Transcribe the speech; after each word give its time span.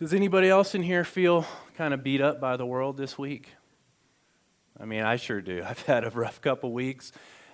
Does 0.00 0.14
anybody 0.14 0.48
else 0.48 0.74
in 0.74 0.82
here 0.82 1.04
feel 1.04 1.44
kind 1.76 1.92
of 1.92 2.02
beat 2.02 2.22
up 2.22 2.40
by 2.40 2.56
the 2.56 2.64
world 2.64 2.96
this 2.96 3.18
week? 3.18 3.50
I 4.80 4.86
mean, 4.86 5.02
I 5.02 5.16
sure 5.16 5.42
do. 5.42 5.62
I've 5.68 5.82
had 5.82 6.04
a 6.04 6.10
rough 6.10 6.40
couple 6.40 6.72
weeks. 6.72 7.12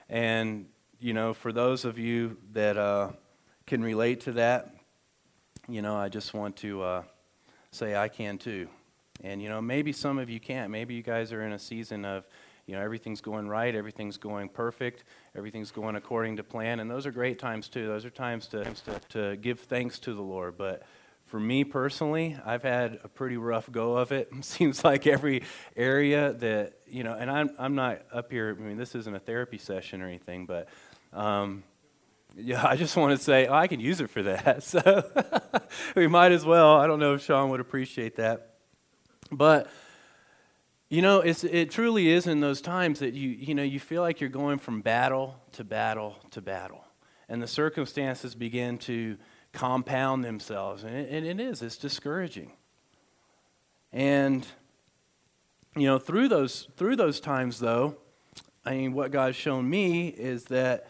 And, 0.09 0.67
you 1.01 1.13
know, 1.13 1.35
for 1.35 1.51
those 1.51 1.85
of 1.85 1.99
you 1.99 2.37
that 2.53 2.77
uh, 2.77 3.11
can 3.67 3.83
relate 3.83 4.21
to 4.23 4.33
that, 4.35 4.77
you 5.69 5.83
know, 5.83 5.97
I 5.97 6.09
just 6.09 6.35
want 6.35 6.55
to 6.59 6.83
uh, 6.83 7.03
say 7.73 7.97
I 7.97 8.07
can 8.07 8.39
too. 8.39 8.69
And, 9.25 9.43
you 9.43 9.49
know, 9.49 9.61
maybe 9.61 9.91
some 9.91 10.17
of 10.17 10.31
you 10.31 10.39
can't. 10.39 10.71
Maybe 10.71 10.95
you 10.95 11.03
guys 11.03 11.33
are 11.33 11.43
in 11.43 11.51
a 11.51 11.59
season 11.59 12.05
of, 12.05 12.29
you 12.67 12.77
know, 12.77 12.81
everything's 12.81 13.21
going 13.21 13.49
right, 13.49 13.75
everything's 13.75 14.19
going 14.19 14.51
perfect, 14.51 15.03
everything's 15.35 15.73
going 15.73 15.97
according 15.97 16.37
to 16.37 16.45
plan. 16.45 16.79
And 16.79 16.89
those 16.89 17.07
are 17.07 17.13
great 17.13 17.41
times 17.41 17.69
too. 17.69 17.89
Those 17.89 18.05
are 18.05 18.11
times 18.11 18.47
to, 18.49 18.63
to, 18.63 19.01
to 19.09 19.37
give 19.37 19.59
thanks 19.59 19.99
to 19.99 20.15
the 20.15 20.23
Lord. 20.23 20.57
But, 20.57 20.85
for 21.27 21.41
me 21.41 21.65
personally, 21.65 22.37
I've 22.45 22.63
had 22.63 23.01
a 23.03 23.09
pretty 23.09 23.37
rough 23.37 23.71
go 23.71 23.97
of 23.97 24.13
it. 24.13 24.33
Seems 24.43 24.85
like 24.85 25.07
every 25.07 25.43
area 25.77 26.33
that, 26.35 26.75
you 26.87 27.05
know, 27.05 27.15
and 27.15 27.31
I'm, 27.31 27.51
I'm 27.59 27.75
not 27.75 28.03
up 28.13 28.31
here, 28.31 28.57
I 28.59 28.63
mean, 28.63 28.77
this 28.77 28.95
isn't 28.95 29.15
a 29.15 29.21
therapy 29.21 29.59
session 29.59 30.03
or 30.03 30.07
anything, 30.07 30.47
but 30.47 30.69
um, 31.13 31.65
yeah, 32.37 32.67
I 32.67 32.77
just 32.77 32.97
want 32.97 33.17
to 33.17 33.23
say, 33.23 33.47
oh, 33.47 33.55
I 33.55 33.67
can 33.67 33.81
use 33.81 34.01
it 34.01 34.11
for 34.11 34.23
that. 34.25 34.63
So 34.67 35.05
we 35.95 36.07
might 36.07 36.33
as 36.33 36.45
well. 36.45 36.77
I 36.77 36.87
don't 36.87 36.99
know 36.99 37.15
if 37.15 37.25
Sean 37.25 37.51
would 37.51 37.61
appreciate 37.61 38.17
that. 38.17 38.55
But, 39.31 39.69
you 40.89 41.03
know, 41.03 41.21
it's, 41.21 41.45
it 41.45 41.71
truly 41.71 42.09
is 42.09 42.27
in 42.27 42.41
those 42.41 42.61
times 42.61 43.01
that 43.01 43.15
you, 43.15 43.31
you 43.31 43.55
know, 43.55 43.63
you 43.63 43.81
feel 43.81 44.03
like 44.03 44.21
you're 44.21 44.31
going 44.31 44.59
from 44.59 44.81
battle 44.83 45.37
to 45.53 45.65
battle 45.65 46.17
to 46.33 46.41
battle. 46.41 46.85
And 47.29 47.43
the 47.43 47.49
circumstances 47.49 48.35
begin 48.35 48.79
to, 48.79 49.17
compound 49.57 50.23
themselves. 50.23 50.85
And 50.85 50.95
it, 50.95 51.09
and 51.11 51.27
it 51.27 51.41
is, 51.41 51.63
it's 51.63 51.79
discouraging. 51.79 52.53
And, 53.91 54.47
you 55.75 55.87
know, 55.87 55.99
through 55.99 56.29
those, 56.29 56.69
through 56.77 56.97
those 56.97 57.21
times, 57.21 57.59
though, 57.59 57.97
I 58.67 58.73
mean, 58.73 58.93
what 58.93 59.11
God's 59.13 59.37
shown 59.37 59.69
me 59.69 60.09
is 60.09 60.45
that 60.45 60.89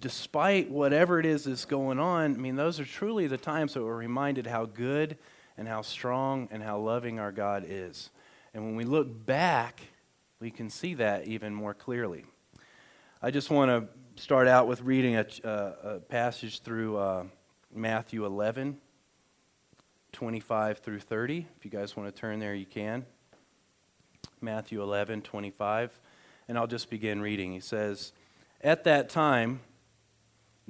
despite 0.00 0.68
whatever 0.68 1.20
it 1.20 1.26
is 1.26 1.44
that's 1.44 1.64
going 1.64 2.00
on, 2.00 2.34
I 2.34 2.38
mean, 2.38 2.56
those 2.56 2.80
are 2.80 2.84
truly 2.84 3.28
the 3.28 3.38
times 3.38 3.74
that 3.74 3.84
we're 3.84 3.94
reminded 3.94 4.48
how 4.48 4.64
good 4.64 5.16
and 5.56 5.68
how 5.68 5.82
strong 5.82 6.48
and 6.50 6.60
how 6.60 6.78
loving 6.78 7.20
our 7.20 7.30
God 7.30 7.64
is. 7.68 8.10
And 8.52 8.64
when 8.64 8.74
we 8.74 8.84
look 8.84 9.26
back, 9.26 9.80
we 10.40 10.50
can 10.50 10.70
see 10.70 10.94
that 10.94 11.28
even 11.28 11.54
more 11.54 11.72
clearly. 11.72 12.24
I 13.22 13.30
just 13.30 13.48
want 13.48 13.70
to 13.70 14.20
start 14.20 14.48
out 14.48 14.66
with 14.66 14.82
reading 14.82 15.14
a, 15.14 15.26
uh, 15.44 15.72
a 15.84 16.00
passage 16.00 16.62
through. 16.62 16.96
Uh, 16.96 17.24
Matthew 17.74 18.26
11, 18.26 18.76
25 20.12 20.78
through 20.78 21.00
30. 21.00 21.46
If 21.56 21.64
you 21.64 21.70
guys 21.70 21.96
want 21.96 22.14
to 22.14 22.20
turn 22.20 22.38
there, 22.38 22.54
you 22.54 22.66
can. 22.66 23.06
Matthew 24.40 24.82
11, 24.82 25.22
25. 25.22 25.98
And 26.48 26.58
I'll 26.58 26.66
just 26.66 26.90
begin 26.90 27.20
reading. 27.20 27.52
He 27.52 27.60
says, 27.60 28.12
At 28.60 28.84
that 28.84 29.08
time, 29.08 29.60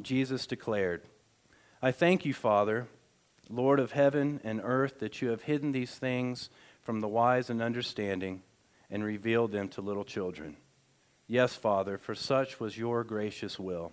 Jesus 0.00 0.47
declared, 0.47 1.03
I 1.80 1.91
thank 1.91 2.25
you, 2.25 2.33
Father, 2.33 2.86
Lord 3.50 3.80
of 3.80 3.92
heaven 3.92 4.41
and 4.45 4.61
earth, 4.62 5.00
that 5.00 5.20
you 5.20 5.30
have 5.30 5.42
hidden 5.42 5.73
these 5.73 5.95
things 5.97 6.48
from 6.80 7.00
the 7.00 7.08
wise 7.08 7.50
and 7.50 7.61
understanding 7.61 8.42
and 8.91 9.03
revealed 9.03 9.53
them 9.53 9.69
to 9.70 9.80
little 9.80 10.05
children. 10.05 10.56
Yes, 11.27 11.56
Father, 11.56 11.98
for 11.98 12.14
such 12.14 12.61
was 12.61 12.78
your 12.78 13.03
gracious 13.05 13.58
will. 13.58 13.92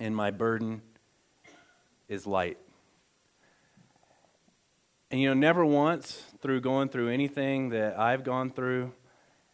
and 0.00 0.14
my 0.14 0.30
burden 0.30 0.82
is 2.08 2.26
light. 2.26 2.58
And 5.10 5.20
you 5.20 5.28
know, 5.28 5.34
never 5.34 5.64
once 5.64 6.22
through 6.40 6.60
going 6.60 6.88
through 6.88 7.08
anything 7.08 7.70
that 7.70 7.98
I've 7.98 8.24
gone 8.24 8.50
through 8.50 8.92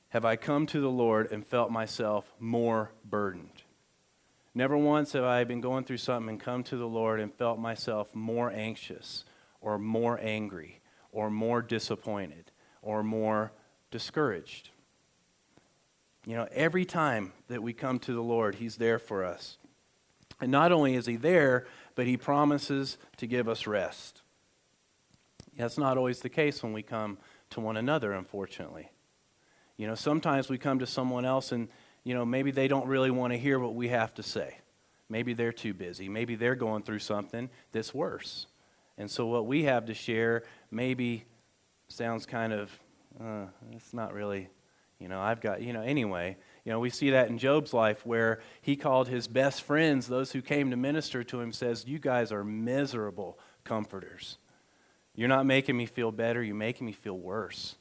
have 0.08 0.24
I 0.24 0.36
come 0.36 0.66
to 0.66 0.80
the 0.80 0.90
Lord 0.90 1.32
and 1.32 1.46
felt 1.46 1.70
myself 1.70 2.32
more 2.38 2.92
burdened. 3.04 3.62
Never 4.54 4.76
once 4.76 5.12
have 5.12 5.24
I 5.24 5.42
been 5.44 5.60
going 5.60 5.84
through 5.84 5.96
something 5.98 6.28
and 6.28 6.40
come 6.40 6.62
to 6.64 6.76
the 6.76 6.86
Lord 6.86 7.18
and 7.18 7.34
felt 7.34 7.58
myself 7.58 8.14
more 8.14 8.50
anxious 8.52 9.24
or 9.60 9.78
more 9.78 10.18
angry 10.22 10.80
or 11.10 11.30
more 11.30 11.62
disappointed 11.62 12.52
or 12.80 13.02
more 13.02 13.50
discouraged. 13.90 14.70
You 16.26 16.36
know, 16.36 16.48
every 16.52 16.84
time 16.84 17.32
that 17.48 17.62
we 17.62 17.72
come 17.72 17.98
to 18.00 18.12
the 18.12 18.22
Lord, 18.22 18.56
He's 18.56 18.76
there 18.76 18.98
for 18.98 19.24
us. 19.24 19.58
And 20.40 20.50
not 20.50 20.72
only 20.72 20.94
is 20.94 21.06
he 21.06 21.16
there, 21.16 21.66
but 21.94 22.06
he 22.06 22.16
promises 22.16 22.98
to 23.18 23.26
give 23.26 23.48
us 23.48 23.66
rest. 23.66 24.22
That's 25.56 25.78
not 25.78 25.96
always 25.96 26.20
the 26.20 26.28
case 26.28 26.62
when 26.62 26.72
we 26.72 26.82
come 26.82 27.18
to 27.50 27.60
one 27.60 27.76
another, 27.76 28.12
unfortunately. 28.12 28.90
You 29.76 29.86
know, 29.86 29.94
sometimes 29.94 30.48
we 30.48 30.58
come 30.58 30.80
to 30.80 30.86
someone 30.86 31.24
else 31.24 31.52
and, 31.52 31.68
you 32.02 32.14
know, 32.14 32.24
maybe 32.24 32.50
they 32.50 32.68
don't 32.68 32.86
really 32.86 33.10
want 33.10 33.32
to 33.32 33.38
hear 33.38 33.58
what 33.58 33.74
we 33.74 33.88
have 33.88 34.14
to 34.14 34.22
say. 34.22 34.58
Maybe 35.08 35.34
they're 35.34 35.52
too 35.52 35.74
busy. 35.74 36.08
Maybe 36.08 36.34
they're 36.34 36.54
going 36.54 36.82
through 36.82 37.00
something 37.00 37.50
that's 37.72 37.94
worse. 37.94 38.46
And 38.98 39.10
so 39.10 39.26
what 39.26 39.46
we 39.46 39.64
have 39.64 39.86
to 39.86 39.94
share 39.94 40.44
maybe 40.70 41.24
sounds 41.88 42.26
kind 42.26 42.52
of, 42.52 42.70
uh, 43.20 43.46
it's 43.72 43.92
not 43.92 44.12
really, 44.12 44.48
you 44.98 45.08
know, 45.08 45.20
I've 45.20 45.40
got, 45.40 45.62
you 45.62 45.72
know, 45.72 45.82
anyway. 45.82 46.36
You 46.64 46.72
know, 46.72 46.80
we 46.80 46.90
see 46.90 47.10
that 47.10 47.28
in 47.28 47.38
Job's 47.38 47.74
life 47.74 48.06
where 48.06 48.40
he 48.62 48.74
called 48.74 49.08
his 49.08 49.28
best 49.28 49.62
friends, 49.62 50.06
those 50.06 50.32
who 50.32 50.40
came 50.40 50.70
to 50.70 50.76
minister 50.76 51.22
to 51.24 51.40
him, 51.40 51.52
says, 51.52 51.86
You 51.86 51.98
guys 51.98 52.32
are 52.32 52.42
miserable 52.42 53.38
comforters. 53.64 54.38
You're 55.14 55.28
not 55.28 55.46
making 55.46 55.76
me 55.76 55.86
feel 55.86 56.10
better, 56.10 56.42
you're 56.42 56.54
making 56.54 56.86
me 56.86 56.92
feel 56.92 57.18
worse. 57.18 57.76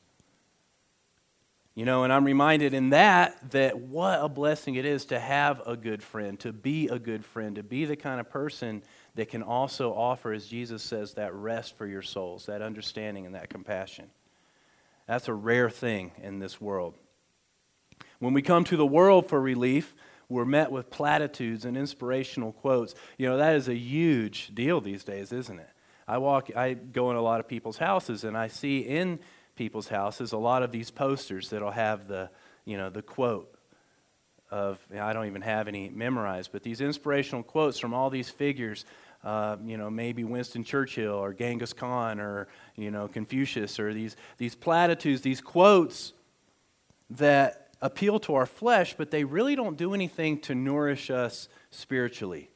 You 1.76 1.86
know, 1.86 2.04
and 2.04 2.14
I'm 2.14 2.26
reminded 2.26 2.76
in 2.76 2.92
that 2.92 3.52
that 3.52 3.80
what 3.80 4.20
a 4.22 4.30
blessing 4.30 4.76
it 4.76 4.86
is 4.86 5.06
to 5.06 5.20
have 5.20 5.62
a 5.66 5.76
good 5.76 6.04
friend, 6.04 6.40
to 6.42 6.54
be 6.54 6.88
a 6.88 7.00
good 7.00 7.26
friend, 7.26 7.56
to 7.56 7.64
be 7.64 7.86
the 7.86 7.96
kind 7.96 8.20
of 8.20 8.30
person 8.30 8.84
that 9.16 9.30
can 9.30 9.42
also 9.42 9.92
offer, 9.92 10.34
as 10.34 10.46
Jesus 10.46 10.84
says, 10.84 11.16
that 11.16 11.34
rest 11.34 11.76
for 11.76 11.88
your 11.88 12.04
souls, 12.04 12.46
that 12.46 12.62
understanding 12.62 13.26
and 13.26 13.34
that 13.34 13.50
compassion. 13.50 14.12
That's 15.08 15.28
a 15.28 15.34
rare 15.34 15.70
thing 15.70 16.12
in 16.22 16.38
this 16.38 16.62
world. 16.62 16.94
When 18.20 18.34
we 18.34 18.42
come 18.42 18.64
to 18.66 18.78
the 18.78 18.86
world 18.86 19.28
for 19.28 19.42
relief, 19.42 19.96
we're 20.30 20.46
met 20.46 20.72
with 20.72 20.90
platitudes 20.90 21.66
and 21.66 21.78
inspirational 21.78 22.54
quotes. 22.54 22.96
You 23.18 23.28
know, 23.28 23.38
that 23.38 23.56
is 23.56 23.68
a 23.68 23.76
huge 23.76 24.54
deal 24.54 24.82
these 24.82 25.04
days, 25.04 25.32
isn't 25.32 25.60
it? 25.60 25.70
I 26.08 26.18
walk, 26.18 26.50
I 26.56 26.74
go 26.74 27.12
in 27.12 27.18
a 27.18 27.22
lot 27.22 27.40
of 27.40 27.48
people's 27.48 27.78
houses 27.78 28.24
and 28.24 28.38
I 28.38 28.48
see 28.48 28.80
in 28.80 29.20
people's 29.56 29.88
houses 29.88 30.32
a 30.32 30.38
lot 30.38 30.64
of 30.64 30.72
these 30.72 30.92
posters 30.92 31.50
that'll 31.50 31.72
have 31.72 32.08
the, 32.08 32.30
you 32.66 32.78
know, 32.78 32.90
the 32.90 33.02
quote 33.02 33.54
of, 34.50 34.80
I 35.00 35.14
don't 35.14 35.28
even 35.28 35.42
have 35.42 35.68
any 35.68 35.90
memorized, 35.90 36.52
but 36.52 36.64
these 36.64 36.82
inspirational 36.82 37.44
quotes 37.44 37.80
from 37.80 37.94
all 37.94 38.10
these 38.10 38.30
figures, 38.30 38.86
uh, 39.24 39.58
you 39.66 39.78
know, 39.78 39.90
maybe 39.90 40.24
Winston 40.24 40.64
Churchill 40.64 41.16
or 41.16 41.34
Genghis 41.34 41.74
Khan 41.74 42.20
or, 42.20 42.48
you 42.76 42.92
know, 42.92 43.08
Confucius 43.08 43.80
or 43.80 43.94
these, 43.94 44.16
these 44.38 44.56
platitudes, 44.56 45.22
these 45.22 45.42
quotes 45.42 46.14
that 47.12 47.63
appeal 47.84 48.18
to 48.18 48.34
our 48.34 48.46
flesh, 48.46 48.96
but 48.98 49.12
they 49.12 49.26
really 49.26 49.56
don't 49.56 49.78
do 49.78 49.94
anything 49.94 50.40
to 50.40 50.56
nourish 50.56 51.12
us 51.12 51.50
spiritually. 51.70 52.50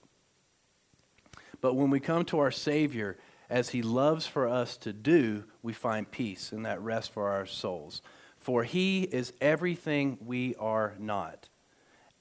But 1.60 1.76
when 1.76 1.90
we 1.90 2.00
come 2.00 2.24
to 2.26 2.40
our 2.40 2.50
Savior, 2.50 3.18
as 3.50 3.70
He 3.70 3.82
loves 3.82 4.26
for 4.26 4.48
us 4.48 4.78
to 4.78 4.94
do, 4.94 5.44
we 5.62 5.74
find 5.74 6.10
peace 6.10 6.54
and 6.54 6.66
that 6.66 6.82
rest 6.82 7.12
for 7.12 7.30
our 7.30 7.46
souls. 7.46 8.02
For 8.38 8.64
He 8.64 9.04
is 9.04 9.34
everything 9.42 10.18
we 10.26 10.56
are 10.56 10.96
not, 10.98 11.50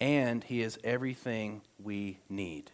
and 0.00 0.43
He 0.43 0.61
is 0.61 0.76
everything 0.82 1.62
we 1.79 2.19
need. 2.29 2.73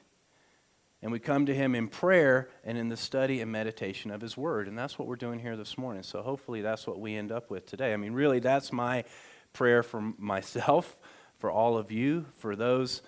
And 1.03 1.13
we 1.13 1.19
come 1.19 1.45
to 1.45 1.55
Him 1.55 1.75
in 1.75 1.89
prayer 1.89 2.49
and 2.65 2.79
in 2.79 2.89
the 2.89 2.97
study 2.97 3.43
and 3.43 3.53
meditation 3.53 4.11
of 4.11 4.23
His 4.23 4.37
Word. 4.37 4.67
And 4.67 4.79
that's 4.79 4.99
what 4.99 5.09
we're 5.09 5.17
doing 5.17 5.41
here 5.41 5.57
this 5.59 5.77
morning. 5.77 6.05
So 6.05 6.23
hopefully 6.23 6.63
that's 6.63 6.87
what 6.87 7.01
we 7.01 7.17
end 7.17 7.33
up 7.33 7.51
with 7.51 7.67
today. 7.67 7.93
I 7.93 7.99
mean, 7.99 8.15
really, 8.15 8.39
that's 8.39 8.73
my 8.73 9.05
prayer 9.53 9.83
for 9.83 10.01
myself, 10.19 10.99
for 11.39 11.51
all 11.51 11.77
of 11.77 11.91
you, 11.91 12.27
for 12.39 12.55
those, 12.57 13.03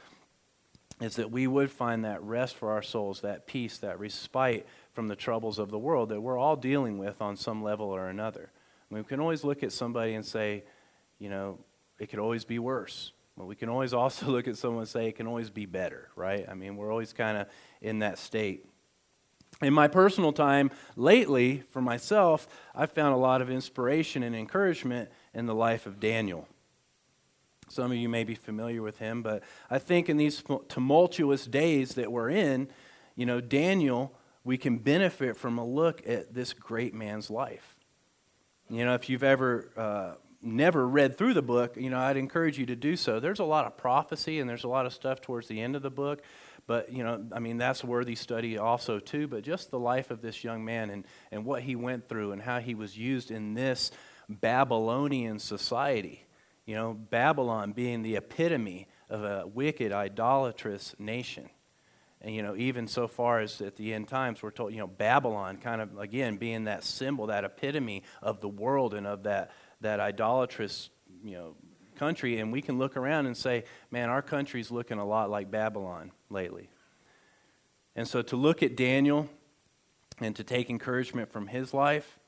is 1.01 1.17
that 1.17 1.31
we 1.31 1.47
would 1.47 1.71
find 1.71 2.05
that 2.05 2.23
rest 2.23 2.57
for 2.57 2.71
our 2.73 2.83
souls, 2.83 3.21
that 3.21 3.47
peace, 3.47 3.79
that 3.79 3.99
respite 3.99 4.67
from 4.93 5.09
the 5.09 5.17
troubles 5.17 5.59
of 5.59 5.71
the 5.71 5.79
world 5.79 6.09
that 6.09 6.21
we're 6.21 6.39
all 6.39 6.57
dealing 6.57 6.99
with 6.99 7.21
on 7.21 7.37
some 7.37 7.63
level 7.63 7.87
or 7.87 8.09
another. 8.09 8.51
I 8.91 8.95
mean, 8.95 9.03
we 9.03 9.09
can 9.09 9.21
always 9.21 9.45
look 9.45 9.63
at 9.63 9.73
somebody 9.73 10.15
and 10.15 10.25
say, 10.25 10.65
you 11.19 11.29
know, 11.29 11.59
it 11.99 12.09
could 12.09 12.19
always 12.19 12.45
be 12.45 12.59
worse. 12.59 13.13
But 13.37 13.47
we 13.47 13.57
can 13.57 13.69
always 13.69 13.93
also 13.95 14.27
look 14.27 14.49
at 14.49 14.57
someone 14.57 14.81
and 14.81 14.89
say 14.89 15.09
it 15.09 15.17
can 15.17 15.27
always 15.27 15.51
be 15.51 15.67
better, 15.67 16.09
right? 16.17 16.47
I 16.49 16.55
mean, 16.55 16.77
we're 16.77 16.91
always 16.91 17.13
kind 17.13 17.39
of 17.39 17.49
in 17.81 18.01
that 18.01 18.19
state. 18.19 18.67
In 19.63 19.73
my 19.73 19.87
personal 19.87 20.33
time 20.33 20.71
lately, 20.97 21.63
for 21.71 21.81
myself, 21.81 22.49
I've 22.75 22.91
found 22.91 23.15
a 23.15 23.19
lot 23.19 23.41
of 23.41 23.51
inspiration 23.51 24.23
and 24.23 24.35
encouragement 24.35 25.11
in 25.35 25.47
the 25.47 25.55
life 25.55 25.87
of 25.87 26.01
Daniel. 26.01 26.49
Some 27.69 27.91
of 27.91 27.97
you 27.97 28.09
may 28.09 28.25
be 28.25 28.35
familiar 28.35 28.83
with 28.83 28.99
him, 28.99 29.23
but 29.23 29.43
I 29.71 29.79
think 29.79 30.09
in 30.09 30.17
these 30.17 30.43
tumultuous 30.69 31.47
days 31.47 31.95
that 31.95 32.13
we're 32.13 32.31
in, 32.31 32.69
you 33.17 33.27
know, 33.27 33.41
Daniel, 33.41 34.15
we 34.45 34.59
can 34.59 34.79
benefit 34.79 35.37
from 35.37 35.59
a 35.59 35.65
look 35.65 36.07
at 36.07 36.35
this 36.35 36.53
great 36.53 36.95
man's 36.95 37.31
life. 37.31 37.77
You 38.69 38.85
know, 38.85 38.95
if 38.95 39.09
you've 39.09 39.23
ever 39.23 39.71
uh, 39.77 40.15
never 40.43 40.87
read 40.87 41.17
through 41.17 41.35
the 41.35 41.43
book, 41.43 41.77
you 41.77 41.91
know, 41.91 41.99
I'd 41.99 42.17
encourage 42.17 42.59
you 42.59 42.67
to 42.67 42.77
do 42.77 42.97
so. 42.97 43.19
There's 43.19 43.41
a 43.41 43.45
lot 43.45 43.67
of 43.67 43.77
prophecy 43.77 44.41
and 44.41 44.49
there's 44.49 44.65
a 44.65 44.69
lot 44.69 44.87
of 44.87 44.93
stuff 44.93 45.21
towards 45.21 45.49
the 45.49 45.61
end 45.61 45.75
of 45.75 45.83
the 45.83 45.91
book, 45.91 46.23
but 46.67 46.93
you 46.93 47.03
know, 47.03 47.25
I 47.33 47.41
mean, 47.41 47.57
that's 47.57 47.83
worthy 47.83 48.15
study 48.15 48.59
also 48.59 48.99
too. 48.99 49.27
But 49.27 49.43
just 49.43 49.71
the 49.71 49.79
life 49.79 50.11
of 50.11 50.21
this 50.23 50.45
young 50.45 50.65
man 50.65 50.91
and 50.91 51.05
and 51.31 51.45
what 51.45 51.63
he 51.63 51.77
went 51.77 52.09
through 52.09 52.33
and 52.33 52.43
how 52.43 52.61
he 52.61 52.75
was 52.75 52.97
used 52.97 53.31
in 53.31 53.55
this 53.55 53.91
Babylonian 54.29 55.39
society. 55.39 56.27
You 56.67 56.75
know, 56.75 56.95
Babylon 56.95 57.73
being 57.73 58.03
the 58.03 58.17
epitome 58.17 58.89
of 59.11 59.23
a 59.23 59.47
wicked, 59.47 59.93
idolatrous 59.93 60.95
nation. 60.99 61.51
And, 62.23 62.35
you 62.35 62.43
know, 62.43 62.57
even 62.57 62.89
so 62.89 63.07
far 63.07 63.41
as 63.41 63.61
at 63.61 63.77
the 63.77 63.93
end 63.93 64.09
times, 64.09 64.43
we're 64.43 64.51
told, 64.51 64.73
you 64.73 64.79
know, 64.79 64.87
Babylon 64.87 65.59
kind 65.59 65.83
of, 65.83 65.99
again, 65.99 66.37
being 66.39 66.65
that 66.65 66.83
symbol, 66.83 67.27
that 67.27 67.45
epitome 67.45 68.03
of 68.23 68.41
the 68.41 68.49
world 68.49 68.95
and 68.95 69.07
of 69.07 69.25
that, 69.25 69.51
that 69.83 70.01
idolatrous, 70.01 70.89
you 71.23 71.33
know, 71.33 71.55
country. 71.97 72.39
And 72.39 72.51
we 72.51 72.63
can 72.63 72.79
look 72.79 72.97
around 72.97 73.27
and 73.27 73.37
say, 73.37 73.65
man, 73.91 74.09
our 74.09 74.23
country's 74.23 74.71
looking 74.71 74.99
a 74.99 75.05
lot 75.05 75.29
like 75.29 75.51
Babylon 75.51 76.13
lately. 76.31 76.71
And 77.95 78.09
so 78.09 78.23
to 78.23 78.37
look 78.37 78.63
at 78.63 78.75
Daniel 78.75 79.29
and 80.19 80.35
to 80.37 80.45
take 80.45 80.71
encouragement 80.71 81.31
from 81.31 81.47
his 81.47 81.75
life, 81.75 82.19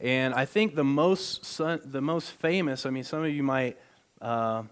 and 0.00 0.32
I 0.32 0.46
think 0.46 0.74
the 0.74 0.84
most, 0.84 1.58
the 1.58 2.00
most 2.00 2.32
famous, 2.32 2.86
I 2.86 2.90
mean, 2.90 3.04
some 3.04 3.22
of 3.22 3.30
you 3.30 3.42
might, 3.42 3.78
uh, 4.22 4.62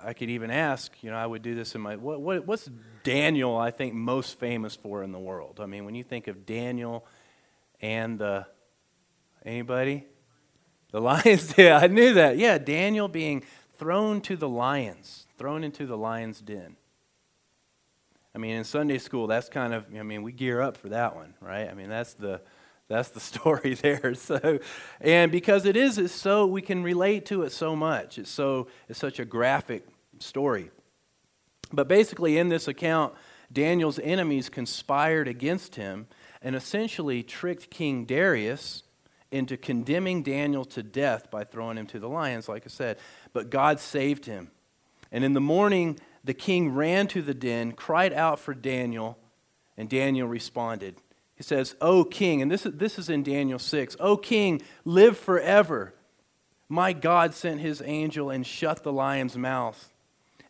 I 0.00 0.12
could 0.12 0.30
even 0.30 0.50
ask, 0.50 0.92
you 1.02 1.10
know, 1.10 1.16
I 1.16 1.26
would 1.26 1.42
do 1.42 1.56
this 1.56 1.74
in 1.74 1.80
my, 1.80 1.96
what, 1.96 2.20
what, 2.20 2.46
what's 2.46 2.70
Daniel, 3.02 3.56
I 3.56 3.72
think, 3.72 3.94
most 3.94 4.38
famous 4.38 4.76
for 4.76 5.02
in 5.02 5.10
the 5.10 5.18
world? 5.18 5.58
I 5.60 5.66
mean, 5.66 5.84
when 5.84 5.96
you 5.96 6.04
think 6.04 6.28
of 6.28 6.46
Daniel 6.46 7.04
and 7.80 8.18
the, 8.18 8.46
anybody? 9.44 10.06
The 10.92 11.00
lions, 11.02 11.54
yeah, 11.58 11.78
I 11.78 11.88
knew 11.88 12.14
that. 12.14 12.38
Yeah, 12.38 12.58
Daniel 12.58 13.08
being 13.08 13.42
thrown 13.76 14.20
to 14.22 14.36
the 14.36 14.48
lions, 14.48 15.26
thrown 15.36 15.64
into 15.64 15.84
the 15.84 15.96
lion's 15.96 16.40
den. 16.40 16.76
I 18.36 18.38
mean, 18.38 18.52
in 18.52 18.62
Sunday 18.62 18.98
school, 18.98 19.26
that's 19.26 19.48
kind 19.48 19.74
of, 19.74 19.86
I 19.98 20.04
mean, 20.04 20.22
we 20.22 20.30
gear 20.30 20.60
up 20.60 20.76
for 20.76 20.90
that 20.90 21.16
one, 21.16 21.34
right? 21.40 21.68
I 21.68 21.74
mean, 21.74 21.88
that's 21.88 22.14
the, 22.14 22.40
that's 22.88 23.10
the 23.10 23.20
story 23.20 23.74
there. 23.74 24.14
So, 24.14 24.58
and 25.00 25.30
because 25.30 25.64
it 25.66 25.76
is, 25.76 25.98
it's 25.98 26.12
so 26.12 26.46
we 26.46 26.62
can 26.62 26.82
relate 26.82 27.26
to 27.26 27.42
it 27.42 27.52
so 27.52 27.76
much. 27.76 28.18
It's 28.18 28.30
so 28.30 28.68
it's 28.88 28.98
such 28.98 29.18
a 29.18 29.24
graphic 29.24 29.86
story. 30.18 30.70
But 31.72 31.86
basically, 31.86 32.38
in 32.38 32.48
this 32.48 32.66
account, 32.66 33.14
Daniel's 33.52 33.98
enemies 33.98 34.48
conspired 34.48 35.28
against 35.28 35.76
him 35.76 36.06
and 36.42 36.56
essentially 36.56 37.22
tricked 37.22 37.70
King 37.70 38.04
Darius 38.04 38.82
into 39.30 39.56
condemning 39.56 40.22
Daniel 40.22 40.64
to 40.64 40.82
death 40.82 41.30
by 41.30 41.44
throwing 41.44 41.76
him 41.76 41.86
to 41.88 41.98
the 41.98 42.08
lions, 42.08 42.48
like 42.48 42.62
I 42.64 42.68
said. 42.68 42.98
But 43.32 43.50
God 43.50 43.80
saved 43.80 44.24
him. 44.24 44.50
And 45.12 45.24
in 45.24 45.34
the 45.34 45.40
morning, 45.40 45.98
the 46.24 46.34
king 46.34 46.72
ran 46.72 47.06
to 47.08 47.22
the 47.22 47.34
den, 47.34 47.72
cried 47.72 48.12
out 48.12 48.38
for 48.38 48.54
Daniel, 48.54 49.18
and 49.76 49.88
Daniel 49.88 50.28
responded. 50.28 50.96
He 51.38 51.44
says, 51.44 51.76
O 51.80 52.02
king, 52.02 52.42
and 52.42 52.50
this 52.50 52.66
is, 52.66 52.74
this 52.74 52.98
is 52.98 53.08
in 53.08 53.22
Daniel 53.22 53.60
6, 53.60 53.96
O 54.00 54.16
king, 54.16 54.60
live 54.84 55.16
forever. 55.16 55.94
My 56.68 56.92
God 56.92 57.32
sent 57.32 57.60
his 57.60 57.80
angel 57.80 58.28
and 58.28 58.44
shut 58.44 58.82
the 58.82 58.92
lion's 58.92 59.36
mouth, 59.36 59.92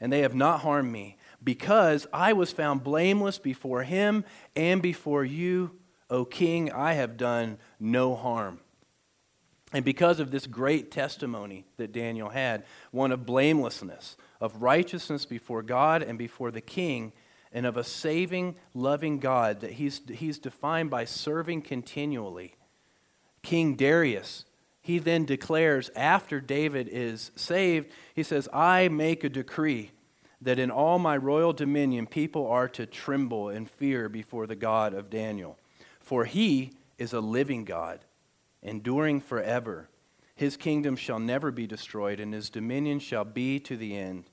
and 0.01 0.11
they 0.11 0.21
have 0.21 0.35
not 0.35 0.61
harmed 0.61 0.91
me, 0.91 1.19
because 1.45 2.07
I 2.11 2.33
was 2.33 2.53
found 2.53 2.83
blameless 2.83 3.39
before 3.39 3.83
him 3.83 4.25
and 4.57 4.81
before 4.81 5.27
you, 5.27 5.73
O 6.09 6.25
king. 6.25 6.73
I 6.73 6.95
have 6.95 7.19
done 7.19 7.59
no 7.79 8.15
harm. 8.17 8.59
And 9.75 9.85
because 9.85 10.21
of 10.21 10.31
this 10.31 10.47
great 10.47 10.91
testimony 10.91 11.67
that 11.77 11.93
Daniel 11.93 12.31
had, 12.31 12.65
one 12.93 13.13
of 13.13 13.27
blamelessness, 13.27 14.17
of 14.41 14.63
righteousness 14.63 15.27
before 15.27 15.63
God 15.63 16.03
and 16.03 16.19
before 16.19 16.51
the 16.51 16.63
king, 16.63 17.13
and 17.53 17.67
of 17.67 17.77
a 17.77 17.85
saving, 17.85 18.57
loving 18.75 19.19
God 19.19 19.61
that 19.61 19.73
he's, 19.73 20.01
he's 20.09 20.39
defined 20.39 20.91
by 20.91 21.05
serving 21.05 21.63
continually. 21.63 22.55
King 23.43 23.75
Darius, 23.75 24.45
he 24.81 24.99
then 24.99 25.25
declares 25.25 25.91
after 25.97 26.41
David 26.41 26.89
is 26.91 27.31
saved, 27.37 27.91
he 28.15 28.23
says, 28.23 28.49
I 28.53 28.89
make 28.89 29.25
a 29.25 29.29
decree 29.29 29.91
that 30.41 30.59
in 30.59 30.71
all 30.71 30.99
my 30.99 31.17
royal 31.17 31.53
dominion 31.53 32.07
people 32.07 32.47
are 32.47 32.69
to 32.69 32.87
tremble 32.87 33.49
and 33.49 33.69
fear 33.69 34.09
before 34.09 34.47
the 34.47 34.57
God 34.57 34.95
of 34.95 35.11
Daniel. 35.11 35.59
For 36.01 36.25
he 36.25 36.73
is 36.97 37.13
a 37.13 37.21
living 37.21 37.65
God, 37.65 38.01
enduring 38.63 39.21
forever. 39.21 39.89
His 40.35 40.57
kingdom 40.57 40.97
shall 40.97 41.19
never 41.19 41.51
be 41.51 41.67
destroyed, 41.67 42.21
and 42.21 42.33
his 42.33 42.49
dominion 42.49 43.01
shall 43.01 43.25
be 43.25 43.59
to 43.61 43.77
the 43.77 43.97
end. 43.97 44.25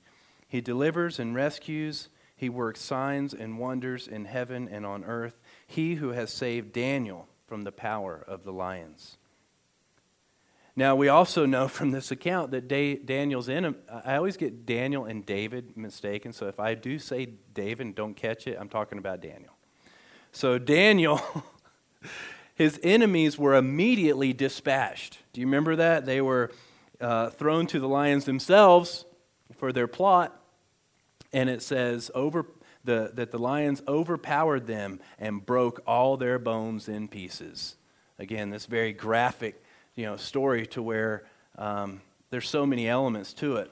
He 0.48 0.60
delivers 0.60 1.18
and 1.18 1.34
rescues 1.34 2.08
he 2.36 2.50
works 2.50 2.80
signs 2.80 3.32
and 3.32 3.58
wonders 3.58 4.06
in 4.06 4.26
heaven 4.26 4.68
and 4.70 4.84
on 4.84 5.04
earth. 5.04 5.40
He 5.66 5.94
who 5.94 6.10
has 6.10 6.30
saved 6.30 6.72
Daniel 6.72 7.26
from 7.46 7.62
the 7.62 7.72
power 7.72 8.22
of 8.28 8.44
the 8.44 8.52
lions. 8.52 9.16
Now, 10.78 10.94
we 10.94 11.08
also 11.08 11.46
know 11.46 11.68
from 11.68 11.90
this 11.90 12.10
account 12.10 12.50
that 12.50 12.68
Daniel's 12.68 13.48
in. 13.48 13.74
I 14.04 14.16
always 14.16 14.36
get 14.36 14.66
Daniel 14.66 15.06
and 15.06 15.24
David 15.24 15.74
mistaken, 15.74 16.34
so 16.34 16.48
if 16.48 16.60
I 16.60 16.74
do 16.74 16.98
say 16.98 17.30
David 17.54 17.94
don't 17.94 18.14
catch 18.14 18.46
it, 18.46 18.58
I'm 18.60 18.68
talking 18.68 18.98
about 18.98 19.22
Daniel. 19.22 19.52
So, 20.32 20.58
Daniel, 20.58 21.22
his 22.54 22.78
enemies 22.82 23.38
were 23.38 23.54
immediately 23.54 24.34
dispatched. 24.34 25.18
Do 25.32 25.40
you 25.40 25.46
remember 25.46 25.76
that? 25.76 26.04
They 26.04 26.20
were 26.20 26.52
uh, 27.00 27.30
thrown 27.30 27.66
to 27.68 27.80
the 27.80 27.88
lions 27.88 28.26
themselves 28.26 29.06
for 29.56 29.72
their 29.72 29.86
plot 29.86 30.38
and 31.36 31.50
it 31.50 31.60
says 31.60 32.10
over 32.14 32.46
the, 32.84 33.10
that 33.12 33.30
the 33.30 33.38
lions 33.38 33.82
overpowered 33.86 34.66
them 34.66 35.00
and 35.18 35.44
broke 35.44 35.82
all 35.86 36.16
their 36.16 36.38
bones 36.38 36.88
in 36.88 37.08
pieces. 37.08 37.76
Again, 38.18 38.48
this 38.48 38.64
very 38.64 38.94
graphic, 38.94 39.62
you 39.94 40.06
know, 40.06 40.16
story 40.16 40.66
to 40.68 40.82
where 40.82 41.26
um, 41.58 42.00
there's 42.30 42.48
so 42.48 42.64
many 42.64 42.88
elements 42.88 43.34
to 43.34 43.56
it. 43.56 43.70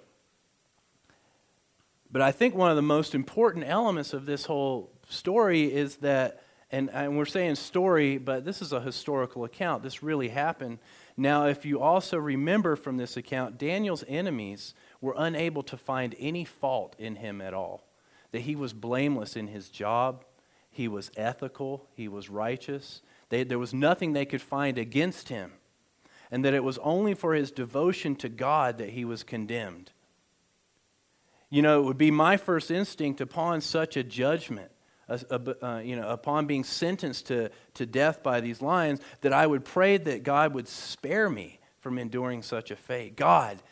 But 2.13 2.21
I 2.21 2.33
think 2.33 2.55
one 2.55 2.69
of 2.69 2.77
the 2.77 2.83
most 2.83 3.15
important 3.15 3.65
elements 3.67 4.13
of 4.13 4.27
this 4.27 4.45
whole 4.45 4.91
story 5.09 5.73
is 5.73 5.97
that, 5.97 6.45
and, 6.71 6.91
and 6.91 7.17
we're 7.17 7.25
saying 7.25 7.55
story, 7.55 8.19
but 8.19 8.45
this 8.45 8.61
is 8.61 8.75
a 8.75 8.81
historical 8.81 9.45
account. 9.45 9.83
This 9.83 10.03
really 10.03 10.29
happened. 10.29 10.81
Now, 11.17 11.47
if 11.47 11.65
you 11.65 11.81
also 11.81 12.19
remember 12.19 12.77
from 12.77 12.99
this 12.99 13.17
account, 13.17 13.57
Daniel's 13.57 14.05
enemies 14.07 14.75
were 15.01 15.15
unable 15.17 15.63
to 15.65 15.77
find 15.77 16.15
any 16.19 16.45
fault 16.45 16.95
in 16.99 17.17
him 17.17 17.41
at 17.41 17.55
all. 17.55 17.85
That 18.33 18.43
he 18.43 18.57
was 18.57 18.73
blameless 18.73 19.37
in 19.37 19.49
his 19.49 19.69
job, 19.69 20.25
he 20.71 20.89
was 20.89 21.11
ethical, 21.17 21.87
he 21.95 22.09
was 22.09 22.29
righteous. 22.29 23.01
They, 23.29 23.45
there 23.45 23.59
was 23.59 23.73
nothing 23.73 24.13
they 24.13 24.27
could 24.27 24.43
find 24.43 24.77
against 24.77 25.29
him. 25.29 25.53
And 26.31 26.45
that 26.45 26.55
it 26.55 26.65
was 26.65 26.79
only 26.79 27.15
for 27.15 27.35
his 27.35 27.51
devotion 27.51 28.17
to 28.17 28.29
God 28.29 28.79
that 28.79 28.91
he 28.91 29.05
was 29.05 29.23
condemned. 29.23 29.93
You 31.49 31.63
know, 31.63 31.81
it 31.81 31.85
would 31.85 31.99
be 31.99 32.11
my 32.11 32.37
first 32.37 32.71
instinct 32.73 33.21
upon 33.21 33.61
such 33.61 33.97
a 33.97 34.03
judgment, 34.03 34.73
uh, 35.09 35.81
you 35.85 35.95
know, 35.95 36.09
upon 36.09 36.47
being 36.47 36.65
sentenced 36.65 37.27
to, 37.27 37.51
to 37.75 37.87
death 37.87 38.23
by 38.25 38.41
these 38.41 38.61
lions, 38.61 39.01
that 39.21 39.33
I 39.33 39.47
would 39.47 39.65
pray 39.65 39.97
that 39.97 40.25
God 40.25 40.55
would 40.55 40.67
spare 40.67 41.31
me 41.31 41.61
from 41.79 41.99
enduring 41.99 42.43
such 42.43 42.73
a 42.73 42.77
fate. 42.77 43.15
God, 43.15 43.63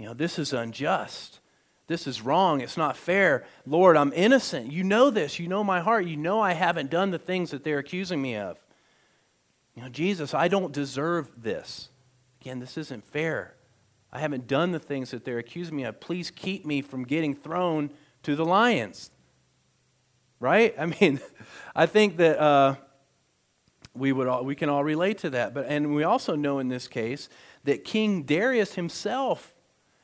you 0.00 0.06
know, 0.06 0.14
this 0.14 0.38
is 0.38 0.54
unjust. 0.54 1.40
This 1.86 2.06
is 2.06 2.22
wrong. 2.22 2.62
It's 2.62 2.78
not 2.78 2.96
fair. 2.96 3.44
Lord, 3.66 3.98
I'm 3.98 4.14
innocent. 4.14 4.72
You 4.72 4.82
know 4.82 5.10
this. 5.10 5.38
You 5.38 5.46
know 5.46 5.62
my 5.62 5.80
heart. 5.80 6.06
You 6.06 6.16
know 6.16 6.40
I 6.40 6.54
haven't 6.54 6.88
done 6.88 7.10
the 7.10 7.18
things 7.18 7.50
that 7.50 7.64
they're 7.64 7.80
accusing 7.80 8.22
me 8.22 8.36
of. 8.36 8.56
You 9.74 9.82
know, 9.82 9.90
Jesus, 9.90 10.32
I 10.32 10.48
don't 10.48 10.72
deserve 10.72 11.30
this. 11.42 11.90
Again, 12.40 12.60
this 12.60 12.78
isn't 12.78 13.04
fair. 13.04 13.56
I 14.10 14.20
haven't 14.20 14.46
done 14.46 14.72
the 14.72 14.78
things 14.78 15.10
that 15.10 15.26
they're 15.26 15.36
accusing 15.36 15.76
me 15.76 15.84
of. 15.84 16.00
Please 16.00 16.30
keep 16.30 16.64
me 16.64 16.80
from 16.80 17.04
getting 17.04 17.34
thrown 17.34 17.90
to 18.22 18.34
the 18.34 18.44
lions. 18.46 19.10
Right? 20.38 20.74
I 20.78 20.86
mean, 21.00 21.20
I 21.76 21.84
think 21.84 22.16
that 22.16 22.40
uh, 22.40 22.76
we, 23.94 24.12
would 24.12 24.28
all, 24.28 24.46
we 24.46 24.54
can 24.54 24.70
all 24.70 24.82
relate 24.82 25.18
to 25.18 25.30
that. 25.30 25.52
But, 25.52 25.66
and 25.66 25.94
we 25.94 26.04
also 26.04 26.36
know 26.36 26.58
in 26.58 26.68
this 26.68 26.88
case 26.88 27.28
that 27.64 27.84
King 27.84 28.22
Darius 28.22 28.76
himself 28.76 29.56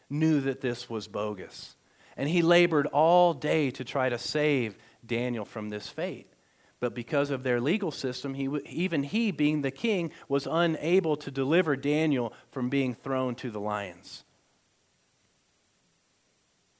knew 0.08 0.40
that 0.42 0.60
this 0.60 0.88
was 0.88 1.08
bogus. 1.08 1.76
And 2.16 2.28
he 2.28 2.42
labored 2.42 2.86
all 2.86 3.34
day 3.34 3.70
to 3.72 3.84
try 3.84 4.08
to 4.08 4.18
save 4.18 4.76
Daniel 5.04 5.44
from 5.44 5.68
this 5.68 5.88
fate. 5.88 6.32
But 6.78 6.94
because 6.94 7.30
of 7.30 7.42
their 7.42 7.60
legal 7.60 7.90
system, 7.90 8.34
he, 8.34 8.48
even 8.68 9.02
he, 9.02 9.30
being 9.30 9.62
the 9.62 9.70
king, 9.70 10.12
was 10.28 10.46
unable 10.50 11.16
to 11.16 11.30
deliver 11.30 11.74
Daniel 11.74 12.32
from 12.50 12.68
being 12.68 12.94
thrown 12.94 13.34
to 13.36 13.50
the 13.50 13.60
lions. 13.60 14.24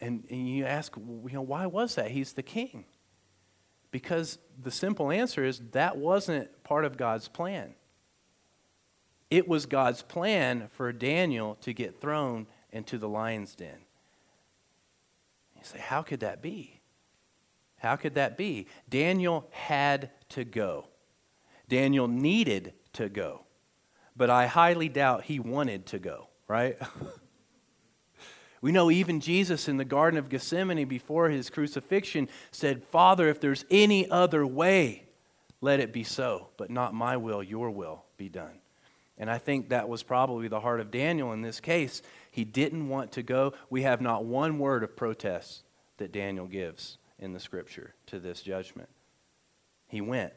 And, 0.00 0.25
and 0.30 0.49
you 0.49 0.66
ask, 0.66 0.95
you 0.97 1.30
know, 1.33 1.42
why 1.42 1.66
was 1.66 1.95
that? 1.95 2.11
He's 2.11 2.35
the 2.35 2.42
king. 2.42 2.85
Because 3.90 4.38
the 4.62 4.71
simple 4.71 5.11
answer 5.11 5.45
is 5.45 5.62
that 5.73 5.97
wasn't 5.97 6.62
part 6.64 6.85
of 6.85 6.99
God's 6.99 7.28
plan. 7.28 7.75
It 9.30 9.49
was 9.49 9.64
God's 9.64 10.02
plan 10.02 10.68
for 10.73 10.92
Daniel 10.92 11.56
to 11.62 11.73
get 11.73 12.00
thrown 12.00 12.47
into 12.76 12.99
the 12.99 13.09
lion's 13.09 13.54
den. 13.54 13.78
You 15.56 15.62
say, 15.64 15.78
how 15.78 16.02
could 16.02 16.21
that 16.21 16.42
be? 16.42 16.80
How 17.78 17.97
could 17.97 18.14
that 18.14 18.37
be? 18.37 18.66
Daniel 18.88 19.49
had 19.50 20.11
to 20.30 20.45
go. 20.45 20.88
Daniel 21.68 22.06
needed 22.06 22.75
to 22.95 23.09
go. 23.09 23.45
But 24.16 24.30
I 24.30 24.47
highly 24.47 24.88
doubt 24.88 25.25
he 25.25 25.40
wanted 25.40 25.87
to 25.87 25.99
go, 25.99 26.28
right? 26.49 26.76
We 28.62 28.73
know 28.73 28.90
even 28.90 29.21
Jesus 29.21 29.68
in 29.68 29.76
the 29.76 29.85
Garden 29.85 30.18
of 30.18 30.28
Gethsemane 30.28 30.88
before 30.88 31.28
his 31.28 31.50
crucifixion 31.50 32.28
said, 32.50 32.83
Father, 32.83 33.28
if 33.28 33.38
there's 33.38 33.64
any 33.71 34.11
other 34.11 34.45
way, 34.45 35.04
let 35.61 35.78
it 35.78 35.92
be 35.92 36.02
so, 36.02 36.49
but 36.56 36.68
not 36.68 36.92
my 36.95 37.16
will, 37.16 37.42
your 37.42 37.71
will 37.71 38.04
be 38.16 38.28
done. 38.28 38.59
And 39.18 39.30
I 39.30 39.38
think 39.38 39.68
that 39.68 39.88
was 39.88 40.02
probably 40.02 40.49
the 40.49 40.59
heart 40.59 40.80
of 40.80 40.90
Daniel 40.90 41.33
in 41.33 41.42
this 41.42 41.61
case. 41.61 42.02
He 42.37 42.45
didn't 42.45 42.90
want 42.90 43.12
to 43.12 43.23
go. 43.23 43.55
We 43.71 43.83
have 43.85 44.02
not 44.02 44.26
one 44.26 44.59
word 44.59 44.85
of 44.85 44.95
protest 44.95 45.62
that 45.97 46.12
Daniel 46.12 46.47
gives 46.47 46.99
in 47.19 47.33
the 47.33 47.40
scripture 47.40 47.95
to 48.09 48.19
this 48.19 48.43
judgment. 48.43 48.90
He 49.88 50.02
went. 50.02 50.35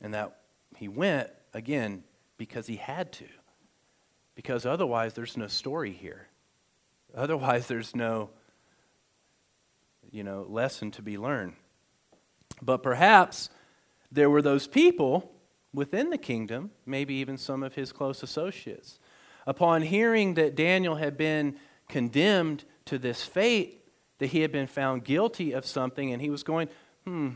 And 0.00 0.14
that 0.14 0.36
he 0.76 0.86
went, 0.86 1.30
again, 1.52 2.04
because 2.38 2.68
he 2.68 2.76
had 2.76 3.10
to 3.14 3.26
because 4.36 4.64
otherwise 4.64 5.14
there's 5.14 5.36
no 5.36 5.48
story 5.48 5.90
here. 5.90 6.28
Otherwise 7.12 7.66
there's 7.66 7.96
no 7.96 8.30
you 10.12 10.22
know 10.22 10.46
lesson 10.48 10.92
to 10.92 11.02
be 11.02 11.18
learned. 11.18 11.54
But 12.62 12.84
perhaps 12.84 13.50
there 14.12 14.30
were 14.30 14.42
those 14.42 14.68
people 14.68 15.32
within 15.74 16.10
the 16.10 16.18
kingdom, 16.18 16.70
maybe 16.86 17.14
even 17.14 17.36
some 17.36 17.64
of 17.64 17.74
his 17.74 17.90
close 17.90 18.22
associates. 18.22 18.99
Upon 19.46 19.82
hearing 19.82 20.34
that 20.34 20.54
Daniel 20.54 20.96
had 20.96 21.16
been 21.16 21.56
condemned 21.88 22.64
to 22.86 22.98
this 22.98 23.22
fate, 23.22 23.84
that 24.18 24.28
he 24.28 24.40
had 24.40 24.52
been 24.52 24.66
found 24.66 25.04
guilty 25.04 25.52
of 25.52 25.64
something, 25.66 26.12
and 26.12 26.20
he 26.20 26.30
was 26.30 26.42
going, 26.42 26.68
hmm, 27.04 27.30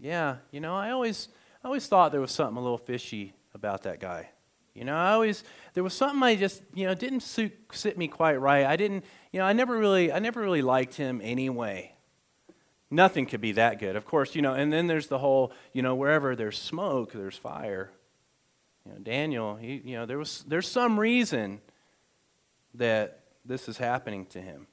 yeah, 0.00 0.36
you 0.50 0.60
know, 0.60 0.74
I 0.74 0.90
always, 0.90 1.28
I 1.62 1.68
always 1.68 1.86
thought 1.86 2.12
there 2.12 2.20
was 2.20 2.32
something 2.32 2.56
a 2.56 2.60
little 2.60 2.78
fishy 2.78 3.34
about 3.54 3.84
that 3.84 4.00
guy. 4.00 4.28
You 4.74 4.84
know, 4.84 4.96
I 4.96 5.12
always 5.12 5.44
there 5.74 5.84
was 5.84 5.92
something 5.92 6.22
I 6.22 6.34
just 6.34 6.62
you 6.74 6.86
know 6.86 6.94
didn't 6.94 7.20
suit, 7.20 7.52
sit 7.72 7.98
me 7.98 8.08
quite 8.08 8.36
right. 8.36 8.64
I 8.64 8.76
didn't 8.76 9.04
you 9.30 9.38
know 9.38 9.44
I 9.44 9.52
never 9.52 9.76
really 9.76 10.10
I 10.10 10.18
never 10.18 10.40
really 10.40 10.62
liked 10.62 10.94
him 10.94 11.20
anyway. 11.22 11.94
Nothing 12.90 13.26
could 13.26 13.40
be 13.40 13.52
that 13.52 13.78
good, 13.78 13.96
of 13.96 14.06
course. 14.06 14.34
You 14.34 14.42
know, 14.42 14.54
and 14.54 14.72
then 14.72 14.86
there's 14.86 15.08
the 15.08 15.18
whole 15.18 15.52
you 15.74 15.82
know 15.82 15.94
wherever 15.94 16.34
there's 16.34 16.58
smoke, 16.58 17.12
there's 17.12 17.36
fire. 17.36 17.90
You 18.86 18.92
know, 18.92 18.98
Daniel, 18.98 19.56
he 19.56 19.80
you 19.84 19.96
know 19.96 20.06
there 20.06 20.18
was 20.18 20.44
there's 20.46 20.68
some 20.68 20.98
reason 20.98 21.60
that 22.74 23.20
this 23.44 23.68
is 23.68 23.76
happening 23.76 24.26
to 24.26 24.40
him. 24.40 24.66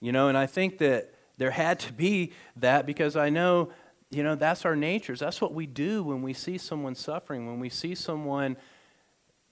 You 0.00 0.12
know, 0.12 0.28
and 0.28 0.36
I 0.36 0.46
think 0.46 0.78
that 0.78 1.14
there 1.38 1.50
had 1.50 1.80
to 1.80 1.92
be 1.92 2.32
that 2.56 2.86
because 2.86 3.16
I 3.16 3.30
know 3.30 3.70
you 4.10 4.22
know, 4.22 4.34
that's 4.34 4.64
our 4.64 4.76
natures. 4.76 5.20
That's 5.20 5.40
what 5.40 5.52
we 5.52 5.66
do 5.66 6.02
when 6.02 6.22
we 6.22 6.32
see 6.32 6.58
someone 6.58 6.94
suffering, 6.94 7.46
when 7.46 7.58
we 7.58 7.68
see 7.68 7.94
someone 7.94 8.56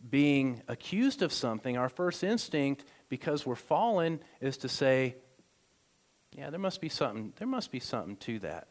being 0.09 0.63
accused 0.69 1.23
of 1.23 1.33
something. 1.33 1.77
Our 1.77 1.89
first 1.89 2.23
instinct, 2.23 2.85
because 3.09 3.45
we're 3.45 3.57
fallen, 3.57 4.21
is 4.41 4.59
to 4.59 4.69
say, 4.69 5.17
yeah, 6.33 6.51
there 6.51 6.61
must 6.61 6.81
be 6.81 6.89
something, 6.89 7.33
there 7.37 7.49
must 7.49 7.73
be 7.73 7.81
something 7.81 8.17
to 8.19 8.39
that. 8.41 8.69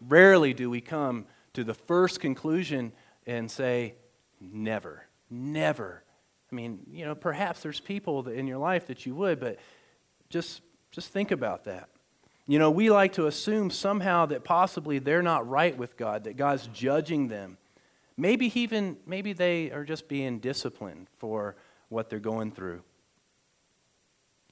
Rarely 0.00 0.52
do 0.52 0.68
we 0.68 0.80
come 0.80 1.26
to 1.54 1.64
the 1.64 1.74
first 1.74 2.20
conclusion 2.20 2.92
and 3.26 3.50
say, 3.50 3.94
never, 4.40 5.04
never. 5.30 6.02
I 6.50 6.54
mean, 6.54 6.80
you 6.90 7.04
know, 7.04 7.14
perhaps 7.14 7.62
there's 7.62 7.80
people 7.80 8.28
in 8.28 8.46
your 8.46 8.58
life 8.58 8.86
that 8.86 9.04
you 9.04 9.14
would, 9.14 9.40
but 9.40 9.58
just 10.30 10.62
just 10.92 11.12
think 11.12 11.30
about 11.30 11.64
that. 11.64 11.88
You 12.46 12.58
know, 12.58 12.70
we 12.70 12.90
like 12.90 13.14
to 13.14 13.26
assume 13.26 13.70
somehow 13.70 14.26
that 14.26 14.44
possibly 14.44 14.98
they're 14.98 15.22
not 15.22 15.48
right 15.48 15.76
with 15.76 15.96
God, 15.96 16.24
that 16.24 16.36
God's 16.36 16.68
judging 16.68 17.28
them. 17.28 17.58
Maybe 18.16 18.58
even 18.58 18.96
maybe 19.04 19.32
they 19.32 19.70
are 19.72 19.84
just 19.84 20.08
being 20.08 20.38
disciplined 20.38 21.08
for 21.18 21.56
what 21.88 22.08
they're 22.08 22.18
going 22.20 22.52
through. 22.52 22.82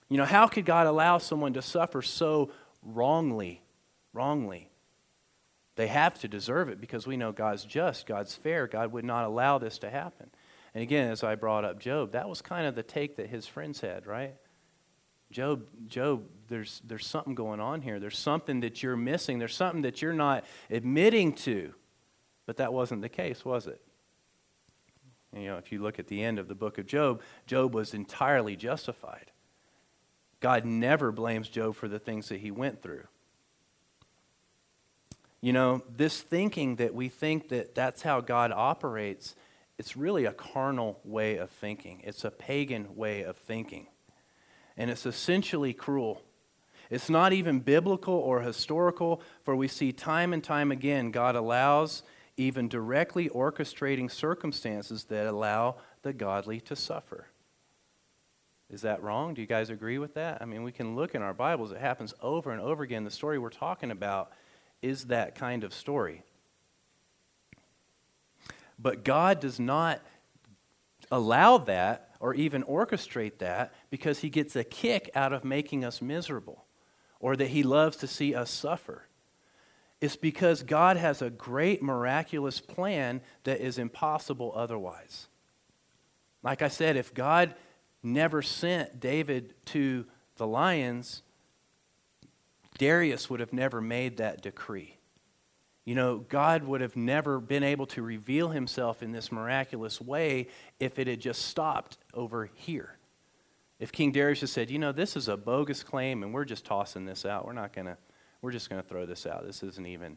You 0.08 0.18
know, 0.18 0.24
how 0.24 0.48
could 0.48 0.66
God 0.66 0.86
allow 0.86 1.18
someone 1.18 1.54
to 1.54 1.62
suffer 1.62 2.02
so 2.02 2.50
wrongly? 2.82 3.62
Wrongly. 4.12 4.68
They 5.76 5.88
have 5.88 6.18
to 6.20 6.28
deserve 6.28 6.68
it 6.68 6.80
because 6.80 7.06
we 7.06 7.16
know 7.16 7.32
God's 7.32 7.64
just, 7.64 8.06
God's 8.06 8.34
fair. 8.34 8.66
God 8.66 8.92
would 8.92 9.04
not 9.04 9.24
allow 9.24 9.58
this 9.58 9.78
to 9.78 9.90
happen. 9.90 10.30
And 10.72 10.82
again, 10.82 11.10
as 11.10 11.24
I 11.24 11.34
brought 11.34 11.64
up 11.64 11.80
Job, 11.80 12.12
that 12.12 12.28
was 12.28 12.42
kind 12.42 12.66
of 12.66 12.74
the 12.74 12.82
take 12.82 13.16
that 13.16 13.28
his 13.28 13.46
friends 13.46 13.80
had, 13.80 14.06
right? 14.06 14.34
Job, 15.30 15.64
Job, 15.88 16.24
there's, 16.48 16.80
there's 16.84 17.06
something 17.06 17.34
going 17.34 17.60
on 17.60 17.80
here. 17.80 17.98
There's 17.98 18.18
something 18.18 18.60
that 18.60 18.82
you're 18.82 18.96
missing. 18.96 19.38
There's 19.38 19.56
something 19.56 19.82
that 19.82 20.00
you're 20.00 20.12
not 20.12 20.44
admitting 20.70 21.32
to. 21.34 21.74
But 22.46 22.58
that 22.58 22.72
wasn't 22.72 23.02
the 23.02 23.08
case, 23.08 23.44
was 23.44 23.66
it? 23.66 23.80
You 25.32 25.46
know, 25.46 25.56
if 25.56 25.72
you 25.72 25.82
look 25.82 25.98
at 25.98 26.06
the 26.06 26.22
end 26.22 26.38
of 26.38 26.46
the 26.46 26.54
book 26.54 26.78
of 26.78 26.86
Job, 26.86 27.22
Job 27.46 27.74
was 27.74 27.94
entirely 27.94 28.54
justified. 28.54 29.32
God 30.38 30.64
never 30.64 31.10
blames 31.10 31.48
Job 31.48 31.74
for 31.74 31.88
the 31.88 31.98
things 31.98 32.28
that 32.28 32.40
he 32.40 32.50
went 32.50 32.82
through. 32.82 33.04
You 35.44 35.52
know, 35.52 35.82
this 35.94 36.22
thinking 36.22 36.76
that 36.76 36.94
we 36.94 37.10
think 37.10 37.50
that 37.50 37.74
that's 37.74 38.00
how 38.00 38.22
God 38.22 38.50
operates, 38.50 39.34
it's 39.76 39.94
really 39.94 40.24
a 40.24 40.32
carnal 40.32 40.98
way 41.04 41.36
of 41.36 41.50
thinking. 41.50 42.00
It's 42.02 42.24
a 42.24 42.30
pagan 42.30 42.96
way 42.96 43.24
of 43.24 43.36
thinking 43.36 43.88
and 44.74 44.90
it's 44.90 45.04
essentially 45.04 45.74
cruel. 45.74 46.22
It's 46.88 47.10
not 47.10 47.34
even 47.34 47.60
biblical 47.60 48.14
or 48.14 48.40
historical, 48.40 49.20
for 49.42 49.54
we 49.54 49.68
see 49.68 49.92
time 49.92 50.32
and 50.32 50.42
time 50.42 50.72
again 50.72 51.10
God 51.10 51.36
allows, 51.36 52.04
even 52.38 52.66
directly 52.66 53.28
orchestrating 53.28 54.10
circumstances 54.10 55.04
that 55.04 55.26
allow 55.26 55.76
the 56.00 56.14
godly 56.14 56.58
to 56.60 56.74
suffer. 56.74 57.26
Is 58.70 58.80
that 58.80 59.02
wrong? 59.02 59.34
Do 59.34 59.42
you 59.42 59.46
guys 59.46 59.68
agree 59.68 59.98
with 59.98 60.14
that? 60.14 60.40
I 60.40 60.46
mean, 60.46 60.62
we 60.62 60.72
can 60.72 60.96
look 60.96 61.14
in 61.14 61.20
our 61.20 61.34
Bibles, 61.34 61.70
it 61.70 61.82
happens 61.82 62.14
over 62.22 62.50
and 62.50 62.62
over 62.62 62.82
again. 62.82 63.04
The 63.04 63.10
story 63.10 63.38
we're 63.38 63.50
talking 63.50 63.90
about 63.90 64.32
is 64.84 65.06
that 65.06 65.34
kind 65.34 65.64
of 65.64 65.72
story. 65.72 66.22
But 68.78 69.02
God 69.02 69.40
does 69.40 69.58
not 69.58 70.00
allow 71.10 71.58
that 71.58 72.10
or 72.20 72.34
even 72.34 72.62
orchestrate 72.64 73.38
that 73.38 73.72
because 73.90 74.18
he 74.20 74.28
gets 74.28 74.54
a 74.56 74.64
kick 74.64 75.10
out 75.14 75.32
of 75.32 75.44
making 75.44 75.84
us 75.84 76.02
miserable 76.02 76.64
or 77.18 77.34
that 77.36 77.48
he 77.48 77.62
loves 77.62 77.96
to 77.98 78.06
see 78.06 78.34
us 78.34 78.50
suffer. 78.50 79.06
It's 80.00 80.16
because 80.16 80.62
God 80.62 80.98
has 80.98 81.22
a 81.22 81.30
great 81.30 81.82
miraculous 81.82 82.60
plan 82.60 83.22
that 83.44 83.60
is 83.60 83.78
impossible 83.78 84.52
otherwise. 84.54 85.28
Like 86.42 86.60
I 86.60 86.68
said, 86.68 86.96
if 86.96 87.14
God 87.14 87.54
never 88.02 88.42
sent 88.42 89.00
David 89.00 89.54
to 89.66 90.04
the 90.36 90.46
lions, 90.46 91.22
Darius 92.78 93.30
would 93.30 93.40
have 93.40 93.52
never 93.52 93.80
made 93.80 94.16
that 94.16 94.42
decree. 94.42 94.96
You 95.84 95.94
know, 95.94 96.18
God 96.18 96.64
would 96.64 96.80
have 96.80 96.96
never 96.96 97.40
been 97.40 97.62
able 97.62 97.86
to 97.88 98.02
reveal 98.02 98.48
himself 98.48 99.02
in 99.02 99.12
this 99.12 99.30
miraculous 99.30 100.00
way 100.00 100.48
if 100.80 100.98
it 100.98 101.06
had 101.06 101.20
just 101.20 101.42
stopped 101.42 101.98
over 102.14 102.48
here. 102.54 102.96
If 103.78 103.92
King 103.92 104.12
Darius 104.12 104.40
had 104.40 104.48
said, 104.48 104.70
you 104.70 104.78
know, 104.78 104.92
this 104.92 105.14
is 105.14 105.28
a 105.28 105.36
bogus 105.36 105.82
claim 105.82 106.22
and 106.22 106.32
we're 106.32 106.46
just 106.46 106.64
tossing 106.64 107.04
this 107.04 107.26
out, 107.26 107.44
we're 107.44 107.52
not 107.52 107.72
going 107.72 107.86
to, 107.86 107.98
we're 108.40 108.52
just 108.52 108.70
going 108.70 108.82
to 108.82 108.88
throw 108.88 109.04
this 109.04 109.26
out. 109.26 109.44
This 109.44 109.62
isn't 109.62 109.86
even, 109.86 110.16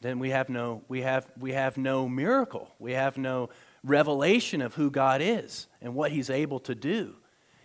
then 0.00 0.18
we 0.18 0.30
have 0.30 0.48
no, 0.48 0.82
we 0.88 1.02
have, 1.02 1.30
we 1.38 1.52
have 1.52 1.76
no 1.76 2.08
miracle. 2.08 2.70
We 2.78 2.92
have 2.92 3.16
no 3.16 3.50
revelation 3.84 4.62
of 4.62 4.74
who 4.74 4.90
God 4.90 5.20
is 5.22 5.68
and 5.80 5.94
what 5.94 6.10
he's 6.10 6.28
able 6.28 6.58
to 6.60 6.74
do. 6.74 7.14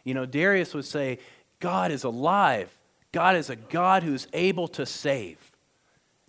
You 0.04 0.14
know, 0.14 0.26
Darius 0.26 0.74
would 0.74 0.86
say, 0.86 1.20
God 1.60 1.92
is 1.92 2.04
alive. 2.04 2.72
God 3.12 3.36
is 3.36 3.50
a 3.50 3.56
God 3.56 4.04
who's 4.04 4.28
able 4.34 4.68
to 4.70 4.86
save. 4.86 5.52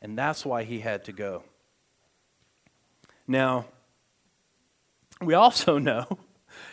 And 0.02 0.16
that's 0.16 0.44
why 0.46 0.64
he 0.64 0.80
had 0.80 1.04
to 1.04 1.12
go. 1.12 1.44
Now, 3.26 3.66
we 5.20 5.34
also 5.34 5.78
know 5.78 6.06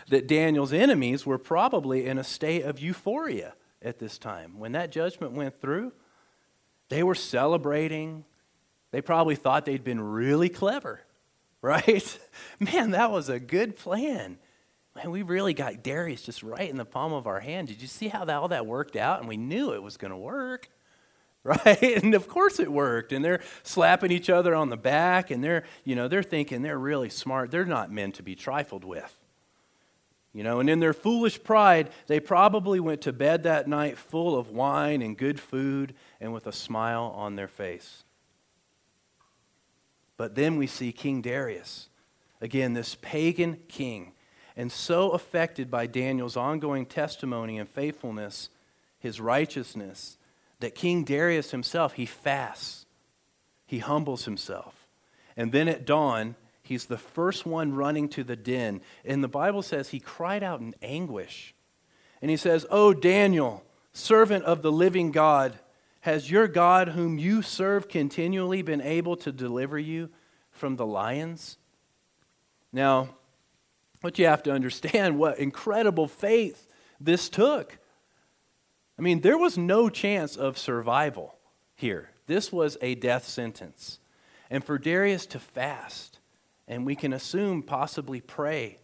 that 0.09 0.27
Daniel's 0.27 0.73
enemies 0.73 1.25
were 1.25 1.37
probably 1.37 2.05
in 2.05 2.17
a 2.17 2.23
state 2.23 2.63
of 2.63 2.79
euphoria 2.79 3.53
at 3.81 3.99
this 3.99 4.17
time. 4.17 4.59
When 4.59 4.71
that 4.71 4.91
judgment 4.91 5.33
went 5.33 5.59
through, 5.61 5.91
they 6.89 7.03
were 7.03 7.15
celebrating. 7.15 8.25
They 8.91 9.01
probably 9.01 9.35
thought 9.35 9.65
they'd 9.65 9.83
been 9.83 10.01
really 10.01 10.49
clever, 10.49 11.01
right? 11.61 12.19
Man, 12.59 12.91
that 12.91 13.11
was 13.11 13.29
a 13.29 13.39
good 13.39 13.75
plan. 13.75 14.39
Man, 14.97 15.11
we 15.11 15.21
really 15.21 15.53
got 15.53 15.83
Darius 15.83 16.23
just 16.23 16.41
right 16.41 16.67
in 16.67 16.75
the 16.75 16.85
palm 16.85 17.13
of 17.13 17.27
our 17.27 17.39
hand. 17.39 17.67
Did 17.67 17.83
you 17.83 17.87
see 17.87 18.07
how 18.07 18.25
that, 18.25 18.35
all 18.35 18.47
that 18.47 18.65
worked 18.65 18.95
out? 18.95 19.19
And 19.19 19.29
we 19.29 19.37
knew 19.37 19.73
it 19.73 19.83
was 19.83 19.95
going 19.95 20.09
to 20.09 20.17
work, 20.17 20.69
right? 21.43 22.03
And 22.03 22.15
of 22.15 22.27
course 22.27 22.59
it 22.59 22.71
worked. 22.71 23.11
And 23.11 23.23
they're 23.23 23.41
slapping 23.61 24.11
each 24.11 24.27
other 24.27 24.55
on 24.55 24.69
the 24.69 24.77
back, 24.77 25.29
and 25.29 25.43
they're, 25.43 25.65
you 25.83 25.95
know, 25.95 26.07
they're 26.07 26.23
thinking 26.23 26.63
they're 26.63 26.79
really 26.79 27.09
smart. 27.09 27.51
They're 27.51 27.63
not 27.63 27.91
men 27.91 28.11
to 28.13 28.23
be 28.23 28.33
trifled 28.33 28.83
with. 28.83 29.15
You 30.33 30.43
know, 30.43 30.59
and 30.59 30.69
in 30.69 30.79
their 30.79 30.93
foolish 30.93 31.43
pride, 31.43 31.91
they 32.07 32.19
probably 32.19 32.79
went 32.79 33.01
to 33.01 33.13
bed 33.13 33.43
that 33.43 33.67
night 33.67 33.99
full 33.99 34.37
of 34.37 34.49
wine 34.49 35.03
and 35.03 35.17
good 35.17 35.39
food 35.39 35.93
and 36.19 36.33
with 36.33 36.47
a 36.47 36.51
smile 36.51 37.13
on 37.15 37.35
their 37.35 37.47
face. 37.47 38.03
But 40.17 40.33
then 40.33 40.57
we 40.57 40.65
see 40.65 40.91
King 40.91 41.21
Darius, 41.21 41.89
again, 42.41 42.73
this 42.73 42.95
pagan 43.01 43.59
king, 43.67 44.13
and 44.57 44.69
so 44.69 45.11
affected 45.11 45.71
by 45.71 45.87
Daniel's 45.87 46.35
ongoing 46.35 46.85
testimony 46.85 47.57
and 47.57 47.69
faithfulness, 47.69 48.49
his 48.99 49.21
righteousness, 49.21 50.17
that 50.59 50.75
King 50.75 51.05
Darius 51.05 51.51
himself, 51.51 51.93
he 51.93 52.05
fasts, 52.05 52.85
he 53.65 53.79
humbles 53.79 54.25
himself. 54.25 54.87
And 55.37 55.53
then 55.53 55.69
at 55.69 55.85
dawn, 55.85 56.35
He's 56.67 56.87
the 56.87 56.97
first 56.97 57.45
one 57.45 57.75
running 57.75 58.09
to 58.09 58.25
the 58.25 58.35
den. 58.35 58.81
And 59.05 59.23
the 59.23 59.29
Bible 59.29 59.61
says 59.61 59.87
he 59.87 60.01
cried 60.01 60.43
out 60.43 60.59
in 60.59 60.75
anguish. 60.81 61.55
And 62.21 62.29
he 62.29 62.35
says, 62.35 62.65
Oh, 62.69 62.93
Daniel, 62.93 63.63
servant 63.93 64.43
of 64.43 64.63
the 64.63 64.71
living 64.71 65.11
God, 65.11 65.57
has 66.01 66.29
your 66.29 66.45
God, 66.45 66.89
whom 66.89 67.17
you 67.17 67.41
serve 67.41 67.87
continually, 67.87 68.63
been 68.63 68.81
able 68.81 69.15
to 69.15 69.31
deliver 69.31 69.79
you 69.79 70.09
from 70.51 70.75
the 70.75 70.85
lions? 70.85 71.57
Now, 72.73 73.15
what 74.07 74.17
you 74.17 74.25
have 74.25 74.41
to 74.41 74.53
understand, 74.53 75.19
what 75.19 75.37
incredible 75.37 76.07
faith 76.07 76.65
this 76.97 77.27
took. 77.27 77.77
I 78.97 79.01
mean, 79.01 79.19
there 79.19 79.37
was 79.37 79.57
no 79.57 79.89
chance 79.89 80.37
of 80.37 80.57
survival 80.57 81.35
here. 81.75 82.11
This 82.25 82.49
was 82.49 82.77
a 82.81 82.95
death 82.95 83.27
sentence. 83.27 83.99
And 84.49 84.63
for 84.63 84.77
Darius 84.77 85.25
to 85.25 85.39
fast, 85.39 86.19
and 86.69 86.85
we 86.85 86.95
can 86.95 87.11
assume, 87.11 87.61
possibly 87.61 88.21
pray 88.21 88.79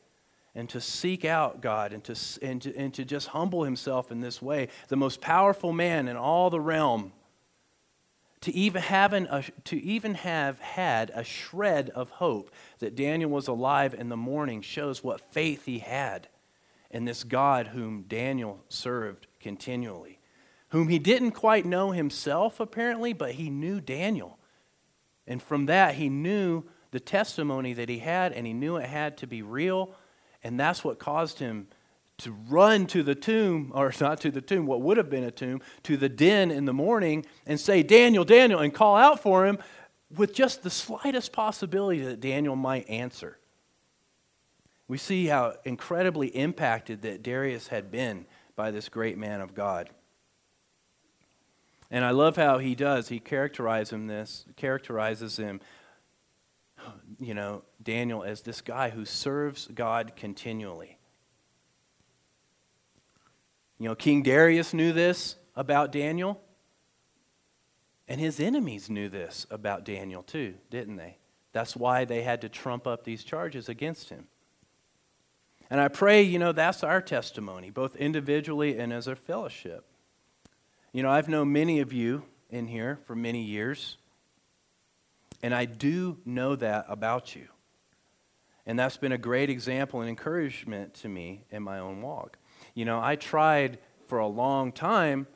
and 0.56 0.68
to 0.68 0.82
seek 0.82 1.24
out 1.24 1.62
God 1.62 1.94
and 1.94 2.04
to, 2.04 2.16
and, 2.42 2.62
to, 2.62 2.76
and 2.76 2.94
to 2.94 3.06
just 3.06 3.30
humble 3.30 3.64
himself 3.64 4.12
in 4.12 4.20
this 4.20 4.42
way. 4.42 4.68
The 4.90 4.98
most 4.98 5.22
powerful 5.22 5.72
man 5.72 6.10
in 6.10 6.18
all 6.18 6.50
the 6.50 6.60
realm. 6.60 7.14
To 8.44 8.54
even, 8.54 8.82
have 8.82 9.14
an, 9.14 9.44
to 9.64 9.82
even 9.82 10.16
have 10.16 10.60
had 10.60 11.12
a 11.16 11.24
shred 11.24 11.90
of 11.92 12.10
hope 12.10 12.52
that 12.80 12.94
Daniel 12.94 13.30
was 13.30 13.48
alive 13.48 13.94
in 13.94 14.10
the 14.10 14.18
morning 14.18 14.62
shows 14.62 15.02
what 15.02 15.22
faith 15.32 15.64
he 15.66 15.80
had 15.80 16.28
in 16.92 17.06
this 17.06 17.24
God 17.24 17.68
whom 17.68 18.02
Daniel 18.02 18.60
served 18.68 19.28
continually, 19.40 20.20
whom 20.70 20.90
he 20.90 21.00
didn't 21.00 21.32
quite 21.32 21.66
know 21.66 21.92
himself, 21.92 22.60
apparently, 22.60 23.14
but 23.14 23.32
he 23.32 23.50
knew 23.50 23.80
Daniel. 23.80 24.38
And 25.26 25.42
from 25.42 25.68
that, 25.68 25.96
he 25.96 26.10
knew 26.10 26.64
the 26.92 27.00
testimony 27.00 27.72
that 27.72 27.88
he 27.88 28.00
had, 28.00 28.34
and 28.34 28.46
he 28.46 28.52
knew 28.52 28.76
it 28.76 28.90
had 28.90 29.16
to 29.20 29.28
be 29.28 29.42
real. 29.42 29.96
And 30.44 30.60
that's 30.60 30.84
what 30.84 31.00
caused 31.00 31.40
him 31.40 31.68
to 32.20 32.32
run 32.48 32.86
to 32.88 33.04
the 33.04 33.16
tomb, 33.16 33.72
or 33.74 33.92
not 34.00 34.22
to 34.22 34.32
the 34.32 34.42
tomb, 34.42 34.66
what 34.66 34.82
would 34.82 34.98
have 34.98 35.10
been 35.10 35.24
a 35.24 35.32
tomb, 35.32 35.62
to 35.84 35.98
the 35.98 36.10
den 36.10 36.52
in 36.52 36.66
the 36.66 36.74
morning 36.74 37.26
and 37.46 37.60
say, 37.60 37.84
Daniel, 37.84 38.24
Daniel, 38.24 38.60
and 38.60 38.74
call 38.74 38.96
out 38.96 39.22
for 39.22 39.46
him 39.46 39.58
with 40.16 40.34
just 40.34 40.64
the 40.64 40.70
slightest 40.70 41.34
possibility 41.34 42.02
that 42.02 42.20
Daniel 42.20 42.56
might 42.56 42.88
answer. 42.90 43.40
We 44.88 44.98
see 44.98 45.26
how 45.26 45.56
incredibly 45.66 46.28
impacted 46.28 47.02
that 47.02 47.24
Darius 47.24 47.68
had 47.68 47.92
been 47.92 48.26
by 48.56 48.70
this 48.70 48.90
great 48.90 49.18
man 49.18 49.42
of 49.42 49.56
God. 49.56 49.90
And 51.90 52.06
I 52.06 52.12
love 52.12 52.36
how 52.36 52.60
he 52.60 52.76
does. 52.76 53.10
He 53.10 53.20
characterizes 53.20 53.92
him 53.94 54.08
this, 54.08 54.46
characterizes 54.56 55.38
him 55.38 55.62
you 57.20 57.34
know, 57.34 57.64
Daniel 57.82 58.24
as 58.24 58.42
this 58.42 58.62
guy 58.62 58.90
who 58.90 59.06
serves 59.06 59.68
God 59.68 60.14
continually. 60.16 60.98
You 63.80 63.90
know, 63.90 63.96
King 63.96 64.24
Darius 64.24 64.74
knew 64.74 64.94
this 64.94 65.36
about 65.56 65.92
Daniel, 65.92 66.42
and 68.08 68.20
his 68.20 68.40
enemies 68.40 68.90
knew 68.90 69.10
this 69.10 69.46
about 69.50 69.86
Daniel 69.86 70.24
too, 70.24 70.56
didn't 70.70 70.96
they? 70.96 71.18
That's 71.52 71.76
why 71.76 72.06
they 72.06 72.24
had 72.24 72.42
to 72.42 72.50
trump 72.50 72.88
up 72.88 73.04
these 73.04 73.24
charges 73.24 73.70
against 73.70 74.10
him. 74.10 74.28
And 75.70 75.80
I 75.80 75.88
pray, 75.88 76.22
you 76.22 76.40
know, 76.40 76.52
that's 76.52 76.84
our 76.84 77.02
testimony, 77.02 77.70
both 77.70 77.96
individually 77.96 78.78
and 78.78 78.92
as 78.92 79.08
a 79.08 79.16
fellowship. 79.16 79.86
You 80.92 81.02
know, 81.02 81.10
I've 81.10 81.30
known 81.30 81.52
many 81.52 81.80
of 81.80 81.94
you 81.94 82.24
in 82.50 82.68
here 82.68 83.00
for 83.06 83.16
many 83.16 83.44
years. 83.44 83.98
And 85.42 85.54
I 85.54 85.66
do 85.66 86.18
know 86.26 86.56
that 86.56 86.86
about 86.88 87.36
you. 87.36 87.48
And 88.66 88.80
that's 88.80 88.96
been 88.96 89.12
a 89.12 89.18
great 89.18 89.50
example 89.50 90.00
and 90.00 90.10
encouragement 90.10 90.94
to 90.96 91.10
me 91.10 91.44
in 91.52 91.64
my 91.64 91.80
own 91.80 92.02
walk. 92.02 92.38
You 92.74 92.86
know, 92.86 93.00
I 93.02 93.16
tried 93.16 93.80
for 94.08 94.20
a 94.20 94.28
long 94.28 94.72
time 94.72 95.28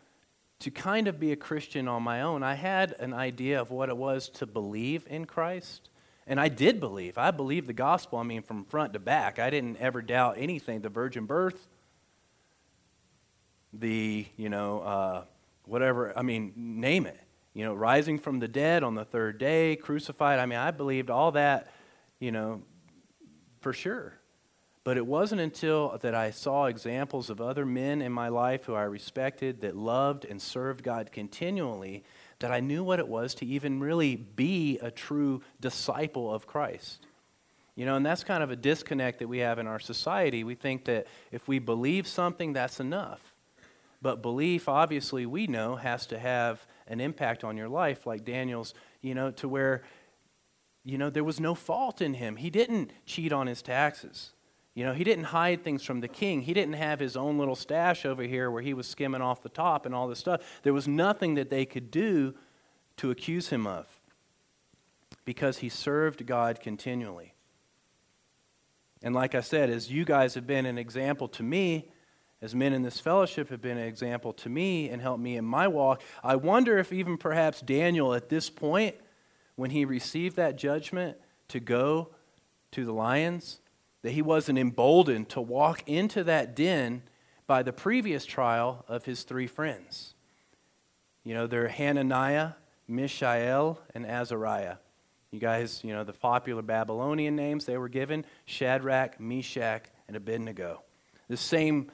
to 0.59 0.71
kind 0.71 1.07
of 1.07 1.19
be 1.19 1.31
a 1.31 1.35
Christian 1.35 1.87
on 1.87 2.03
my 2.03 2.21
own. 2.21 2.43
I 2.43 2.55
had 2.55 2.95
an 2.99 3.13
idea 3.13 3.61
of 3.61 3.69
what 3.69 3.89
it 3.89 3.97
was 3.97 4.29
to 4.29 4.45
believe 4.45 5.05
in 5.09 5.25
Christ. 5.25 5.89
And 6.25 6.39
I 6.39 6.49
did 6.49 6.79
believe. 6.79 7.17
I 7.17 7.31
believed 7.31 7.67
the 7.67 7.73
gospel, 7.73 8.19
I 8.19 8.23
mean, 8.23 8.41
from 8.41 8.65
front 8.65 8.93
to 8.93 8.99
back. 8.99 9.39
I 9.39 9.49
didn't 9.49 9.77
ever 9.77 10.01
doubt 10.01 10.35
anything 10.37 10.81
the 10.81 10.89
virgin 10.89 11.25
birth, 11.25 11.67
the, 13.71 14.25
you 14.35 14.49
know, 14.49 14.79
uh, 14.81 15.23
whatever, 15.65 16.17
I 16.17 16.23
mean, 16.23 16.53
name 16.55 17.05
it 17.05 17.19
you 17.57 17.65
know, 17.65 17.73
rising 17.73 18.19
from 18.19 18.37
the 18.37 18.47
dead 18.47 18.83
on 18.83 18.93
the 18.93 19.03
third 19.03 19.39
day, 19.39 19.75
crucified. 19.75 20.37
I 20.37 20.45
mean, 20.45 20.59
I 20.59 20.69
believed 20.69 21.09
all 21.09 21.31
that, 21.31 21.73
you 22.19 22.31
know, 22.31 22.61
for 23.61 23.73
sure. 23.73 24.13
But 24.87 24.95
it 24.95 25.05
wasn't 25.05 25.41
until 25.41 25.97
that 25.99 26.15
I 26.15 26.31
saw 26.31 26.67
examples 26.67 27.29
of 27.29 27.41
other 27.41 27.65
men 27.65 28.01
in 28.01 28.13
my 28.13 28.29
life 28.29 28.63
who 28.63 28.73
I 28.73 28.83
respected 28.83 29.59
that 29.59 29.75
loved 29.75 30.23
and 30.23 30.41
served 30.41 30.81
God 30.81 31.11
continually 31.11 32.05
that 32.39 32.53
I 32.53 32.61
knew 32.61 32.85
what 32.85 32.99
it 32.99 33.07
was 33.09 33.35
to 33.35 33.45
even 33.45 33.81
really 33.81 34.15
be 34.15 34.79
a 34.81 34.89
true 34.89 35.41
disciple 35.59 36.33
of 36.33 36.47
Christ. 36.47 37.05
You 37.75 37.85
know, 37.85 37.97
and 37.97 38.05
that's 38.05 38.23
kind 38.23 38.41
of 38.41 38.49
a 38.49 38.55
disconnect 38.55 39.19
that 39.19 39.27
we 39.27 39.39
have 39.39 39.59
in 39.59 39.67
our 39.67 39.81
society. 39.81 40.45
We 40.45 40.55
think 40.55 40.85
that 40.85 41.07
if 41.33 41.45
we 41.49 41.59
believe 41.59 42.07
something, 42.07 42.53
that's 42.53 42.79
enough. 42.79 43.19
But 44.01 44.21
belief, 44.21 44.69
obviously, 44.69 45.25
we 45.25 45.47
know, 45.47 45.75
has 45.75 46.05
to 46.05 46.17
have 46.17 46.65
an 46.87 47.01
impact 47.01 47.43
on 47.43 47.57
your 47.57 47.67
life, 47.67 48.07
like 48.07 48.23
Daniel's, 48.23 48.73
you 49.01 49.15
know, 49.15 49.31
to 49.31 49.49
where, 49.49 49.83
you 50.85 50.97
know, 50.97 51.09
there 51.09 51.25
was 51.25 51.41
no 51.41 51.55
fault 51.55 52.01
in 52.01 52.13
him. 52.13 52.37
He 52.37 52.49
didn't 52.49 52.93
cheat 53.05 53.33
on 53.33 53.47
his 53.47 53.61
taxes. 53.61 54.31
You 54.77 54.83
know, 54.83 54.93
he 54.93 55.03
didn't 55.03 55.23
hide 55.23 55.63
things 55.63 55.83
from 55.83 56.01
the 56.01 56.07
king. 56.07 56.41
He 56.41 56.53
didn't 56.53 56.75
have 56.75 56.99
his 56.99 57.17
own 57.17 57.39
little 57.39 57.55
stash 57.55 58.05
over 58.05 58.21
here 58.21 58.51
where 58.51 58.61
he 58.61 58.75
was 58.75 58.85
skimming 58.85 59.23
off 59.23 59.41
the 59.41 59.49
top 59.49 59.87
and 59.87 59.95
all 59.95 60.07
this 60.07 60.19
stuff. 60.19 60.43
There 60.61 60.71
was 60.71 60.87
nothing 60.87 61.33
that 61.33 61.49
they 61.49 61.65
could 61.65 61.89
do 61.89 62.35
to 62.97 63.09
accuse 63.09 63.49
him 63.49 63.65
of 63.65 63.87
because 65.25 65.57
he 65.57 65.67
served 65.67 66.27
God 66.27 66.59
continually. 66.59 67.33
And 69.01 69.15
like 69.15 69.33
I 69.33 69.41
said, 69.41 69.71
as 69.71 69.91
you 69.91 70.05
guys 70.05 70.35
have 70.35 70.45
been 70.45 70.67
an 70.67 70.77
example 70.77 71.27
to 71.29 71.41
me, 71.41 71.89
as 72.43 72.53
men 72.53 72.71
in 72.71 72.83
this 72.83 72.99
fellowship 72.99 73.49
have 73.49 73.63
been 73.63 73.79
an 73.79 73.87
example 73.87 74.31
to 74.33 74.47
me 74.47 74.89
and 74.89 75.01
helped 75.01 75.23
me 75.23 75.37
in 75.37 75.45
my 75.45 75.67
walk, 75.67 76.03
I 76.23 76.35
wonder 76.35 76.77
if 76.77 76.93
even 76.93 77.17
perhaps 77.17 77.61
Daniel 77.61 78.13
at 78.13 78.29
this 78.29 78.51
point, 78.51 78.95
when 79.55 79.71
he 79.71 79.85
received 79.85 80.35
that 80.35 80.55
judgment 80.55 81.17
to 81.47 81.59
go 81.59 82.11
to 82.73 82.85
the 82.85 82.93
lions, 82.93 83.59
that 84.07 84.13
he 84.13 84.21
wasn't 84.21 84.57
emboldened 84.57 85.27
to 85.27 85.41
walk 85.41 85.83
into 85.85 86.23
that 86.23 86.55
den 86.55 87.01
by 87.45 87.61
the 87.61 87.73
previous 87.73 88.25
trial 88.25 88.85
of 88.87 89.03
his 89.03 89.23
three 89.23 89.47
friends. 89.47 90.13
You 91.25 91.33
know, 91.33 91.45
they're 91.45 91.67
Hananiah, 91.67 92.51
Mishael, 92.87 93.81
and 93.93 94.05
Azariah. 94.05 94.77
You 95.29 95.41
guys, 95.41 95.81
you 95.83 95.93
know, 95.93 96.05
the 96.05 96.13
popular 96.13 96.61
Babylonian 96.61 97.35
names 97.35 97.65
they 97.65 97.77
were 97.77 97.89
given 97.89 98.23
Shadrach, 98.45 99.19
Meshach, 99.19 99.83
and 100.07 100.15
Abednego. 100.15 100.83
The 101.27 101.35
same 101.35 101.91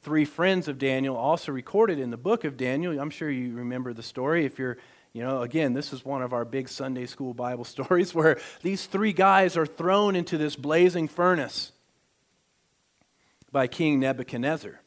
three 0.00 0.24
friends 0.24 0.66
of 0.66 0.78
Daniel 0.78 1.14
also 1.14 1.52
recorded 1.52 1.98
in 1.98 2.10
the 2.10 2.16
book 2.16 2.44
of 2.44 2.56
Daniel. 2.56 2.98
I'm 2.98 3.10
sure 3.10 3.30
you 3.30 3.52
remember 3.54 3.92
the 3.92 4.02
story 4.02 4.46
if 4.46 4.58
you're 4.58 4.78
You 5.14 5.22
know, 5.22 5.42
again, 5.42 5.74
this 5.74 5.92
is 5.92 6.04
one 6.04 6.22
of 6.22 6.32
our 6.32 6.44
big 6.44 6.68
Sunday 6.68 7.06
school 7.06 7.32
Bible 7.34 7.64
stories 7.64 8.14
where 8.14 8.38
these 8.62 8.84
three 8.84 9.12
guys 9.12 9.56
are 9.56 9.64
thrown 9.64 10.16
into 10.16 10.36
this 10.36 10.56
blazing 10.56 11.08
furnace 11.08 11.72
by 13.50 13.68
King 13.68 14.00
Nebuchadnezzar. 14.00 14.80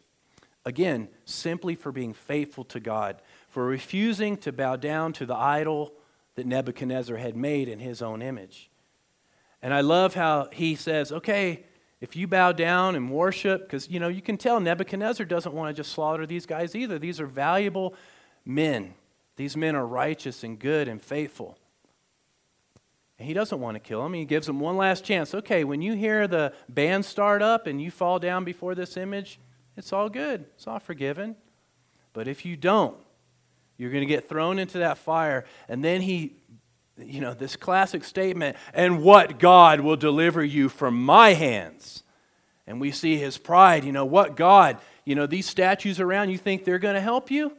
Again, 0.66 1.08
simply 1.24 1.76
for 1.76 1.94
being 1.94 2.14
faithful 2.14 2.66
to 2.66 2.82
God, 2.82 3.22
for 3.50 3.66
refusing 3.66 4.36
to 4.40 4.52
bow 4.52 4.76
down 4.76 5.14
to 5.14 5.26
the 5.26 5.36
idol 5.36 5.94
that 6.36 6.46
Nebuchadnezzar 6.46 7.16
had 7.16 7.38
made 7.38 7.70
in 7.70 7.80
his 7.80 8.02
own 8.02 8.22
image. 8.22 8.70
And 9.62 9.74
I 9.74 9.80
love 9.80 10.14
how 10.14 10.50
he 10.52 10.76
says, 10.76 11.14
okay, 11.14 11.64
if 12.02 12.18
you 12.18 12.28
bow 12.28 12.52
down 12.52 12.96
and 12.96 13.10
worship, 13.10 13.62
because 13.62 13.90
you 13.90 14.02
know 14.02 14.10
you 14.10 14.22
can 14.22 14.36
tell 14.36 14.60
Nebuchadnezzar 14.60 15.26
doesn't 15.26 15.56
want 15.56 15.74
to 15.74 15.82
just 15.82 15.94
slaughter 15.94 16.26
these 16.26 16.46
guys 16.46 16.76
either. 16.76 17.00
These 17.00 17.22
are 17.22 17.26
valuable 17.26 17.96
men. 18.46 18.94
These 19.38 19.56
men 19.56 19.76
are 19.76 19.86
righteous 19.86 20.44
and 20.44 20.60
good 20.60 20.88
and 20.88 21.02
faithful. 21.02 21.58
And 23.18 23.28
he 23.28 23.34
doesn't 23.34 23.60
want 23.60 23.76
to 23.76 23.80
kill 23.80 24.04
them. 24.04 24.14
He 24.14 24.26
gives 24.26 24.46
them 24.48 24.60
one 24.60 24.78
last 24.78 25.04
chance. 25.04 25.34
Okay, 25.34 25.64
when 25.64 25.82
you 25.82 25.94
hear 25.94 26.28
the 26.28 26.54
band 26.70 27.06
start 27.06 27.42
up 27.42 27.66
and 27.66 27.82
you 27.82 27.90
fall 27.90 28.20
down 28.20 28.44
before 28.44 28.76
this 28.76 28.98
image, 28.98 29.40
it's 29.76 29.94
all 29.94 30.10
good. 30.10 30.46
It's 30.56 30.68
all 30.68 30.80
forgiven. 30.80 31.36
But 32.14 32.28
if 32.28 32.46
you 32.46 32.56
don't, 32.58 32.98
you're 33.78 33.92
going 33.92 34.02
to 34.02 34.08
get 34.08 34.28
thrown 34.28 34.60
into 34.60 34.80
that 34.80 34.98
fire. 34.98 35.46
And 35.68 35.84
then 35.84 36.02
he, 36.02 36.36
you 36.98 37.22
know, 37.22 37.34
this 37.34 37.56
classic 37.56 38.04
statement, 38.04 38.58
and 38.74 39.04
what 39.04 39.38
God 39.40 39.82
will 39.82 39.98
deliver 39.98 40.44
you 40.44 40.68
from 40.68 41.04
my 41.04 41.34
hands. 41.34 42.04
And 42.66 42.82
we 42.82 42.92
see 42.92 43.18
his 43.18 43.38
pride. 43.38 43.86
You 43.86 43.92
know, 43.92 44.06
what 44.06 44.36
God, 44.36 44.78
you 45.06 45.14
know, 45.14 45.28
these 45.28 45.48
statues 45.48 46.00
around, 46.00 46.30
you 46.30 46.40
think 46.40 46.66
they're 46.66 46.80
going 46.80 46.96
to 46.96 47.02
help 47.02 47.30
you? 47.30 47.56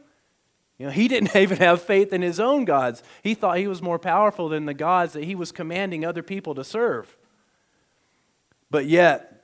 You 0.79 0.85
know, 0.87 0.91
he 0.91 1.07
didn't 1.07 1.35
even 1.35 1.57
have 1.57 1.83
faith 1.83 2.11
in 2.11 2.23
his 2.23 2.39
own 2.39 2.65
gods. 2.65 3.03
He 3.21 3.35
thought 3.35 3.59
he 3.59 3.67
was 3.67 3.83
more 3.83 3.99
powerful 3.99 4.49
than 4.49 4.65
the 4.65 4.73
gods 4.73 5.13
that 5.13 5.25
he 5.25 5.35
was 5.35 5.51
commanding 5.51 6.03
other 6.03 6.23
people 6.23 6.55
to 6.55 6.63
serve. 6.63 7.15
But 8.71 8.85
yet, 8.85 9.43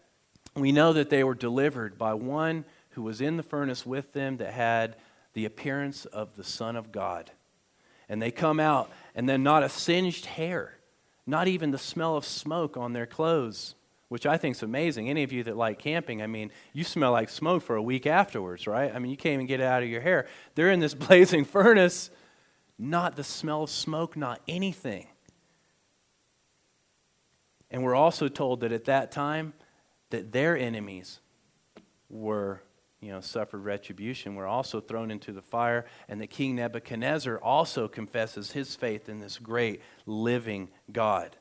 we 0.56 0.72
know 0.72 0.94
that 0.94 1.10
they 1.10 1.24
were 1.24 1.36
delivered 1.36 1.98
by 1.98 2.14
one 2.14 2.66
who 2.92 3.04
was 3.04 3.22
in 3.22 3.38
the 3.38 3.44
furnace 3.44 3.86
with 3.86 4.14
them 4.14 4.38
that 4.38 4.54
had 4.54 4.96
the 5.34 5.46
appearance 5.46 6.06
of 6.06 6.36
the 6.36 6.44
Son 6.44 6.76
of 6.76 6.92
God. 6.92 7.30
And 8.08 8.22
they 8.22 8.32
come 8.32 8.60
out, 8.60 8.90
and 9.16 9.28
then 9.28 9.44
not 9.44 9.64
a 9.64 9.70
singed 9.70 10.26
hair, 10.26 10.78
not 11.26 11.48
even 11.48 11.72
the 11.72 11.78
smell 11.78 12.16
of 12.16 12.24
smoke 12.24 12.78
on 12.78 12.94
their 12.94 13.08
clothes 13.08 13.76
which 14.10 14.26
I 14.26 14.38
think 14.38 14.56
is 14.56 14.64
amazing. 14.64 15.10
Any 15.10 15.24
of 15.24 15.32
you 15.32 15.44
that 15.44 15.58
like 15.58 15.80
camping, 15.80 16.22
I 16.22 16.28
mean, 16.28 16.52
you 16.74 16.84
smell 16.84 17.12
like 17.12 17.30
smoke 17.30 17.64
for 17.64 17.76
a 17.76 17.82
week 17.82 18.06
afterwards, 18.06 18.68
right? 18.68 18.94
I 18.94 19.00
mean, 19.00 19.12
you 19.12 19.18
can't 19.18 19.34
even 19.34 19.48
get 19.48 19.60
it 19.60 19.66
out 19.66 19.84
of 19.84 19.90
your 19.90 20.02
hair. 20.02 20.28
They're 20.54 20.72
in 20.72 20.80
this 20.80 20.94
blazing 20.94 21.46
furnace, 21.46 22.12
not 22.78 23.16
the 23.16 23.24
smell 23.24 23.64
of 23.64 23.70
smoke, 23.70 24.16
not 24.16 24.42
anything. 24.48 25.08
And 27.72 27.84
we're 27.84 27.96
also 27.96 28.28
told 28.28 28.62
that 28.62 28.72
at 28.72 28.86
that 28.86 29.12
time, 29.12 29.54
that 30.12 30.32
their 30.32 30.58
enemies 30.58 31.20
were, 32.10 32.62
you 33.02 33.12
know, 33.12 33.22
suffered 33.22 33.66
retribution, 33.66 34.36
were 34.36 34.46
also 34.46 34.80
thrown 34.80 35.12
into 35.12 35.32
the 35.34 35.42
fire, 35.42 35.86
and 36.08 36.22
that 36.22 36.30
King 36.30 36.56
Nebuchadnezzar 36.56 37.38
also 37.40 37.88
confesses 37.88 38.52
his 38.52 38.76
faith 38.76 39.10
in 39.10 39.20
this 39.20 39.38
great 39.38 39.82
living 40.06 40.70
God. 40.92 41.36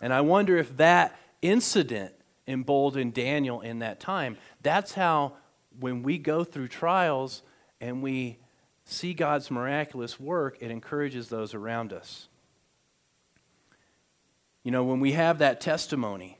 And 0.00 0.12
I 0.12 0.20
wonder 0.20 0.56
if 0.56 0.76
that 0.76 1.16
incident 1.44 2.14
emboldened 2.48 3.14
Daniel 3.14 3.60
in 3.60 3.80
that 3.80 4.00
time. 4.00 4.36
That's 4.62 4.94
how, 4.94 5.34
when 5.78 6.02
we 6.02 6.18
go 6.18 6.42
through 6.42 6.68
trials 6.68 7.42
and 7.80 8.02
we 8.02 8.38
see 8.84 9.14
God's 9.14 9.50
miraculous 9.50 10.18
work, 10.18 10.56
it 10.60 10.70
encourages 10.70 11.28
those 11.28 11.54
around 11.54 11.92
us. 11.92 12.28
You 14.62 14.70
know, 14.70 14.84
when 14.84 15.00
we 15.00 15.12
have 15.12 15.38
that 15.38 15.60
testimony, 15.60 16.38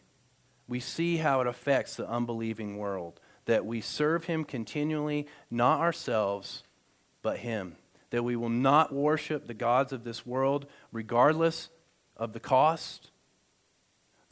we 0.66 0.80
see 0.80 1.18
how 1.18 1.42
it 1.42 1.46
affects 1.46 1.96
the 1.96 2.08
unbelieving 2.08 2.78
world. 2.78 3.20
That 3.44 3.66
we 3.66 3.82
serve 3.82 4.24
Him 4.24 4.44
continually, 4.44 5.26
not 5.50 5.80
ourselves, 5.80 6.62
but 7.20 7.38
Him. 7.38 7.76
That 8.08 8.24
we 8.24 8.36
will 8.36 8.48
not 8.48 8.94
worship 8.94 9.46
the 9.46 9.52
gods 9.52 9.92
of 9.92 10.04
this 10.04 10.24
world, 10.24 10.64
regardless 10.92 11.68
of 12.16 12.32
the 12.32 12.40
cost 12.40 13.10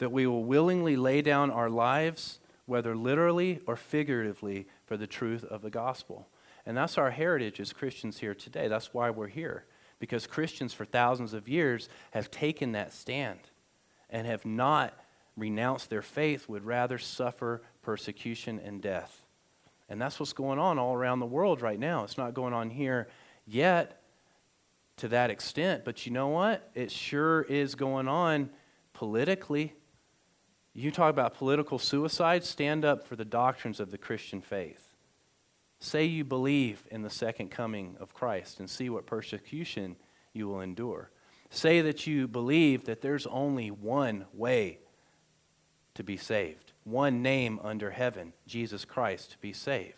that 0.03 0.11
we 0.11 0.27
will 0.27 0.43
willingly 0.43 0.97
lay 0.97 1.23
down 1.23 1.49
our 1.49 1.71
lives, 1.71 2.41
whether 2.67 2.97
literally 2.97 3.61
or 3.69 3.77
figuratively, 3.77 4.67
for 4.85 4.97
the 4.97 5.07
truth 5.07 5.45
of 5.45 5.63
the 5.63 5.71
gospel. 5.71 6.27
And 6.67 6.77
that's 6.77 6.99
our 6.99 7.13
heritage 7.13 7.61
as 7.61 7.73
Christians 7.73 8.19
here 8.19 8.35
today. 8.35 8.67
That's 8.67 8.93
why 8.93 9.11
we're 9.11 9.29
here. 9.29 9.65
Because 10.01 10.27
Christians 10.27 10.75
for 10.75 10.85
thousands 10.85 11.35
of 11.35 11.49
years 11.49 11.89
have 12.11 12.33
taken 12.33 12.73
that 12.73 12.93
stand 12.93 13.39
and 14.11 14.27
have 14.27 14.45
not 14.45 14.93
renounced 15.37 15.89
their 15.89 16.03
faith, 16.03 16.49
would 16.49 16.65
rather 16.65 16.99
suffer 16.99 17.63
persecution 17.81 18.61
and 18.65 18.83
death. 18.83 19.23
And 19.89 20.03
that's 20.03 20.19
what's 20.19 20.33
going 20.33 20.59
on 20.59 20.81
all 20.81 20.95
around 20.95 21.21
the 21.21 21.27
world 21.27 21.63
right 21.63 21.79
now. 21.79 22.03
It's 22.03 22.19
not 22.19 22.35
going 22.35 22.55
on 22.55 22.71
here 22.71 23.07
yet 23.47 24.03
to 24.97 25.07
that 25.09 25.31
extent, 25.31 25.85
but 25.85 26.07
you 26.07 26.13
know 26.13 26.29
what? 26.29 26.69
It 26.75 26.91
sure 26.91 27.43
is 27.43 27.77
going 27.77 28.09
on 28.09 28.51
politically 28.95 29.75
you 30.75 30.91
talk 30.91 31.11
about 31.11 31.35
political 31.35 31.79
suicide, 31.79 32.45
stand 32.45 32.85
up 32.85 33.07
for 33.07 33.17
the 33.17 33.25
doctrines 33.25 33.81
of 33.81 33.91
the 33.91 33.99
Christian 33.99 34.41
faith. 34.41 34.95
Say 35.81 36.05
you 36.05 36.25
believe 36.25 36.85
in 36.91 37.03
the 37.03 37.11
second 37.11 37.51
coming 37.51 37.97
of 38.01 38.15
Christ 38.15 38.61
and 38.61 38.71
see 38.71 38.89
what 38.89 39.05
persecution 39.05 39.97
you 40.33 40.49
will 40.49 40.61
endure. 40.61 41.11
Say 41.51 41.83
that 41.83 42.07
you 42.07 42.27
believe 42.27 42.85
that 42.85 43.03
there's 43.03 43.27
only 43.27 43.71
one 43.71 44.25
way 44.33 44.79
to 45.95 46.03
be 46.03 46.17
saved, 46.17 46.73
one 46.85 47.21
name 47.21 47.61
under 47.63 47.91
heaven, 47.91 48.33
Jesus 48.47 48.85
Christ, 48.85 49.33
to 49.33 49.39
be 49.39 49.53
saved. 49.53 49.97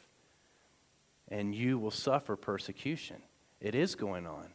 And 1.28 1.54
you 1.54 1.78
will 1.78 1.92
suffer 1.92 2.34
persecution. 2.34 3.22
It 3.60 3.74
is 3.74 3.94
going 3.94 4.26
on 4.26 4.48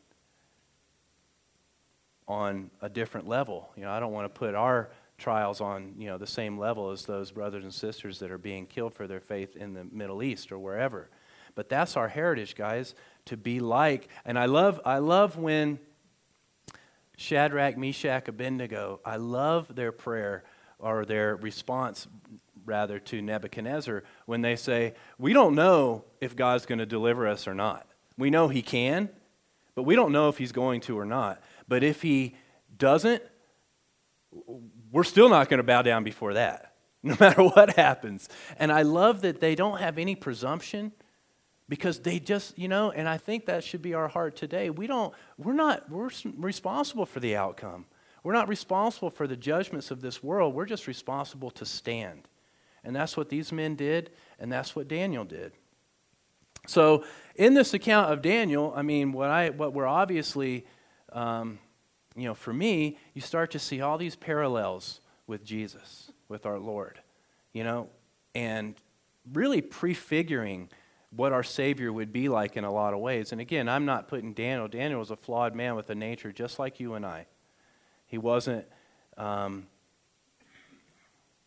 on 2.27 2.69
a 2.82 2.89
different 2.89 3.27
level. 3.27 3.69
You 3.75 3.84
know, 3.84 3.91
I 3.91 3.99
don't 3.99 4.12
want 4.12 4.25
to 4.25 4.38
put 4.38 4.53
our 4.53 4.91
trials 5.19 5.62
on 5.62 5.93
you 5.97 6.08
know 6.08 6.17
the 6.17 6.27
same 6.27 6.58
level 6.58 6.91
as 6.91 7.05
those 7.05 7.32
brothers 7.32 7.63
and 7.63 7.73
sisters 7.73 8.19
that 8.19 8.32
are 8.32 8.38
being 8.38 8.65
killed 8.65 8.93
for 8.93 9.08
their 9.08 9.19
faith 9.19 9.55
in 9.55 9.73
the 9.73 9.84
Middle 9.84 10.23
East 10.23 10.51
or 10.51 10.58
wherever. 10.58 11.10
But 11.55 11.69
that's 11.69 11.97
our 11.97 12.08
heritage, 12.08 12.55
guys, 12.55 12.95
to 13.25 13.38
be 13.38 13.60
like. 13.60 14.08
And 14.25 14.39
I 14.39 14.45
love 14.45 14.79
I 14.86 14.99
love 14.99 15.38
when 15.38 15.79
Shadrach, 17.17 17.77
Meshach, 17.77 18.27
Abednego, 18.27 19.01
I 19.03 19.17
love 19.17 19.75
their 19.75 19.91
prayer 19.91 20.43
or 20.79 21.05
their 21.05 21.36
response 21.36 22.08
rather 22.65 22.99
to 22.99 23.21
Nebuchadnezzar 23.21 24.03
when 24.25 24.41
they 24.41 24.55
say, 24.55 24.93
"We 25.17 25.34
don't 25.34 25.55
know 25.55 26.05
if 26.21 26.36
God's 26.36 26.65
going 26.65 26.79
to 26.79 26.86
deliver 26.86 27.27
us 27.27 27.47
or 27.47 27.53
not. 27.53 27.88
We 28.17 28.29
know 28.29 28.47
he 28.47 28.62
can, 28.62 29.10
but 29.75 29.84
we 29.84 29.95
don't 29.95 30.12
know 30.12 30.29
if 30.29 30.38
he's 30.38 30.51
going 30.51 30.82
to 30.82 30.97
or 30.97 31.05
not. 31.05 31.41
But 31.67 31.84
if 31.84 32.01
he 32.01 32.36
doesn't, 32.77 33.23
we're 34.91 35.04
still 35.04 35.30
not 35.30 35.49
going 35.49 35.60
to 35.60 35.63
bow 35.63 35.82
down 35.82 36.04
before 36.04 36.34
that, 36.34 36.73
no 37.04 37.15
matter 37.19 37.43
what 37.43 37.75
happens. 37.75 38.30
And 38.58 38.71
I 38.71 38.84
love 38.84 39.21
that 39.21 39.39
they 39.39 39.56
don't 39.56 39.80
have 39.80 39.97
any 39.97 40.15
presumption 40.15 40.91
because 41.67 41.99
they 41.99 42.19
just, 42.19 42.58
you 42.58 42.67
know, 42.67 42.91
and 42.91 43.08
I 43.08 43.17
think 43.17 43.45
that 43.45 43.63
should 43.63 43.82
be 43.82 43.93
our 43.93 44.08
heart 44.08 44.36
today. 44.36 44.69
We 44.69 44.88
don't, 44.88 45.13
we're 45.38 45.54
not, 45.54 45.89
we're 45.89 46.10
responsible 46.38 47.06
for 47.06 47.19
the 47.19 47.36
outcome. 47.36 47.86
We're 48.23 48.34
not 48.34 48.49
responsible 48.49 49.12
for 49.12 49.28
the 49.28 49.38
judgments 49.38 49.91
of 49.91 50.02
this 50.02 50.21
world. 50.21 50.56
We're 50.56 50.65
just 50.65 50.88
responsible 50.88 51.52
to 51.52 51.65
stand. 51.65 52.28
And 52.84 52.95
that's 52.95 53.15
what 53.15 53.30
these 53.30 53.52
men 53.52 53.75
did, 53.75 54.12
and 54.39 54.52
that's 54.52 54.75
what 54.75 54.88
Daniel 54.88 55.25
did. 55.25 55.54
So, 56.67 57.04
in 57.36 57.54
this 57.54 57.73
account 57.73 58.12
of 58.12 58.21
Daniel, 58.21 58.73
I 58.75 58.82
mean, 58.82 59.12
what, 59.12 59.30
I, 59.30 59.49
what 59.49 59.73
we're 59.73 59.88
obviously 59.88 60.65
um, 61.12 61.60
you 62.15 62.25
know, 62.25 62.33
for 62.33 62.53
me, 62.53 62.97
you 63.13 63.21
start 63.21 63.51
to 63.51 63.59
see 63.59 63.81
all 63.81 63.97
these 63.97 64.15
parallels 64.15 65.01
with 65.27 65.43
Jesus, 65.43 66.11
with 66.27 66.45
our 66.45 66.59
Lord, 66.59 66.99
you 67.53 67.63
know, 67.63 67.87
and 68.33 68.75
really 69.31 69.61
prefiguring 69.61 70.69
what 71.15 71.33
our 71.33 71.43
Savior 71.43 71.91
would 71.91 72.13
be 72.13 72.29
like 72.29 72.57
in 72.57 72.63
a 72.63 72.71
lot 72.71 72.93
of 72.93 72.99
ways. 72.99 73.31
And 73.31 73.41
again, 73.41 73.67
I'm 73.67 73.85
not 73.85 74.07
putting 74.07 74.33
Daniel. 74.33 74.67
Daniel 74.67 74.99
was 74.99 75.11
a 75.11 75.15
flawed 75.15 75.55
man 75.55 75.75
with 75.75 75.89
a 75.89 75.95
nature 75.95 76.31
just 76.31 76.59
like 76.59 76.79
you 76.79 76.93
and 76.93 77.05
I. 77.05 77.25
He 78.05 78.17
wasn't, 78.17 78.65
um, 79.17 79.67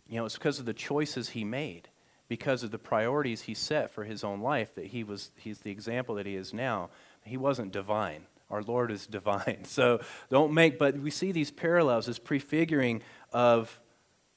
you 0.08 0.16
know, 0.16 0.24
it's 0.24 0.36
because 0.36 0.58
of 0.58 0.66
the 0.66 0.74
choices 0.74 1.30
he 1.30 1.44
made, 1.44 1.88
because 2.28 2.62
of 2.62 2.70
the 2.70 2.78
priorities 2.78 3.42
he 3.42 3.54
set 3.54 3.90
for 3.90 4.04
his 4.04 4.24
own 4.24 4.40
life 4.40 4.74
that 4.74 4.86
he 4.86 5.04
was, 5.04 5.30
he's 5.36 5.60
the 5.60 5.70
example 5.70 6.16
that 6.16 6.26
he 6.26 6.36
is 6.36 6.52
now. 6.52 6.90
He 7.24 7.36
wasn't 7.36 7.72
divine. 7.72 8.26
Our 8.52 8.62
Lord 8.62 8.92
is 8.92 9.06
divine. 9.06 9.64
So 9.64 10.00
don't 10.30 10.52
make, 10.52 10.78
but 10.78 10.96
we 10.96 11.10
see 11.10 11.32
these 11.32 11.50
parallels, 11.50 12.08
as 12.08 12.18
prefiguring 12.18 13.02
of 13.32 13.80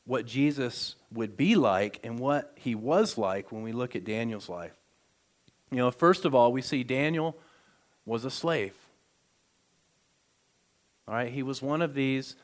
what 0.06 0.26
Jesus 0.26 0.96
would 1.12 1.36
be 1.36 1.56
like 1.56 2.00
and 2.04 2.18
what 2.18 2.54
he 2.56 2.74
was 2.74 3.18
like 3.18 3.52
when 3.52 3.64
we 3.64 3.72
look 3.74 3.96
at 3.96 4.06
Daniel's 4.06 4.48
life. 4.48 4.74
You 5.72 5.78
know, 5.78 5.92
first 5.92 6.26
of 6.26 6.34
all, 6.34 6.52
we 6.54 6.62
see 6.62 6.84
Daniel 6.84 7.36
was 8.06 8.24
a 8.24 8.32
slave. 8.32 8.74
All 11.08 11.16
right, 11.16 11.32
he 11.32 11.44
was 11.44 11.62
one 11.62 11.82
of 11.82 11.94
these 11.94 12.36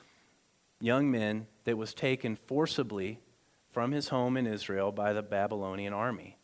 young 0.79 1.09
men 1.09 1.47
that 1.63 1.77
was 1.77 1.93
taken 1.93 2.35
forcibly 2.35 3.19
from 3.71 3.91
his 3.91 4.09
home 4.09 4.37
in 4.37 4.47
Israel 4.47 4.91
by 4.91 5.13
the 5.13 5.21
Babylonian 5.21 5.93
army. 5.93 6.37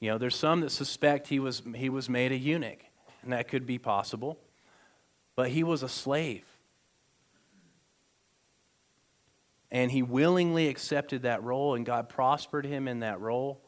You 0.00 0.10
know, 0.10 0.18
there's 0.18 0.36
some 0.36 0.60
that 0.60 0.70
suspect 0.70 1.28
he 1.28 1.38
was, 1.38 1.62
he 1.74 1.88
was 1.88 2.08
made 2.08 2.32
a 2.32 2.36
eunuch, 2.36 2.80
and 3.22 3.32
that 3.32 3.48
could 3.48 3.66
be 3.66 3.78
possible, 3.78 4.38
but 5.36 5.50
he 5.50 5.64
was 5.64 5.82
a 5.82 5.88
slave. 5.88 6.44
And 9.70 9.90
he 9.90 10.02
willingly 10.02 10.68
accepted 10.68 11.22
that 11.22 11.42
role, 11.42 11.74
and 11.74 11.84
God 11.84 12.08
prospered 12.08 12.64
him 12.64 12.86
in 12.86 13.00
that 13.00 13.20
role. 13.20 13.60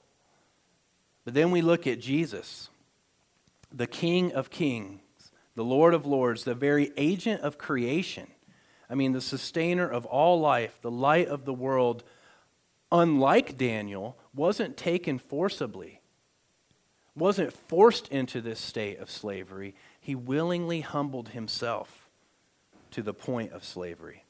But 1.24 1.35
then 1.35 1.50
we 1.50 1.62
look 1.62 1.87
at 1.88 2.00
Jesus, 2.00 2.70
the 3.74 3.88
King 3.88 4.33
of 4.33 4.48
Kings, 4.48 5.00
the 5.57 5.64
Lord 5.64 5.94
of 5.94 6.07
Lords, 6.07 6.44
the 6.44 6.55
very 6.55 6.92
agent 6.96 7.40
of 7.40 7.59
creation. 7.59 8.29
I 8.88 8.94
mean, 8.94 9.12
the 9.12 9.20
sustainer 9.20 9.88
of 9.88 10.07
all 10.07 10.38
life, 10.38 10.79
the 10.81 10.90
light 10.90 11.26
of 11.26 11.44
the 11.44 11.52
world, 11.52 12.05
unlike 12.92 13.59
Daniel, 13.59 14.16
wasn't 14.33 14.76
taken 14.76 15.18
forcibly, 15.18 16.00
wasn't 17.16 17.52
forced 17.52 18.07
into 18.09 18.40
this 18.40 18.61
state 18.61 19.00
of 19.00 19.11
slavery. 19.11 19.74
He 20.06 20.14
willingly 20.14 20.82
humbled 20.82 21.30
himself 21.30 22.08
to 22.92 23.02
the 23.02 23.12
point 23.12 23.50
of 23.50 23.64
slavery. 23.64 24.22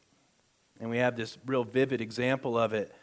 And 0.80 0.88
we 0.88 0.96
have 0.96 1.18
this 1.18 1.36
real 1.44 1.64
vivid 1.64 2.00
example 2.00 2.58
of 2.58 2.72
it, 2.72 2.94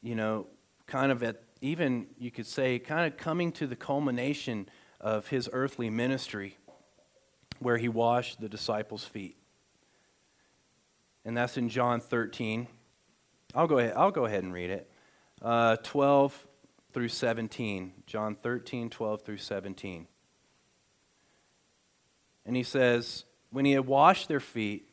you 0.00 0.14
know, 0.14 0.46
kind 0.86 1.12
of 1.12 1.22
at 1.22 1.42
even, 1.60 2.06
you 2.16 2.30
could 2.30 2.46
say, 2.46 2.78
kind 2.78 3.06
of 3.06 3.18
coming 3.18 3.52
to 3.52 3.66
the 3.66 3.76
culmination 3.76 4.66
of 4.98 5.28
his 5.28 5.50
earthly 5.52 5.90
ministry, 5.90 6.56
where 7.58 7.76
he 7.76 7.90
washed 7.90 8.40
the 8.40 8.48
disciples' 8.48 9.04
feet. 9.04 9.36
And 11.26 11.36
that's 11.36 11.58
in 11.58 11.68
John 11.68 12.00
13. 12.00 12.66
I'll 13.54 13.66
go 13.66 13.76
ahead, 13.76 13.92
I'll 13.94 14.10
go 14.10 14.24
ahead 14.24 14.42
and 14.42 14.54
read 14.54 14.70
it. 14.70 14.90
Uh, 15.42 15.76
12 15.82 16.46
through 16.94 17.08
17. 17.08 17.92
John 18.06 18.36
13, 18.36 18.88
12 18.88 19.20
through 19.20 19.36
17. 19.36 20.06
And 22.46 22.56
he 22.56 22.62
says, 22.62 23.24
When 23.50 23.64
he 23.64 23.72
had 23.72 23.86
washed 23.86 24.28
their 24.28 24.40
feet, 24.40 24.88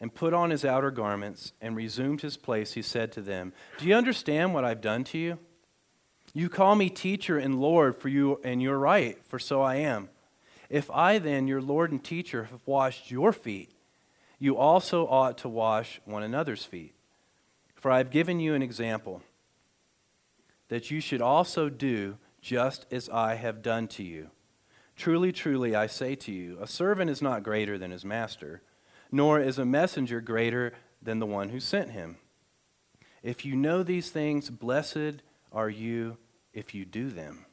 and 0.00 0.14
put 0.14 0.34
on 0.34 0.50
his 0.50 0.64
outer 0.64 0.90
garments 0.90 1.52
and 1.60 1.74
resumed 1.74 2.20
his 2.20 2.36
place, 2.36 2.74
he 2.74 2.82
said 2.82 3.12
to 3.12 3.22
them, 3.22 3.52
Do 3.78 3.86
you 3.86 3.94
understand 3.94 4.52
what 4.52 4.64
I've 4.64 4.80
done 4.80 5.04
to 5.04 5.18
you? 5.18 5.38
You 6.34 6.48
call 6.48 6.74
me 6.74 6.90
teacher 6.90 7.38
and 7.38 7.60
Lord, 7.60 7.96
for 7.96 8.08
you, 8.08 8.40
and 8.44 8.60
you're 8.60 8.78
right, 8.78 9.18
for 9.24 9.38
so 9.38 9.62
I 9.62 9.76
am. 9.76 10.10
If 10.68 10.90
I 10.90 11.18
then, 11.18 11.46
your 11.48 11.62
Lord 11.62 11.92
and 11.92 12.02
teacher, 12.02 12.44
have 12.44 12.60
washed 12.66 13.10
your 13.10 13.32
feet, 13.32 13.70
you 14.38 14.56
also 14.56 15.06
ought 15.06 15.38
to 15.38 15.48
wash 15.48 16.00
one 16.04 16.22
another's 16.22 16.64
feet. 16.64 16.92
For 17.74 17.90
I 17.90 17.98
have 17.98 18.10
given 18.10 18.40
you 18.40 18.52
an 18.54 18.62
example, 18.62 19.22
that 20.68 20.90
you 20.90 21.00
should 21.00 21.22
also 21.22 21.68
do 21.68 22.18
just 22.42 22.84
as 22.90 23.08
I 23.08 23.36
have 23.36 23.62
done 23.62 23.88
to 23.88 24.02
you. 24.02 24.30
Truly, 24.96 25.30
truly, 25.32 25.74
I 25.74 25.86
say 25.86 26.14
to 26.16 26.32
you, 26.32 26.58
a 26.60 26.66
servant 26.66 27.10
is 27.10 27.20
not 27.20 27.42
greater 27.42 27.78
than 27.78 27.90
his 27.90 28.04
master 28.04 28.62
nor 29.10 29.40
is 29.40 29.58
a 29.58 29.64
messenger 29.64 30.20
greater 30.20 30.72
than 31.02 31.18
the 31.18 31.26
one 31.26 31.50
who 31.50 31.60
sent 31.60 31.90
him. 31.90 32.16
If 33.22 33.44
you 33.44 33.56
know 33.56 33.82
these 33.82 34.10
things, 34.10 34.50
blessed 34.50 35.22
are 35.52 35.70
you 35.70 36.16
if 36.52 36.74
you 36.74 36.84
do 36.84 37.10
them. 37.10 37.46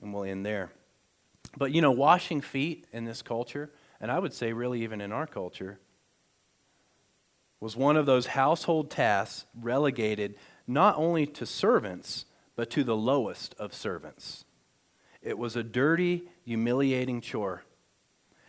And 0.00 0.12
we'll 0.12 0.24
end 0.24 0.44
there. 0.44 0.70
But 1.56 1.72
you 1.72 1.80
know, 1.80 1.90
washing 1.90 2.40
feet 2.40 2.86
in 2.92 3.04
this 3.04 3.22
culture, 3.22 3.70
and 4.00 4.10
I 4.10 4.18
would 4.18 4.32
say 4.32 4.52
really 4.52 4.82
even 4.82 5.00
in 5.00 5.12
our 5.12 5.26
culture, 5.26 5.78
was 7.60 7.76
one 7.76 7.96
of 7.96 8.06
those 8.06 8.26
household 8.26 8.90
tasks 8.90 9.46
relegated 9.60 10.34
not 10.66 10.96
only 10.96 11.26
to 11.26 11.46
servants, 11.46 12.24
but 12.56 12.70
to 12.70 12.82
the 12.82 12.96
lowest 12.96 13.54
of 13.58 13.72
servants. 13.72 14.44
It 15.22 15.38
was 15.38 15.56
a 15.56 15.62
dirty, 15.62 16.24
humiliating 16.44 17.20
chore. 17.20 17.64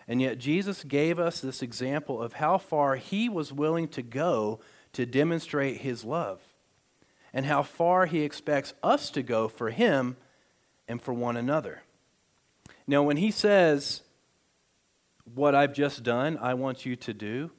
And 0.08 0.22
yet, 0.22 0.38
Jesus 0.38 0.84
gave 0.84 1.20
us 1.20 1.40
this 1.40 1.62
example 1.62 2.22
of 2.22 2.34
how 2.34 2.58
far 2.58 2.96
he 2.96 3.30
was 3.30 3.54
willing 3.54 3.88
to 3.90 4.02
go 4.02 4.60
to 4.94 5.06
demonstrate 5.06 5.78
his 5.78 6.04
love, 6.04 6.42
and 7.32 7.46
how 7.46 7.64
far 7.64 8.06
he 8.06 8.22
expects 8.22 8.74
us 8.84 9.10
to 9.12 9.24
go 9.24 9.48
for 9.48 9.70
him 9.70 10.18
and 10.88 11.02
for 11.02 11.14
one 11.14 11.38
another. 11.38 11.82
Now, 12.86 13.02
when 13.04 13.18
he 13.18 13.32
says, 13.32 14.02
What 15.34 15.56
I've 15.56 15.74
just 15.74 16.04
done, 16.04 16.38
I 16.38 16.54
want 16.54 16.86
you 16.86 16.96
to 16.98 17.14
do, 17.14 17.52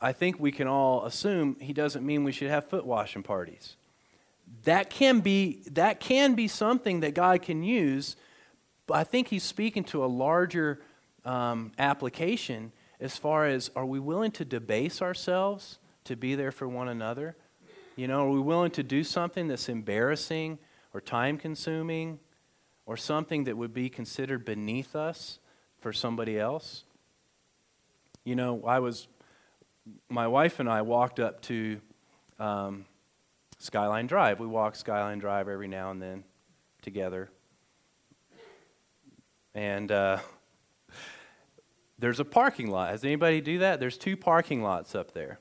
I 0.00 0.12
think 0.12 0.38
we 0.38 0.52
can 0.52 0.68
all 0.68 1.04
assume 1.06 1.56
he 1.60 1.72
doesn't 1.72 2.04
mean 2.04 2.24
we 2.24 2.32
should 2.32 2.50
have 2.50 2.68
foot 2.68 2.84
washing 2.84 3.22
parties. 3.22 3.76
That 4.62 4.88
can 4.88 5.20
be, 5.20 5.62
that 5.72 6.00
can 6.00 6.34
be 6.34 6.48
something 6.48 7.00
that 7.00 7.14
God 7.14 7.42
can 7.42 7.62
use, 7.62 8.16
but 8.86 8.94
I 8.94 9.04
think 9.04 9.28
he's 9.28 9.42
speaking 9.42 9.84
to 9.84 10.04
a 10.04 10.06
larger 10.06 10.80
um, 11.24 11.72
application 11.78 12.72
as 13.00 13.16
far 13.16 13.46
as 13.46 13.70
are 13.74 13.84
we 13.84 13.98
willing 13.98 14.30
to 14.32 14.44
debase 14.44 15.02
ourselves 15.02 15.78
to 16.04 16.16
be 16.16 16.34
there 16.34 16.52
for 16.52 16.68
one 16.68 16.88
another? 16.88 17.36
You 17.96 18.08
know, 18.08 18.26
are 18.26 18.30
we 18.30 18.40
willing 18.40 18.70
to 18.72 18.82
do 18.82 19.04
something 19.04 19.48
that's 19.48 19.68
embarrassing 19.68 20.58
or 20.92 21.00
time 21.00 21.38
consuming 21.38 22.18
or 22.86 22.96
something 22.96 23.44
that 23.44 23.56
would 23.56 23.72
be 23.72 23.88
considered 23.88 24.44
beneath 24.44 24.96
us 24.96 25.38
for 25.80 25.92
somebody 25.92 26.38
else? 26.38 26.84
You 28.24 28.36
know, 28.36 28.62
I 28.66 28.78
was, 28.78 29.06
my 30.08 30.26
wife 30.26 30.60
and 30.60 30.68
I 30.68 30.82
walked 30.82 31.20
up 31.20 31.40
to 31.42 31.80
um, 32.38 32.86
Skyline 33.64 34.06
Drive. 34.06 34.40
We 34.40 34.46
walk 34.46 34.76
Skyline 34.76 35.18
Drive 35.18 35.48
every 35.48 35.68
now 35.68 35.90
and 35.90 36.00
then 36.00 36.22
together. 36.82 37.30
And, 39.54 39.90
uh, 39.90 40.18
there's 41.98 42.20
a 42.20 42.26
parking 42.26 42.70
lot. 42.70 42.90
Has 42.90 43.04
anybody 43.04 43.40
do 43.40 43.60
that? 43.60 43.80
There's 43.80 43.96
two 43.96 44.18
parking 44.18 44.62
lots 44.62 44.94
up 44.94 45.14
there. 45.14 45.40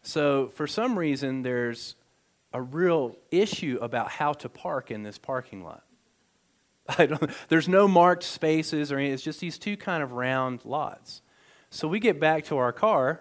So 0.00 0.48
for 0.48 0.66
some 0.66 0.98
reason, 0.98 1.42
there's 1.42 1.94
a 2.54 2.62
real 2.62 3.18
issue 3.30 3.78
about 3.82 4.10
how 4.10 4.32
to 4.32 4.48
park 4.48 4.90
in 4.90 5.02
this 5.02 5.18
parking 5.18 5.62
lot. 5.62 5.84
I 6.98 7.04
don't, 7.04 7.30
there's 7.50 7.68
no 7.68 7.86
marked 7.86 8.22
spaces 8.22 8.90
or 8.90 8.96
anything. 8.96 9.12
It's 9.12 9.22
just 9.22 9.40
these 9.40 9.58
two 9.58 9.76
kind 9.76 10.02
of 10.02 10.12
round 10.12 10.64
lots. 10.64 11.20
So 11.68 11.86
we 11.86 12.00
get 12.00 12.18
back 12.18 12.44
to 12.46 12.56
our 12.56 12.72
car, 12.72 13.20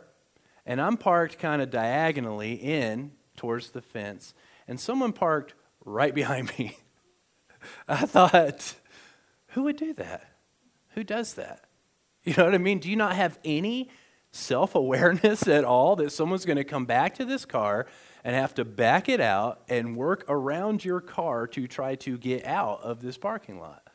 and 0.65 0.79
I'm 0.79 0.95
parked 0.95 1.37
kind 1.37 1.61
of 1.61 1.69
diagonally 1.69 2.53
in 2.53 3.11
towards 3.39 3.69
the 3.69 3.81
fence, 3.81 4.33
and 4.67 4.77
someone 4.77 5.13
parked 5.13 5.53
right 5.85 6.13
behind 6.13 6.51
me. 6.59 6.77
I 7.87 8.05
thought, 8.05 8.75
who 9.47 9.63
would 9.63 9.77
do 9.77 9.93
that? 9.93 10.29
Who 10.89 11.03
does 11.05 11.35
that? 11.35 11.63
You 12.25 12.33
know 12.35 12.45
what 12.45 12.53
I 12.53 12.57
mean? 12.57 12.79
Do 12.79 12.89
you 12.89 12.97
not 12.97 13.15
have 13.15 13.39
any 13.45 13.89
self 14.31 14.75
awareness 14.75 15.47
at 15.47 15.63
all 15.63 15.95
that 15.95 16.11
someone's 16.11 16.45
going 16.45 16.57
to 16.57 16.65
come 16.65 16.85
back 16.85 17.15
to 17.15 17.25
this 17.25 17.45
car 17.45 17.87
and 18.25 18.35
have 18.35 18.53
to 18.55 18.65
back 18.65 19.07
it 19.07 19.21
out 19.21 19.61
and 19.69 19.95
work 19.95 20.25
around 20.27 20.83
your 20.83 20.99
car 20.99 21.47
to 21.47 21.65
try 21.65 21.95
to 21.95 22.17
get 22.17 22.45
out 22.45 22.81
of 22.83 23.01
this 23.01 23.17
parking 23.17 23.59
lot? 23.59 23.87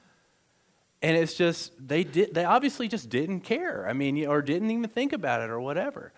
And 1.02 1.18
it's 1.18 1.34
just, 1.34 1.72
they, 1.86 2.02
did, 2.02 2.32
they 2.32 2.44
obviously 2.44 2.88
just 2.88 3.10
didn't 3.10 3.40
care. 3.40 3.86
I 3.86 3.92
mean, 3.92 4.26
or 4.26 4.40
didn't 4.40 4.70
even 4.70 4.88
think 4.88 5.12
about 5.12 5.42
it 5.42 5.50
or 5.50 5.60
whatever. 5.60 6.14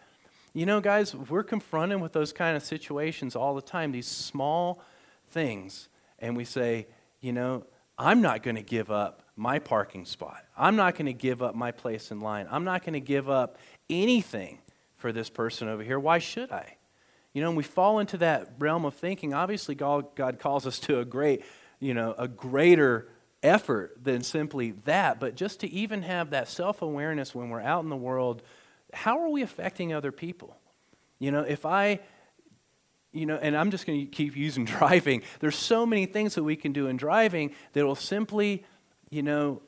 You 0.56 0.64
know, 0.64 0.80
guys, 0.80 1.14
we're 1.14 1.42
confronted 1.42 2.00
with 2.00 2.14
those 2.14 2.32
kind 2.32 2.56
of 2.56 2.62
situations 2.62 3.36
all 3.36 3.54
the 3.54 3.60
time, 3.60 3.92
these 3.92 4.06
small 4.06 4.80
things. 5.28 5.90
And 6.18 6.34
we 6.34 6.46
say, 6.46 6.86
you 7.20 7.34
know, 7.34 7.66
I'm 7.98 8.22
not 8.22 8.42
going 8.42 8.56
to 8.56 8.62
give 8.62 8.90
up 8.90 9.20
my 9.36 9.58
parking 9.58 10.06
spot. 10.06 10.42
I'm 10.56 10.74
not 10.74 10.94
going 10.94 11.06
to 11.06 11.12
give 11.12 11.42
up 11.42 11.54
my 11.54 11.72
place 11.72 12.10
in 12.10 12.20
line. 12.20 12.46
I'm 12.50 12.64
not 12.64 12.84
going 12.84 12.94
to 12.94 13.00
give 13.00 13.28
up 13.28 13.58
anything 13.90 14.56
for 14.96 15.12
this 15.12 15.28
person 15.28 15.68
over 15.68 15.82
here. 15.82 16.00
Why 16.00 16.20
should 16.20 16.50
I? 16.50 16.78
You 17.34 17.42
know, 17.42 17.48
and 17.48 17.56
we 17.58 17.62
fall 17.62 17.98
into 17.98 18.16
that 18.16 18.54
realm 18.58 18.86
of 18.86 18.94
thinking. 18.94 19.34
Obviously, 19.34 19.74
God, 19.74 20.16
God 20.16 20.38
calls 20.38 20.66
us 20.66 20.78
to 20.80 21.00
a 21.00 21.04
great, 21.04 21.44
you 21.80 21.92
know, 21.92 22.14
a 22.16 22.28
greater 22.28 23.08
effort 23.42 24.02
than 24.02 24.22
simply 24.22 24.70
that. 24.86 25.20
But 25.20 25.34
just 25.34 25.60
to 25.60 25.70
even 25.70 26.00
have 26.00 26.30
that 26.30 26.48
self 26.48 26.80
awareness 26.80 27.34
when 27.34 27.50
we're 27.50 27.60
out 27.60 27.84
in 27.84 27.90
the 27.90 27.94
world, 27.96 28.40
how 28.96 29.20
are 29.20 29.28
we 29.28 29.42
affecting 29.42 29.92
other 29.92 30.10
people? 30.10 30.56
You 31.18 31.30
know, 31.30 31.42
if 31.42 31.64
I 31.64 32.00
you 33.12 33.24
know, 33.24 33.36
and 33.36 33.56
I'm 33.56 33.70
just 33.70 33.86
going 33.86 34.00
to 34.00 34.06
keep 34.06 34.36
using 34.36 34.64
driving. 34.76 35.22
There's 35.40 35.56
so 35.56 35.86
many 35.86 36.06
things 36.06 36.34
that 36.34 36.44
we 36.44 36.54
can 36.54 36.72
do 36.72 36.86
in 36.86 36.96
driving 36.96 37.54
that 37.72 37.86
will 37.86 37.94
simply, 37.94 38.64
you 39.08 39.22
know, 39.22 39.62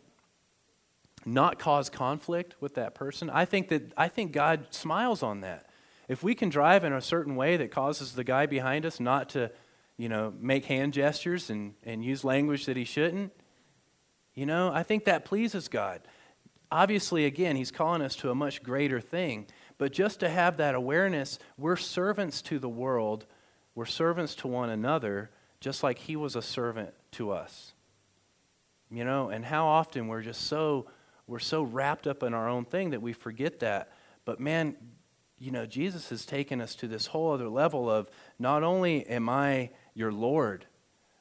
not 1.25 1.59
cause 1.59 1.89
conflict 1.89 2.57
with 2.61 2.75
that 2.75 2.95
person. 2.95 3.31
I 3.31 3.45
think 3.45 3.69
that 3.69 3.93
I 3.97 4.09
think 4.09 4.33
God 4.33 4.67
smiles 4.71 5.23
on 5.23 5.41
that. 5.41 5.67
If 6.09 6.23
we 6.23 6.35
can 6.35 6.49
drive 6.49 6.85
in 6.85 6.93
a 6.93 7.01
certain 7.01 7.37
way 7.37 7.57
that 7.57 7.71
causes 7.71 8.13
the 8.13 8.25
guy 8.25 8.47
behind 8.47 8.87
us 8.87 9.01
not 9.01 9.31
to, 9.31 9.51
you 9.97 10.09
know, 10.09 10.33
make 10.39 10.65
hand 10.67 10.93
gestures 10.93 11.51
and, 11.51 11.75
and 11.85 12.05
use 12.05 12.25
language 12.25 12.67
that 12.67 12.77
he 12.77 12.85
shouldn't, 12.85 13.33
you 14.35 14.47
know, 14.47 14.71
I 14.73 14.83
think 14.83 15.05
that 15.05 15.25
pleases 15.25 15.69
God. 15.69 16.01
Obviously, 16.71 17.25
again, 17.25 17.57
he's 17.57 17.71
calling 17.71 18.03
us 18.03 18.17
to 18.17 18.31
a 18.31 18.35
much 18.35 18.63
greater 18.63 19.01
thing. 19.01 19.47
But 19.79 19.93
just 19.93 20.21
to 20.21 20.29
have 20.29 20.57
that 20.57 20.75
awareness, 20.75 21.39
we're 21.57 21.77
servants 21.77 22.43
to 22.43 22.59
the 22.59 22.69
world, 22.69 23.27
we're 23.75 23.87
servants 23.87 24.35
to 24.37 24.49
one 24.49 24.71
another, 24.71 25.31
just 25.61 25.83
like 25.83 25.99
he 25.99 26.17
was 26.17 26.37
a 26.37 26.43
servant 26.43 26.93
to 27.13 27.31
us. 27.31 27.73
You 28.91 29.05
know, 29.05 29.29
and 29.29 29.45
how 29.45 29.67
often 29.67 30.09
we're 30.09 30.23
just 30.23 30.47
so 30.47 30.87
we're 31.27 31.39
so 31.39 31.63
wrapped 31.63 32.07
up 32.07 32.23
in 32.23 32.33
our 32.33 32.49
own 32.49 32.65
thing 32.65 32.91
that 32.91 33.03
we 33.03 33.13
forget 33.13 33.61
that. 33.61 33.93
But 34.25 34.41
man, 34.41 34.77
you 35.39 35.51
know, 35.51 35.67
Jesus 35.67 36.09
has 36.09 36.25
taken 36.25 36.61
us 36.61 36.75
to 36.77 36.89
this 36.89 37.07
whole 37.07 37.33
other 37.33 37.49
level 37.49 37.91
of 37.91 38.09
not 38.39 38.63
only 38.63 39.07
am 39.07 39.29
I 39.29 39.71
your 39.95 40.11
Lord, 40.11 40.65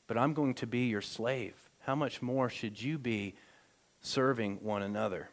but 0.08 0.18
I'm 0.18 0.34
going 0.34 0.54
to 0.56 0.68
be 0.68 0.86
your 0.86 1.02
slave. 1.02 1.54
How 1.80 1.94
much 1.94 2.22
more 2.22 2.50
should 2.50 2.82
you 2.82 2.98
be 2.98 3.36
serving 4.02 4.60
one 4.62 4.82
another? 4.82 5.30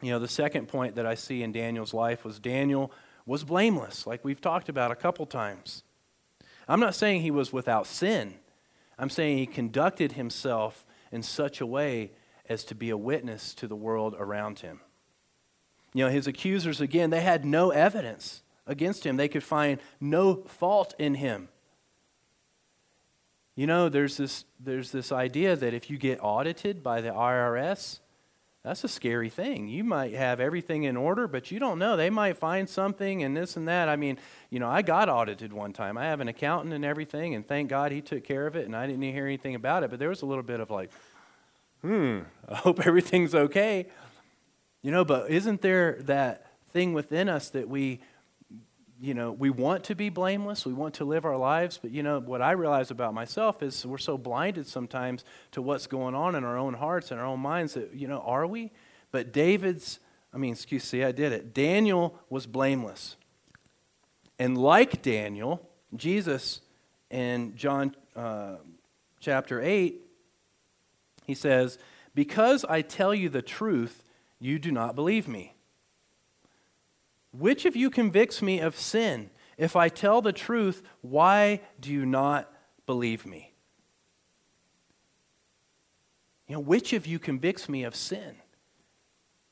You 0.00 0.12
know, 0.12 0.18
the 0.18 0.28
second 0.28 0.68
point 0.68 0.94
that 0.94 1.06
I 1.06 1.14
see 1.14 1.42
in 1.42 1.52
Daniel's 1.52 1.92
life 1.92 2.24
was 2.24 2.38
Daniel 2.38 2.92
was 3.26 3.44
blameless, 3.44 4.06
like 4.06 4.24
we've 4.24 4.40
talked 4.40 4.68
about 4.68 4.90
a 4.90 4.96
couple 4.96 5.26
times. 5.26 5.82
I'm 6.66 6.80
not 6.80 6.94
saying 6.94 7.22
he 7.22 7.30
was 7.30 7.52
without 7.52 7.86
sin. 7.86 8.34
I'm 8.98 9.10
saying 9.10 9.38
he 9.38 9.46
conducted 9.46 10.12
himself 10.12 10.86
in 11.12 11.22
such 11.22 11.60
a 11.60 11.66
way 11.66 12.12
as 12.48 12.64
to 12.64 12.74
be 12.74 12.90
a 12.90 12.96
witness 12.96 13.54
to 13.54 13.66
the 13.66 13.76
world 13.76 14.14
around 14.18 14.60
him. 14.60 14.80
You 15.94 16.04
know, 16.04 16.10
his 16.10 16.26
accusers, 16.26 16.80
again, 16.80 17.10
they 17.10 17.20
had 17.20 17.44
no 17.44 17.70
evidence 17.70 18.42
against 18.66 19.04
him, 19.04 19.16
they 19.16 19.28
could 19.28 19.42
find 19.42 19.78
no 20.00 20.42
fault 20.44 20.94
in 20.98 21.14
him. 21.14 21.48
You 23.54 23.66
know, 23.66 23.88
there's 23.88 24.16
this, 24.16 24.44
there's 24.60 24.92
this 24.92 25.10
idea 25.10 25.56
that 25.56 25.74
if 25.74 25.90
you 25.90 25.98
get 25.98 26.20
audited 26.22 26.82
by 26.82 27.00
the 27.00 27.08
IRS, 27.08 28.00
that's 28.68 28.84
a 28.84 28.88
scary 28.88 29.30
thing. 29.30 29.66
You 29.66 29.82
might 29.82 30.12
have 30.12 30.40
everything 30.40 30.84
in 30.84 30.94
order, 30.94 31.26
but 31.26 31.50
you 31.50 31.58
don't 31.58 31.78
know. 31.78 31.96
They 31.96 32.10
might 32.10 32.36
find 32.36 32.68
something 32.68 33.22
and 33.22 33.34
this 33.34 33.56
and 33.56 33.66
that. 33.66 33.88
I 33.88 33.96
mean, 33.96 34.18
you 34.50 34.60
know, 34.60 34.68
I 34.68 34.82
got 34.82 35.08
audited 35.08 35.54
one 35.54 35.72
time. 35.72 35.96
I 35.96 36.04
have 36.04 36.20
an 36.20 36.28
accountant 36.28 36.74
and 36.74 36.84
everything, 36.84 37.34
and 37.34 37.48
thank 37.48 37.70
God 37.70 37.92
he 37.92 38.02
took 38.02 38.24
care 38.24 38.46
of 38.46 38.56
it, 38.56 38.66
and 38.66 38.76
I 38.76 38.86
didn't 38.86 39.00
hear 39.00 39.24
anything 39.24 39.54
about 39.54 39.84
it. 39.84 39.90
But 39.90 39.98
there 39.98 40.10
was 40.10 40.20
a 40.20 40.26
little 40.26 40.42
bit 40.42 40.60
of 40.60 40.68
like, 40.68 40.90
hmm, 41.80 42.20
I 42.48 42.56
hope 42.56 42.86
everything's 42.86 43.34
okay. 43.34 43.86
You 44.82 44.90
know, 44.90 45.02
but 45.02 45.30
isn't 45.30 45.62
there 45.62 46.02
that 46.02 46.52
thing 46.70 46.92
within 46.92 47.30
us 47.30 47.48
that 47.50 47.70
we 47.70 48.00
you 49.00 49.14
know, 49.14 49.30
we 49.30 49.50
want 49.50 49.84
to 49.84 49.94
be 49.94 50.08
blameless, 50.08 50.66
we 50.66 50.72
want 50.72 50.94
to 50.94 51.04
live 51.04 51.24
our 51.24 51.36
lives, 51.36 51.78
but 51.80 51.90
you 51.90 52.02
know, 52.02 52.18
what 52.18 52.42
I 52.42 52.52
realize 52.52 52.90
about 52.90 53.14
myself 53.14 53.62
is 53.62 53.86
we're 53.86 53.98
so 53.98 54.18
blinded 54.18 54.66
sometimes 54.66 55.24
to 55.52 55.62
what's 55.62 55.86
going 55.86 56.14
on 56.14 56.34
in 56.34 56.44
our 56.44 56.58
own 56.58 56.74
hearts 56.74 57.10
and 57.10 57.20
our 57.20 57.26
own 57.26 57.40
minds 57.40 57.74
that, 57.74 57.94
you 57.94 58.08
know, 58.08 58.20
are 58.20 58.46
we? 58.46 58.72
But 59.12 59.32
David's, 59.32 60.00
I 60.34 60.38
mean, 60.38 60.52
excuse 60.52 60.92
me, 60.92 61.04
I 61.04 61.12
did 61.12 61.32
it. 61.32 61.54
Daniel 61.54 62.18
was 62.28 62.46
blameless. 62.46 63.16
And 64.38 64.58
like 64.58 65.02
Daniel, 65.02 65.68
Jesus 65.94 66.60
in 67.10 67.56
John 67.56 67.94
uh, 68.16 68.56
chapter 69.20 69.60
8, 69.60 70.00
he 71.24 71.34
says, 71.34 71.78
Because 72.14 72.64
I 72.64 72.82
tell 72.82 73.14
you 73.14 73.28
the 73.28 73.42
truth, 73.42 74.02
you 74.40 74.58
do 74.58 74.72
not 74.72 74.94
believe 74.94 75.28
me. 75.28 75.54
Which 77.32 77.64
of 77.64 77.76
you 77.76 77.90
convicts 77.90 78.42
me 78.42 78.60
of 78.60 78.76
sin? 78.76 79.30
If 79.56 79.76
I 79.76 79.88
tell 79.88 80.22
the 80.22 80.32
truth, 80.32 80.82
why 81.00 81.60
do 81.80 81.92
you 81.92 82.06
not 82.06 82.52
believe 82.86 83.26
me? 83.26 83.52
You 86.46 86.54
know, 86.54 86.60
which 86.60 86.92
of 86.92 87.06
you 87.06 87.18
convicts 87.18 87.68
me 87.68 87.84
of 87.84 87.94
sin? 87.94 88.36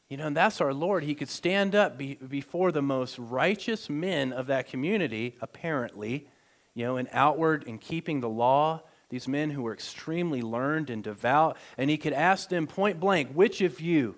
You 0.09 0.17
know, 0.17 0.29
and 0.29 0.37
that's 0.37 0.61
our 0.61 0.73
Lord. 0.73 1.03
He 1.03 1.15
could 1.15 1.29
stand 1.29 1.75
up 1.75 1.99
be, 1.99 2.15
before 2.15 2.73
the 2.73 2.83
most 2.83 3.19
righteous 3.19 3.91
men 3.91 4.33
of 4.33 4.47
that 4.47 4.69
community, 4.69 5.37
apparently, 5.41 6.29
you 6.75 6.85
know, 6.85 6.97
in 6.97 7.09
outward 7.13 7.67
and 7.67 7.81
keeping 7.81 8.21
the 8.21 8.29
law, 8.29 8.83
these 9.09 9.27
men 9.29 9.51
who 9.51 9.63
were 9.63 9.73
extremely 9.73 10.43
learned 10.43 10.91
and 10.91 11.03
devout, 11.03 11.57
and 11.77 11.91
he 11.91 11.97
could 11.99 12.13
ask 12.13 12.49
them 12.49 12.67
point 12.67 13.01
blank, 13.01 13.33
which 13.33 13.61
of 13.61 13.81
you 13.81 14.17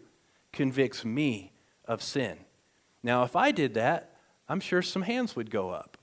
convicts 0.52 1.04
me 1.04 1.52
of 1.86 2.02
sin? 2.02 2.38
Now, 3.02 3.22
if 3.22 3.36
I 3.36 3.52
did 3.52 3.74
that, 3.74 4.16
I'm 4.48 4.60
sure 4.60 4.82
some 4.82 5.02
hands 5.02 5.36
would 5.36 5.50
go 5.50 5.70
up. 5.70 5.98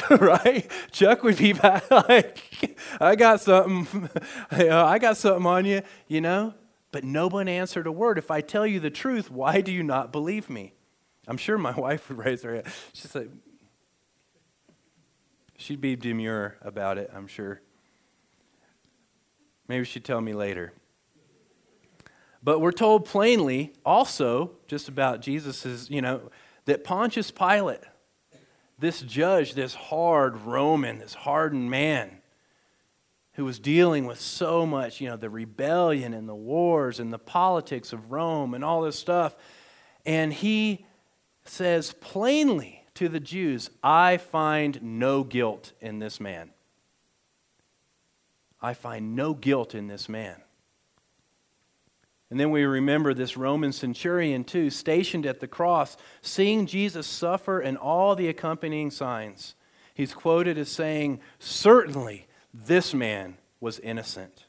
right? 0.10 0.70
Chuck 0.90 1.22
would 1.22 1.36
be 1.36 1.52
back 1.52 1.90
like, 1.90 2.78
I 3.00 3.14
got 3.14 3.40
something. 3.40 4.08
I 4.50 4.98
got 4.98 5.16
something 5.16 5.46
on 5.46 5.64
you, 5.64 5.82
you 6.08 6.20
know? 6.20 6.54
But 6.90 7.04
no 7.04 7.28
one 7.28 7.48
answered 7.48 7.86
a 7.86 7.92
word. 7.92 8.18
If 8.18 8.30
I 8.30 8.40
tell 8.42 8.66
you 8.66 8.80
the 8.80 8.90
truth, 8.90 9.30
why 9.30 9.60
do 9.60 9.72
you 9.72 9.82
not 9.82 10.12
believe 10.12 10.50
me? 10.50 10.74
I'm 11.26 11.36
sure 11.38 11.56
my 11.56 11.72
wife 11.72 12.08
would 12.08 12.18
raise 12.18 12.42
her 12.42 12.54
hand. 12.54 12.66
She'd 15.56 15.80
be 15.80 15.96
demure 15.96 16.56
about 16.60 16.98
it, 16.98 17.10
I'm 17.14 17.28
sure. 17.28 17.62
Maybe 19.68 19.84
she'd 19.84 20.04
tell 20.04 20.20
me 20.20 20.34
later. 20.34 20.72
But 22.42 22.60
we're 22.60 22.72
told 22.72 23.04
plainly 23.04 23.72
also, 23.84 24.52
just 24.66 24.88
about 24.88 25.20
Jesus' 25.20 25.88
you 25.88 26.02
know, 26.02 26.30
that 26.64 26.84
Pontius 26.84 27.30
Pilate, 27.30 27.80
this 28.78 29.00
judge, 29.00 29.54
this 29.54 29.74
hard 29.74 30.40
Roman, 30.40 30.98
this 30.98 31.14
hardened 31.14 31.70
man, 31.70 32.10
who 33.34 33.44
was 33.44 33.58
dealing 33.58 34.06
with 34.06 34.20
so 34.20 34.66
much, 34.66 35.00
you 35.00 35.08
know, 35.08 35.16
the 35.16 35.30
rebellion 35.30 36.12
and 36.12 36.28
the 36.28 36.34
wars 36.34 37.00
and 37.00 37.12
the 37.12 37.18
politics 37.18 37.92
of 37.92 38.12
Rome 38.12 38.54
and 38.54 38.64
all 38.64 38.82
this 38.82 38.98
stuff. 38.98 39.36
And 40.04 40.32
he 40.32 40.84
says 41.44 41.92
plainly 42.00 42.84
to 42.94 43.08
the 43.08 43.20
Jews, 43.20 43.70
I 43.82 44.18
find 44.18 44.82
no 44.82 45.24
guilt 45.24 45.72
in 45.80 45.98
this 45.98 46.20
man. 46.20 46.50
I 48.60 48.74
find 48.74 49.16
no 49.16 49.32
guilt 49.32 49.74
in 49.74 49.86
this 49.86 50.08
man. 50.08 50.36
And 52.32 52.40
then 52.40 52.50
we 52.50 52.64
remember 52.64 53.12
this 53.12 53.36
Roman 53.36 53.72
centurion, 53.72 54.42
too, 54.44 54.70
stationed 54.70 55.26
at 55.26 55.40
the 55.40 55.46
cross, 55.46 55.98
seeing 56.22 56.64
Jesus 56.64 57.06
suffer 57.06 57.60
and 57.60 57.76
all 57.76 58.16
the 58.16 58.28
accompanying 58.28 58.90
signs. 58.90 59.54
He's 59.92 60.14
quoted 60.14 60.56
as 60.56 60.70
saying, 60.70 61.20
Certainly 61.38 62.26
this 62.54 62.94
man 62.94 63.36
was 63.60 63.78
innocent. 63.80 64.46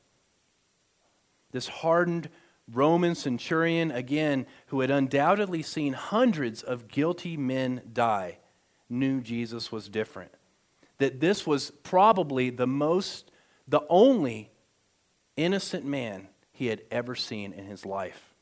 This 1.52 1.68
hardened 1.68 2.30
Roman 2.72 3.16
centurion, 3.16 3.92
again, 3.92 4.46
who 4.68 4.80
had 4.80 4.90
undoubtedly 4.90 5.62
seen 5.62 5.92
hundreds 5.92 6.64
of 6.64 6.88
guilty 6.88 7.36
men 7.36 7.82
die, 7.92 8.38
knew 8.90 9.20
Jesus 9.20 9.74
was 9.74 9.90
different. 9.90 10.32
That 11.00 11.20
this 11.20 11.46
was 11.46 11.70
probably 11.84 12.50
the 12.50 12.66
most, 12.66 13.30
the 13.68 13.82
only 13.90 14.52
innocent 15.36 15.84
man 15.84 16.30
he 16.54 16.68
had 16.68 16.82
ever 16.90 17.16
seen 17.16 17.52
in 17.52 17.66
his 17.66 17.86
life. 17.86 18.34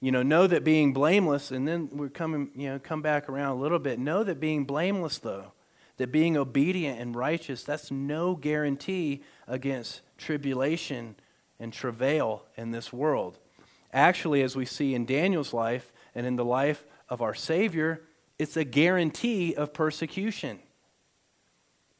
You 0.00 0.12
know, 0.12 0.22
know 0.22 0.46
that 0.46 0.64
being 0.64 0.92
blameless, 0.92 1.50
and 1.50 1.66
then 1.66 1.88
we're 1.92 2.08
coming, 2.08 2.50
you 2.56 2.70
know, 2.70 2.78
come 2.78 3.02
back 3.02 3.28
around 3.28 3.52
a 3.52 3.60
little 3.60 3.78
bit. 3.78 3.98
Know 3.98 4.24
that 4.24 4.40
being 4.40 4.64
blameless, 4.64 5.18
though, 5.18 5.52
that 5.96 6.10
being 6.10 6.36
obedient 6.36 7.00
and 7.00 7.14
righteous, 7.14 7.62
that's 7.62 7.90
no 7.90 8.34
guarantee 8.34 9.22
against 9.46 10.00
tribulation 10.18 11.14
and 11.60 11.72
travail 11.72 12.44
in 12.56 12.72
this 12.72 12.92
world. 12.92 13.38
Actually, 13.92 14.42
as 14.42 14.56
we 14.56 14.64
see 14.64 14.94
in 14.94 15.06
Daniel's 15.06 15.54
life 15.54 15.92
and 16.14 16.26
in 16.26 16.36
the 16.36 16.44
life 16.44 16.84
of 17.08 17.22
our 17.22 17.34
Savior, 17.34 18.02
it's 18.38 18.56
a 18.56 18.64
guarantee 18.64 19.54
of 19.54 19.72
persecution. 19.72 20.58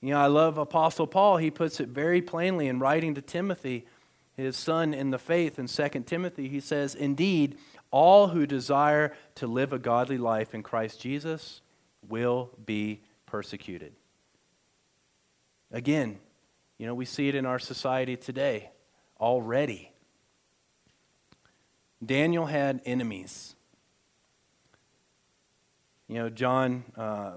You 0.00 0.10
know, 0.10 0.20
I 0.20 0.26
love 0.26 0.58
Apostle 0.58 1.06
Paul. 1.06 1.36
He 1.36 1.52
puts 1.52 1.78
it 1.78 1.88
very 1.88 2.20
plainly 2.20 2.66
in 2.66 2.80
writing 2.80 3.14
to 3.14 3.22
Timothy 3.22 3.86
his 4.36 4.56
son 4.56 4.94
in 4.94 5.10
the 5.10 5.18
faith 5.18 5.58
in 5.58 5.66
2 5.66 5.88
Timothy, 6.06 6.48
he 6.48 6.60
says, 6.60 6.94
Indeed, 6.94 7.58
all 7.90 8.28
who 8.28 8.46
desire 8.46 9.14
to 9.36 9.46
live 9.46 9.72
a 9.72 9.78
godly 9.78 10.18
life 10.18 10.54
in 10.54 10.62
Christ 10.62 11.00
Jesus 11.00 11.60
will 12.08 12.50
be 12.64 13.02
persecuted. 13.26 13.92
Again, 15.70 16.18
you 16.78 16.86
know, 16.86 16.94
we 16.94 17.04
see 17.04 17.28
it 17.28 17.34
in 17.34 17.46
our 17.46 17.58
society 17.58 18.16
today 18.16 18.70
already. 19.20 19.92
Daniel 22.04 22.46
had 22.46 22.80
enemies. 22.84 23.54
You 26.08 26.16
know, 26.16 26.28
John, 26.28 26.84
uh, 26.96 27.32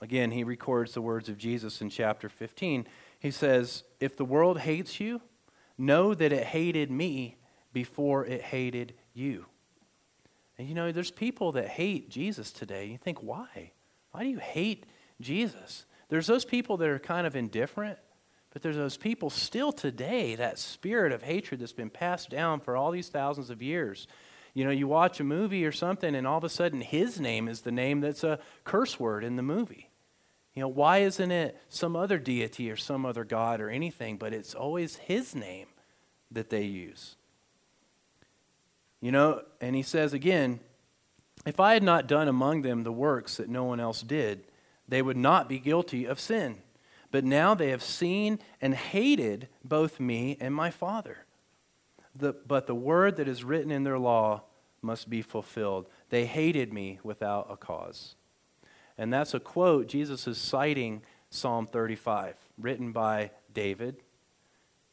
again, 0.00 0.30
he 0.30 0.44
records 0.44 0.94
the 0.94 1.02
words 1.02 1.28
of 1.28 1.36
Jesus 1.36 1.80
in 1.80 1.90
chapter 1.90 2.28
15. 2.28 2.86
He 3.18 3.30
says, 3.30 3.84
If 4.00 4.16
the 4.16 4.24
world 4.24 4.60
hates 4.60 5.00
you, 5.00 5.20
Know 5.76 6.14
that 6.14 6.32
it 6.32 6.44
hated 6.44 6.90
me 6.90 7.36
before 7.72 8.24
it 8.24 8.42
hated 8.42 8.94
you. 9.12 9.46
And 10.56 10.68
you 10.68 10.74
know, 10.74 10.92
there's 10.92 11.10
people 11.10 11.52
that 11.52 11.68
hate 11.68 12.08
Jesus 12.08 12.52
today. 12.52 12.86
You 12.86 12.98
think, 12.98 13.22
why? 13.22 13.72
Why 14.12 14.22
do 14.22 14.28
you 14.28 14.38
hate 14.38 14.86
Jesus? 15.20 15.84
There's 16.08 16.28
those 16.28 16.44
people 16.44 16.76
that 16.76 16.88
are 16.88 17.00
kind 17.00 17.26
of 17.26 17.34
indifferent, 17.34 17.98
But 18.54 18.62
there's 18.62 18.76
those 18.76 18.96
people 18.96 19.30
still 19.30 19.72
today, 19.72 20.36
that 20.36 20.60
spirit 20.60 21.10
of 21.10 21.24
hatred 21.24 21.60
that's 21.60 21.72
been 21.72 21.90
passed 21.90 22.30
down 22.30 22.60
for 22.60 22.76
all 22.76 22.92
these 22.92 23.08
thousands 23.08 23.50
of 23.50 23.60
years. 23.60 24.06
You 24.54 24.64
know, 24.64 24.70
you 24.70 24.86
watch 24.86 25.18
a 25.18 25.24
movie 25.24 25.66
or 25.66 25.72
something, 25.72 26.14
and 26.14 26.24
all 26.24 26.38
of 26.38 26.44
a 26.44 26.48
sudden 26.48 26.80
his 26.80 27.18
name 27.18 27.48
is 27.48 27.62
the 27.62 27.72
name 27.72 28.00
that's 28.00 28.22
a 28.22 28.38
curse 28.62 28.98
word 28.98 29.24
in 29.24 29.34
the 29.34 29.42
movie. 29.42 29.90
You 30.54 30.62
know, 30.62 30.68
why 30.68 30.98
isn't 30.98 31.30
it 31.30 31.60
some 31.68 31.96
other 31.96 32.18
deity 32.18 32.70
or 32.70 32.76
some 32.76 33.04
other 33.04 33.24
god 33.24 33.60
or 33.60 33.70
anything, 33.70 34.16
but 34.16 34.32
it's 34.32 34.54
always 34.54 34.96
his 34.96 35.34
name 35.34 35.66
that 36.30 36.50
they 36.50 36.62
use? 36.62 37.16
You 39.00 39.12
know, 39.12 39.42
and 39.60 39.74
he 39.74 39.82
says 39.82 40.12
again, 40.12 40.60
if 41.44 41.60
I 41.60 41.74
had 41.74 41.82
not 41.82 42.06
done 42.06 42.28
among 42.28 42.62
them 42.62 42.84
the 42.84 42.92
works 42.92 43.36
that 43.36 43.48
no 43.48 43.64
one 43.64 43.80
else 43.80 44.00
did, 44.00 44.44
they 44.88 45.02
would 45.02 45.16
not 45.16 45.48
be 45.48 45.58
guilty 45.58 46.04
of 46.04 46.20
sin. 46.20 46.58
But 47.10 47.24
now 47.24 47.54
they 47.54 47.70
have 47.70 47.82
seen 47.82 48.38
and 48.60 48.74
hated 48.74 49.48
both 49.62 50.00
me 50.00 50.36
and 50.40 50.54
my 50.54 50.70
Father. 50.70 51.26
The, 52.14 52.32
but 52.32 52.66
the 52.66 52.74
word 52.74 53.16
that 53.16 53.28
is 53.28 53.44
written 53.44 53.70
in 53.70 53.84
their 53.84 53.98
law 53.98 54.42
must 54.82 55.10
be 55.10 55.22
fulfilled. 55.22 55.88
They 56.10 56.26
hated 56.26 56.72
me 56.72 57.00
without 57.02 57.48
a 57.50 57.56
cause. 57.56 58.14
And 58.96 59.12
that's 59.12 59.34
a 59.34 59.40
quote, 59.40 59.88
Jesus 59.88 60.26
is 60.26 60.38
citing 60.38 61.02
Psalm 61.30 61.66
35, 61.66 62.36
written 62.58 62.92
by 62.92 63.30
David, 63.52 63.96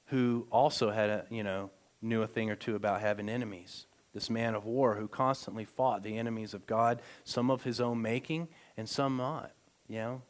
who 0.06 0.48
also 0.52 0.90
had 0.90 1.10
a, 1.10 1.26
you 1.30 1.44
know, 1.44 1.70
knew 2.02 2.22
a 2.24 2.28
thing 2.28 2.50
or 2.50 2.56
two 2.56 2.76
about 2.76 3.02
having 3.02 3.30
enemies. 3.30 3.86
This 4.14 4.30
man 4.30 4.56
of 4.56 4.66
war 4.66 4.96
who 4.96 5.08
constantly 5.08 5.66
fought 5.66 6.04
the 6.04 6.18
enemies 6.18 6.54
of 6.54 6.66
God, 6.66 7.02
some 7.24 7.50
of 7.50 7.64
his 7.64 7.80
own 7.80 8.02
making 8.02 8.50
and 8.76 8.90
some 8.90 9.18
not, 9.18 9.52
you 9.88 9.98
know. 9.98 10.22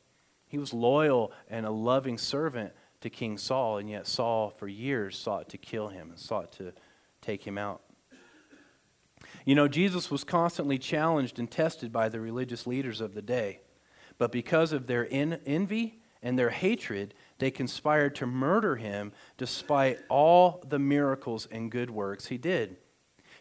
He 0.47 0.57
was 0.57 0.74
loyal 0.74 1.32
and 1.49 1.65
a 1.65 1.72
loving 1.72 2.17
servant 2.17 2.74
to 2.99 3.09
King 3.09 3.38
Saul, 3.38 3.78
and 3.78 3.89
yet 3.89 4.05
Saul 4.05 4.49
for 4.49 4.67
years 4.67 5.17
sought 5.17 5.49
to 5.49 5.57
kill 5.57 5.88
him 5.88 6.09
and 6.09 6.19
sought 6.19 6.51
to 6.53 6.74
take 7.22 7.47
him 7.47 7.57
out. 7.57 7.82
You 9.46 9.56
know, 9.56 9.68
Jesus 9.68 10.12
was 10.12 10.24
constantly 10.24 10.78
challenged 10.78 11.39
and 11.39 11.50
tested 11.50 11.92
by 11.92 12.10
the 12.10 12.20
religious 12.20 12.68
leaders 12.68 13.02
of 13.02 13.14
the 13.14 13.22
day. 13.22 13.62
But 14.18 14.32
because 14.32 14.72
of 14.72 14.88
their 14.88 15.08
envy 15.12 16.00
and 16.22 16.38
their 16.38 16.52
hatred, 16.52 17.14
they 17.39 17.50
conspired 17.50 18.16
to 18.16 18.28
murder 18.28 18.76
him 18.76 19.14
despite 19.38 20.00
all 20.10 20.64
the 20.68 20.80
miracles 20.80 21.48
and 21.52 21.72
good 21.72 21.89
works 21.89 22.28
he 22.28 22.38
did. 22.38 22.78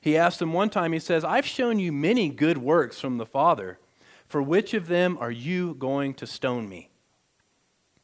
He 0.01 0.17
asked 0.17 0.39
them 0.39 0.53
one 0.53 0.71
time, 0.71 0.93
he 0.93 0.99
says, 0.99 1.25
I've 1.25 1.47
shown 1.47 1.79
you 1.79 1.93
many 1.93 2.31
good 2.31 2.57
works 2.57 2.99
from 2.99 3.19
the 3.19 3.27
Father. 3.27 3.79
For 4.27 4.41
which 4.41 4.75
of 4.75 4.87
them 4.87 5.19
are 5.21 5.31
you 5.31 5.75
going 5.75 6.15
to 6.15 6.27
stone 6.27 6.69
me? 6.69 6.89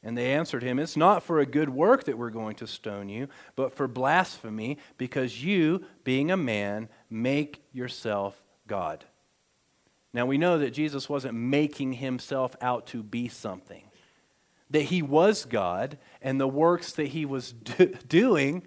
And 0.06 0.16
they 0.16 0.34
answered 0.34 0.62
him, 0.62 0.78
It's 0.78 0.96
not 0.96 1.24
for 1.24 1.40
a 1.40 1.46
good 1.46 1.68
work 1.68 2.04
that 2.04 2.16
we're 2.16 2.30
going 2.30 2.54
to 2.56 2.66
stone 2.68 3.08
you, 3.08 3.26
but 3.56 3.74
for 3.74 3.88
blasphemy, 3.88 4.78
because 4.98 5.42
you, 5.42 5.84
being 6.04 6.30
a 6.30 6.36
man, 6.36 6.88
make 7.10 7.60
yourself 7.72 8.40
God. 8.68 9.04
Now 10.12 10.24
we 10.24 10.38
know 10.38 10.58
that 10.58 10.70
Jesus 10.70 11.08
wasn't 11.08 11.34
making 11.34 11.94
himself 11.94 12.54
out 12.60 12.86
to 12.88 13.02
be 13.02 13.26
something, 13.26 13.82
that 14.70 14.82
he 14.82 15.02
was 15.02 15.44
God, 15.44 15.98
and 16.22 16.40
the 16.40 16.46
works 16.46 16.92
that 16.92 17.08
he 17.08 17.24
was 17.24 17.50
do- 17.76 17.92
doing 18.06 18.62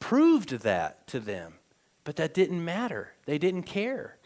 proved 0.00 0.50
that 0.62 1.06
to 1.06 1.20
them. 1.20 1.54
But 2.02 2.16
that 2.16 2.34
didn't 2.34 2.64
matter, 2.64 3.12
they 3.26 3.38
didn't 3.38 3.62
care. 3.62 4.16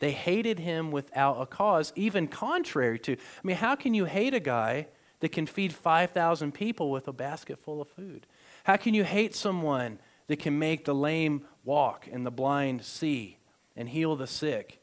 They 0.00 0.10
hated 0.10 0.58
him 0.58 0.90
without 0.90 1.40
a 1.40 1.46
cause, 1.46 1.92
even 1.94 2.26
contrary 2.26 2.98
to. 3.00 3.12
I 3.12 3.16
mean, 3.44 3.56
how 3.56 3.76
can 3.76 3.94
you 3.94 4.06
hate 4.06 4.34
a 4.34 4.40
guy? 4.40 4.88
That 5.20 5.30
can 5.30 5.46
feed 5.46 5.72
5,000 5.72 6.52
people 6.52 6.90
with 6.90 7.08
a 7.08 7.12
basket 7.12 7.58
full 7.58 7.80
of 7.80 7.88
food? 7.88 8.26
How 8.64 8.76
can 8.76 8.94
you 8.94 9.04
hate 9.04 9.34
someone 9.34 9.98
that 10.26 10.38
can 10.38 10.58
make 10.58 10.84
the 10.84 10.94
lame 10.94 11.46
walk 11.64 12.06
and 12.10 12.26
the 12.26 12.30
blind 12.30 12.84
see 12.84 13.38
and 13.76 13.88
heal 13.88 14.16
the 14.16 14.26
sick? 14.26 14.80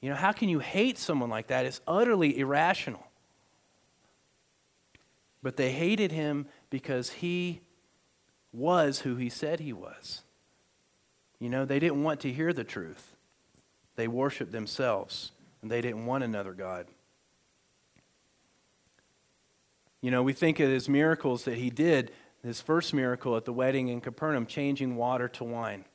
You 0.00 0.10
know, 0.10 0.16
how 0.16 0.32
can 0.32 0.48
you 0.48 0.58
hate 0.58 0.98
someone 0.98 1.30
like 1.30 1.46
that? 1.46 1.64
It's 1.64 1.80
utterly 1.86 2.38
irrational. 2.38 3.06
But 5.42 5.56
they 5.56 5.72
hated 5.72 6.12
him 6.12 6.46
because 6.70 7.10
he 7.10 7.60
was 8.52 9.00
who 9.00 9.16
he 9.16 9.28
said 9.28 9.60
he 9.60 9.72
was. 9.72 10.22
You 11.38 11.48
know, 11.50 11.64
they 11.64 11.78
didn't 11.78 12.02
want 12.02 12.20
to 12.20 12.32
hear 12.32 12.52
the 12.52 12.64
truth. 12.64 13.16
They 13.96 14.08
worshiped 14.08 14.52
themselves, 14.52 15.32
and 15.60 15.70
they 15.70 15.80
didn't 15.80 16.06
want 16.06 16.24
another 16.24 16.52
God. 16.52 16.86
You 20.04 20.10
know, 20.10 20.22
we 20.22 20.34
think 20.34 20.60
of 20.60 20.68
his 20.68 20.86
miracles 20.86 21.44
that 21.44 21.56
he 21.56 21.70
did, 21.70 22.10
his 22.42 22.60
first 22.60 22.92
miracle 22.92 23.38
at 23.38 23.46
the 23.46 23.54
wedding 23.54 23.88
in 23.88 24.02
Capernaum, 24.02 24.44
changing 24.44 24.96
water 24.96 25.28
to 25.28 25.44
wine. 25.44 25.86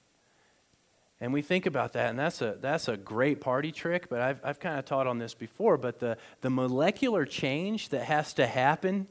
And 1.22 1.32
we 1.32 1.43
think 1.43 1.68
about 1.68 1.93
that, 1.93 2.10
and 2.10 2.18
that's 2.18 2.41
a, 2.41 2.57
that's 2.60 2.88
a 2.88 2.97
great 2.97 3.39
party 3.39 3.72
trick, 3.72 4.10
but 4.10 4.20
I've, 4.20 4.41
I've 4.43 4.60
kind 4.60 4.80
of 4.80 4.86
taught 4.86 5.05
on 5.05 5.20
this 5.20 5.36
before. 5.36 5.78
But 5.78 5.99
the, 5.99 6.18
the 6.41 6.49
molecular 6.49 7.24
change 7.24 7.89
that 7.89 8.03
has 8.05 8.34
to 8.34 8.47
happen 8.47 9.07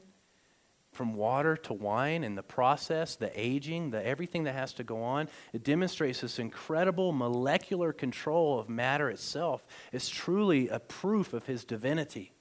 from 0.91 1.13
water 1.13 1.55
to 1.55 1.73
wine 1.73 2.25
and 2.25 2.37
the 2.37 2.43
process, 2.43 3.15
the 3.15 3.31
aging, 3.39 3.91
the 3.91 4.05
everything 4.05 4.43
that 4.43 4.55
has 4.55 4.73
to 4.73 4.83
go 4.83 5.01
on, 5.01 5.29
it 5.53 5.63
demonstrates 5.63 6.19
this 6.19 6.39
incredible 6.39 7.13
molecular 7.13 7.93
control 7.93 8.59
of 8.59 8.67
matter 8.67 9.09
itself. 9.09 9.65
It's 9.93 10.09
truly 10.09 10.67
a 10.67 10.81
proof 10.81 11.31
of 11.31 11.45
his 11.45 11.63
divinity. 11.63 12.33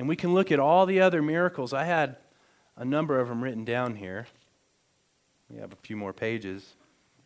And 0.00 0.08
we 0.08 0.16
can 0.16 0.32
look 0.32 0.50
at 0.50 0.58
all 0.58 0.86
the 0.86 1.02
other 1.02 1.20
miracles. 1.20 1.74
I 1.74 1.84
had 1.84 2.16
a 2.74 2.86
number 2.86 3.20
of 3.20 3.28
them 3.28 3.44
written 3.44 3.66
down 3.66 3.96
here. 3.96 4.28
We 5.50 5.58
have 5.58 5.74
a 5.74 5.76
few 5.76 5.94
more 5.94 6.14
pages. 6.14 6.74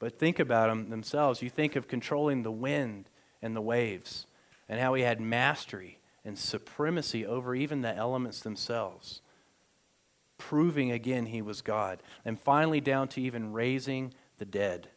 But 0.01 0.19
think 0.19 0.41
about 0.41 0.71
them 0.71 0.91
themselves. 0.91 1.41
You 1.41 1.51
think 1.51 1.77
of 1.77 1.87
controlling 1.87 2.43
the 2.43 2.51
wind 2.51 3.11
and 3.41 3.55
the 3.55 3.61
waves 3.61 4.27
and 4.69 4.81
how 4.81 4.95
he 4.95 5.05
had 5.05 5.21
mastery 5.21 6.01
and 6.25 6.37
supremacy 6.37 7.25
over 7.25 7.55
even 7.55 7.83
the 7.83 7.95
elements 7.95 8.41
themselves, 8.41 9.23
proving 10.37 10.91
again 10.91 11.27
he 11.27 11.43
was 11.43 11.63
God. 11.63 12.03
And 12.25 12.41
finally, 12.41 12.81
down 12.81 13.07
to 13.11 13.21
even 13.21 13.53
raising 13.53 14.13
the 14.39 14.47
dead 14.47 14.89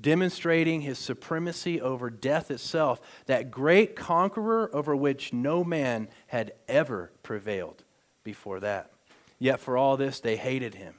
demonstrating 0.00 0.80
his 0.80 0.98
supremacy 0.98 1.80
over 1.80 2.10
death 2.10 2.50
itself, 2.50 3.00
that 3.26 3.50
great 3.50 3.94
conqueror 3.94 4.70
over 4.74 4.94
which 4.94 5.32
no 5.32 5.62
man 5.62 6.08
had 6.26 6.52
ever 6.68 7.12
prevailed 7.22 7.84
before 8.24 8.60
that. 8.60 8.90
Yet 9.38 9.60
for 9.60 9.76
all 9.76 9.96
this, 9.96 10.20
they 10.20 10.36
hated 10.36 10.74
him. 10.74 10.94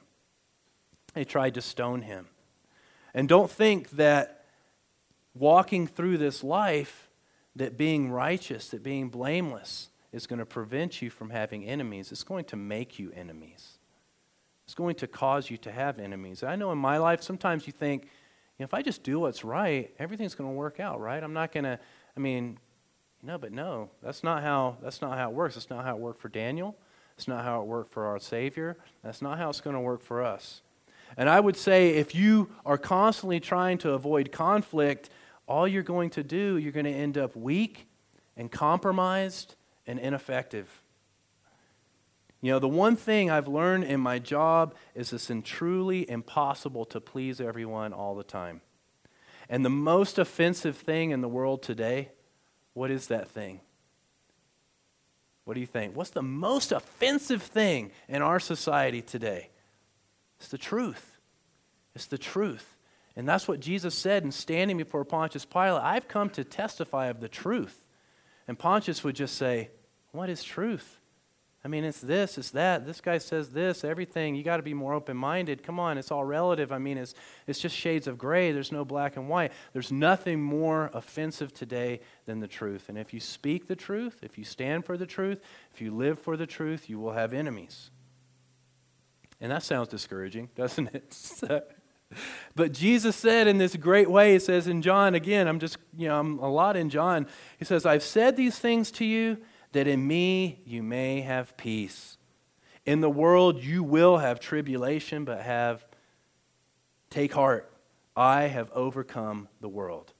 They 1.14 1.24
tried 1.24 1.54
to 1.54 1.60
stone 1.60 2.02
him. 2.02 2.28
And 3.14 3.28
don't 3.28 3.50
think 3.50 3.90
that 3.90 4.44
walking 5.34 5.86
through 5.86 6.18
this 6.18 6.44
life, 6.44 7.08
that 7.56 7.76
being 7.76 8.10
righteous, 8.10 8.68
that 8.68 8.82
being 8.82 9.08
blameless, 9.08 9.88
is 10.12 10.26
going 10.26 10.38
to 10.38 10.46
prevent 10.46 11.02
you 11.02 11.10
from 11.10 11.30
having 11.30 11.64
enemies. 11.64 12.12
It's 12.12 12.24
going 12.24 12.44
to 12.46 12.56
make 12.56 12.98
you 12.98 13.12
enemies. 13.14 13.78
It's 14.64 14.74
going 14.74 14.96
to 14.96 15.06
cause 15.06 15.50
you 15.50 15.56
to 15.58 15.70
have 15.70 15.98
enemies. 15.98 16.42
I 16.42 16.56
know 16.56 16.72
in 16.72 16.78
my 16.78 16.98
life, 16.98 17.22
sometimes 17.22 17.66
you 17.66 17.72
think, 17.72 18.08
know, 18.60 18.64
if 18.64 18.74
I 18.74 18.82
just 18.82 19.02
do 19.02 19.20
what's 19.20 19.44
right, 19.44 19.94
everything's 19.98 20.34
going 20.34 20.50
to 20.50 20.54
work 20.54 20.80
out, 20.80 21.00
right? 21.00 21.22
I'm 21.22 21.32
not 21.32 21.52
going 21.52 21.64
to, 21.64 21.78
I 22.16 22.20
mean, 22.20 22.58
no, 23.22 23.38
but 23.38 23.52
no, 23.52 23.90
that's 24.02 24.22
not 24.22 24.42
how 24.42 24.76
that's 24.82 25.02
not 25.02 25.18
how 25.18 25.30
it 25.30 25.34
works. 25.34 25.54
That's 25.54 25.70
not 25.70 25.84
how 25.84 25.96
it 25.96 26.00
worked 26.00 26.20
for 26.20 26.28
Daniel. 26.28 26.76
That's 27.16 27.28
not 27.28 27.44
how 27.44 27.62
it 27.62 27.66
worked 27.66 27.92
for 27.92 28.06
our 28.06 28.18
Savior. 28.18 28.76
That's 29.02 29.22
not 29.22 29.38
how 29.38 29.48
it's 29.48 29.60
going 29.60 29.74
to 29.74 29.80
work 29.80 30.02
for 30.02 30.22
us. 30.22 30.62
And 31.16 31.28
I 31.28 31.40
would 31.40 31.56
say 31.56 31.90
if 31.90 32.14
you 32.14 32.50
are 32.64 32.78
constantly 32.78 33.40
trying 33.40 33.78
to 33.78 33.92
avoid 33.92 34.32
conflict, 34.32 35.10
all 35.48 35.66
you're 35.66 35.82
going 35.82 36.10
to 36.10 36.22
do, 36.22 36.56
you're 36.58 36.72
going 36.72 36.86
to 36.86 36.92
end 36.92 37.16
up 37.16 37.34
weak 37.34 37.86
and 38.36 38.50
compromised 38.50 39.54
and 39.86 39.98
ineffective. 39.98 40.68
You 42.46 42.52
know, 42.52 42.58
the 42.60 42.68
one 42.68 42.94
thing 42.94 43.28
I've 43.28 43.48
learned 43.48 43.82
in 43.82 43.98
my 43.98 44.20
job 44.20 44.76
is 44.94 45.12
it's 45.12 45.28
truly 45.42 46.08
impossible 46.08 46.84
to 46.84 47.00
please 47.00 47.40
everyone 47.40 47.92
all 47.92 48.14
the 48.14 48.22
time. 48.22 48.60
And 49.48 49.64
the 49.64 49.68
most 49.68 50.16
offensive 50.16 50.76
thing 50.76 51.10
in 51.10 51.22
the 51.22 51.28
world 51.28 51.60
today, 51.64 52.10
what 52.72 52.92
is 52.92 53.08
that 53.08 53.26
thing? 53.26 53.62
What 55.42 55.54
do 55.54 55.60
you 55.60 55.66
think? 55.66 55.96
What's 55.96 56.10
the 56.10 56.22
most 56.22 56.70
offensive 56.70 57.42
thing 57.42 57.90
in 58.08 58.22
our 58.22 58.38
society 58.38 59.02
today? 59.02 59.50
It's 60.38 60.46
the 60.46 60.56
truth. 60.56 61.18
It's 61.96 62.06
the 62.06 62.16
truth. 62.16 62.76
And 63.16 63.28
that's 63.28 63.48
what 63.48 63.58
Jesus 63.58 63.92
said 63.92 64.22
in 64.22 64.30
standing 64.30 64.76
before 64.76 65.04
Pontius 65.04 65.44
Pilate 65.44 65.82
I've 65.82 66.06
come 66.06 66.30
to 66.30 66.44
testify 66.44 67.06
of 67.06 67.18
the 67.18 67.28
truth. 67.28 67.84
And 68.46 68.56
Pontius 68.56 69.02
would 69.02 69.16
just 69.16 69.34
say, 69.34 69.70
What 70.12 70.30
is 70.30 70.44
truth? 70.44 71.00
I 71.66 71.68
mean, 71.68 71.82
it's 71.82 72.00
this, 72.00 72.38
it's 72.38 72.52
that. 72.52 72.86
This 72.86 73.00
guy 73.00 73.18
says 73.18 73.48
this, 73.48 73.82
everything. 73.82 74.36
You 74.36 74.44
got 74.44 74.58
to 74.58 74.62
be 74.62 74.72
more 74.72 74.94
open 74.94 75.16
minded. 75.16 75.64
Come 75.64 75.80
on, 75.80 75.98
it's 75.98 76.12
all 76.12 76.24
relative. 76.24 76.70
I 76.70 76.78
mean, 76.78 76.96
it's, 76.96 77.12
it's 77.48 77.58
just 77.58 77.74
shades 77.74 78.06
of 78.06 78.16
gray. 78.16 78.52
There's 78.52 78.70
no 78.70 78.84
black 78.84 79.16
and 79.16 79.28
white. 79.28 79.50
There's 79.72 79.90
nothing 79.90 80.40
more 80.40 80.92
offensive 80.94 81.52
today 81.52 82.02
than 82.24 82.38
the 82.38 82.46
truth. 82.46 82.88
And 82.88 82.96
if 82.96 83.12
you 83.12 83.18
speak 83.18 83.66
the 83.66 83.74
truth, 83.74 84.20
if 84.22 84.38
you 84.38 84.44
stand 84.44 84.84
for 84.84 84.96
the 84.96 85.06
truth, 85.06 85.40
if 85.74 85.80
you 85.80 85.92
live 85.92 86.20
for 86.20 86.36
the 86.36 86.46
truth, 86.46 86.88
you 86.88 87.00
will 87.00 87.14
have 87.14 87.32
enemies. 87.32 87.90
And 89.40 89.50
that 89.50 89.64
sounds 89.64 89.88
discouraging, 89.88 90.50
doesn't 90.54 90.94
it? 90.94 91.16
but 92.54 92.72
Jesus 92.72 93.16
said 93.16 93.48
in 93.48 93.58
this 93.58 93.74
great 93.74 94.08
way, 94.08 94.34
he 94.34 94.38
says 94.38 94.68
in 94.68 94.82
John, 94.82 95.16
again, 95.16 95.48
I'm 95.48 95.58
just, 95.58 95.78
you 95.98 96.06
know, 96.06 96.20
I'm 96.20 96.38
a 96.38 96.48
lot 96.48 96.76
in 96.76 96.90
John. 96.90 97.26
He 97.58 97.64
says, 97.64 97.84
I've 97.84 98.04
said 98.04 98.36
these 98.36 98.56
things 98.56 98.92
to 98.92 99.04
you 99.04 99.38
that 99.72 99.86
in 99.86 100.06
me 100.06 100.60
you 100.64 100.82
may 100.82 101.20
have 101.20 101.56
peace. 101.56 102.18
In 102.84 103.00
the 103.00 103.10
world 103.10 103.62
you 103.62 103.82
will 103.82 104.18
have 104.18 104.40
tribulation, 104.40 105.24
but 105.24 105.40
have, 105.42 105.84
take 107.10 107.32
heart. 107.32 107.70
I 108.16 108.42
have 108.44 108.70
overcome 108.72 109.48
the 109.60 109.68
world. 109.68 110.12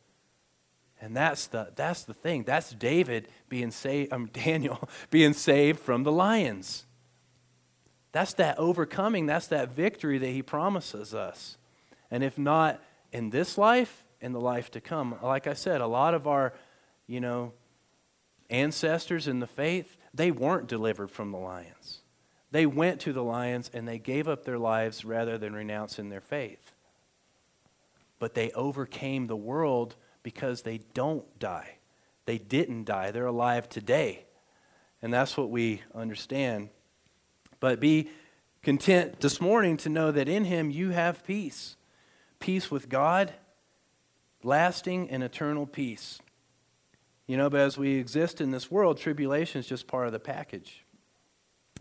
And 1.01 1.17
that's 1.17 1.47
the, 1.47 1.73
that's 1.77 2.05
the 2.05 2.15
thing. 2.15 2.45
That's 2.45 2.71
David 2.71 3.29
being 3.49 3.71
saved, 3.71 4.13
um, 4.13 4.27
Daniel 4.33 4.89
being 5.11 5.33
saved 5.33 5.81
from 5.81 6.03
the 6.03 6.13
lions. 6.13 6.87
That's 8.13 8.35
that 8.35 8.59
overcoming, 8.59 9.27
that's 9.27 9.49
that 9.49 9.73
victory 9.73 10.19
that 10.19 10.29
he 10.29 10.43
promises 10.43 11.15
us. 11.15 11.59
And 12.11 12.25
if 12.25 12.39
not 12.39 12.83
in 13.13 13.31
this 13.31 13.59
life, 13.59 14.05
in 14.21 14.33
the 14.33 14.41
life 14.41 14.71
to 14.73 14.81
come. 14.81 15.15
Like 15.23 15.47
I 15.47 15.55
said, 15.55 15.81
a 15.81 15.87
lot 15.87 16.15
of 16.15 16.27
our, 16.27 16.53
you 17.07 17.21
know, 17.21 17.53
ancestors 18.51 19.29
in 19.29 19.41
the 19.41 19.47
faith, 19.47 19.97
they 20.15 20.31
weren't 20.31 20.69
delivered 20.69 21.11
from 21.11 21.31
the 21.31 21.39
lions. 21.39 22.01
They 22.51 22.67
went 22.67 23.01
to 23.03 23.13
the 23.13 23.23
lions 23.23 23.71
and 23.75 23.87
they 23.87 23.99
gave 23.99 24.29
up 24.29 24.45
their 24.45 24.59
lives 24.59 25.05
rather 25.05 25.37
than 25.37 25.55
renouncing 25.55 26.09
their 26.09 26.21
faith. 26.21 26.73
But 28.19 28.35
they 28.35 28.51
overcame 28.53 29.27
the 29.27 29.37
world 29.37 29.97
because 30.23 30.63
they 30.63 30.79
don't 30.95 31.39
die. 31.39 31.79
They 32.25 32.39
didn't 32.39 32.85
die. 32.85 33.11
They're 33.11 33.27
alive 33.27 33.69
today. 33.69 34.25
And 35.03 35.13
that's 35.13 35.37
what 35.37 35.51
we 35.51 35.83
understand. 35.95 36.71
But 37.61 37.81
be 37.81 38.09
content 38.63 39.21
this 39.21 39.41
morning 39.41 39.77
to 39.79 39.89
know 39.89 40.11
that 40.11 40.29
in 40.29 40.45
Him 40.45 40.71
you 40.71 40.91
have 40.91 41.25
peace 41.25 41.77
peace 42.39 42.71
with 42.71 42.89
God, 42.89 43.33
lasting 44.43 45.11
and 45.11 45.23
eternal 45.23 45.67
peace. 45.67 46.21
You 47.27 47.37
know, 47.37 47.51
but 47.51 47.61
as 47.61 47.77
we 47.77 47.97
exist 47.97 48.41
in 48.41 48.51
this 48.51 48.71
world, 48.71 48.99
tribulation 48.99 49.59
is 49.59 49.67
just 49.67 49.87
part 49.87 50.07
of 50.07 50.13
the 50.13 50.21
package. 50.21 50.85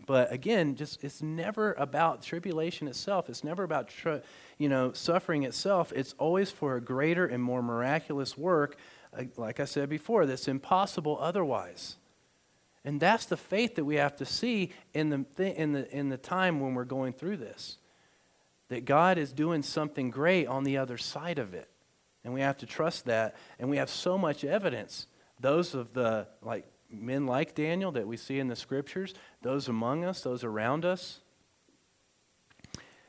But 0.06 0.32
again, 0.32 0.76
just 0.76 1.02
it's 1.02 1.22
never 1.22 1.72
about 1.74 2.22
tribulation 2.22 2.86
itself. 2.88 3.28
It's 3.28 3.42
never 3.42 3.64
about 3.64 3.88
tr- 3.88 4.18
you 4.58 4.68
know 4.68 4.92
suffering 4.92 5.42
itself. 5.42 5.92
It's 5.94 6.14
always 6.18 6.50
for 6.50 6.76
a 6.76 6.80
greater 6.80 7.26
and 7.26 7.42
more 7.42 7.62
miraculous 7.62 8.36
work. 8.36 8.76
Uh, 9.16 9.24
like 9.36 9.60
I 9.60 9.64
said 9.64 9.88
before, 9.88 10.26
that's 10.26 10.48
impossible 10.48 11.18
otherwise. 11.20 11.96
And 12.86 13.00
that's 13.00 13.26
the 13.26 13.36
faith 13.36 13.74
that 13.74 13.84
we 13.84 13.96
have 13.96 14.14
to 14.16 14.24
see 14.24 14.70
in 14.94 15.10
the, 15.10 15.24
th- 15.36 15.56
in 15.56 15.72
the, 15.72 15.90
in 15.90 16.08
the 16.08 16.16
time 16.16 16.60
when 16.60 16.74
we're 16.74 16.84
going 16.84 17.14
through 17.14 17.38
this. 17.38 17.78
That 18.68 18.84
God 18.84 19.18
is 19.18 19.32
doing 19.32 19.64
something 19.64 20.10
great 20.10 20.46
on 20.46 20.62
the 20.62 20.76
other 20.78 20.96
side 20.96 21.40
of 21.40 21.52
it. 21.52 21.68
And 22.22 22.32
we 22.32 22.42
have 22.42 22.58
to 22.58 22.66
trust 22.66 23.06
that. 23.06 23.34
And 23.58 23.68
we 23.68 23.78
have 23.78 23.90
so 23.90 24.16
much 24.16 24.44
evidence. 24.44 25.08
Those 25.40 25.74
of 25.74 25.92
the, 25.92 26.26
like, 26.42 26.66
men 26.90 27.26
like 27.26 27.54
Daniel 27.54 27.92
that 27.92 28.06
we 28.06 28.16
see 28.16 28.38
in 28.38 28.48
the 28.48 28.56
scriptures, 28.56 29.14
those 29.42 29.68
among 29.68 30.04
us, 30.04 30.20
those 30.22 30.44
around 30.44 30.84
us. 30.84 31.20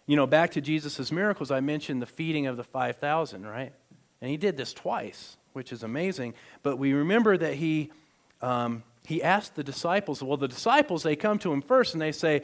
You 0.05 0.15
know, 0.15 0.27
back 0.27 0.51
to 0.51 0.61
Jesus' 0.61 1.11
miracles, 1.11 1.51
I 1.51 1.59
mentioned 1.59 2.01
the 2.01 2.07
feeding 2.07 2.47
of 2.47 2.57
the 2.57 2.63
5,000, 2.63 3.45
right? 3.45 3.73
And 4.21 4.31
he 4.31 4.37
did 4.37 4.57
this 4.57 4.73
twice, 4.73 5.37
which 5.53 5.71
is 5.71 5.83
amazing. 5.83 6.33
But 6.63 6.77
we 6.77 6.93
remember 6.93 7.37
that 7.37 7.55
he, 7.55 7.91
um, 8.41 8.83
he 9.05 9.21
asked 9.21 9.55
the 9.55 9.63
disciples, 9.63 10.23
well, 10.23 10.37
the 10.37 10.47
disciples, 10.47 11.03
they 11.03 11.15
come 11.15 11.39
to 11.39 11.51
him 11.51 11.61
first 11.61 11.93
and 11.93 12.01
they 12.01 12.13
say, 12.13 12.43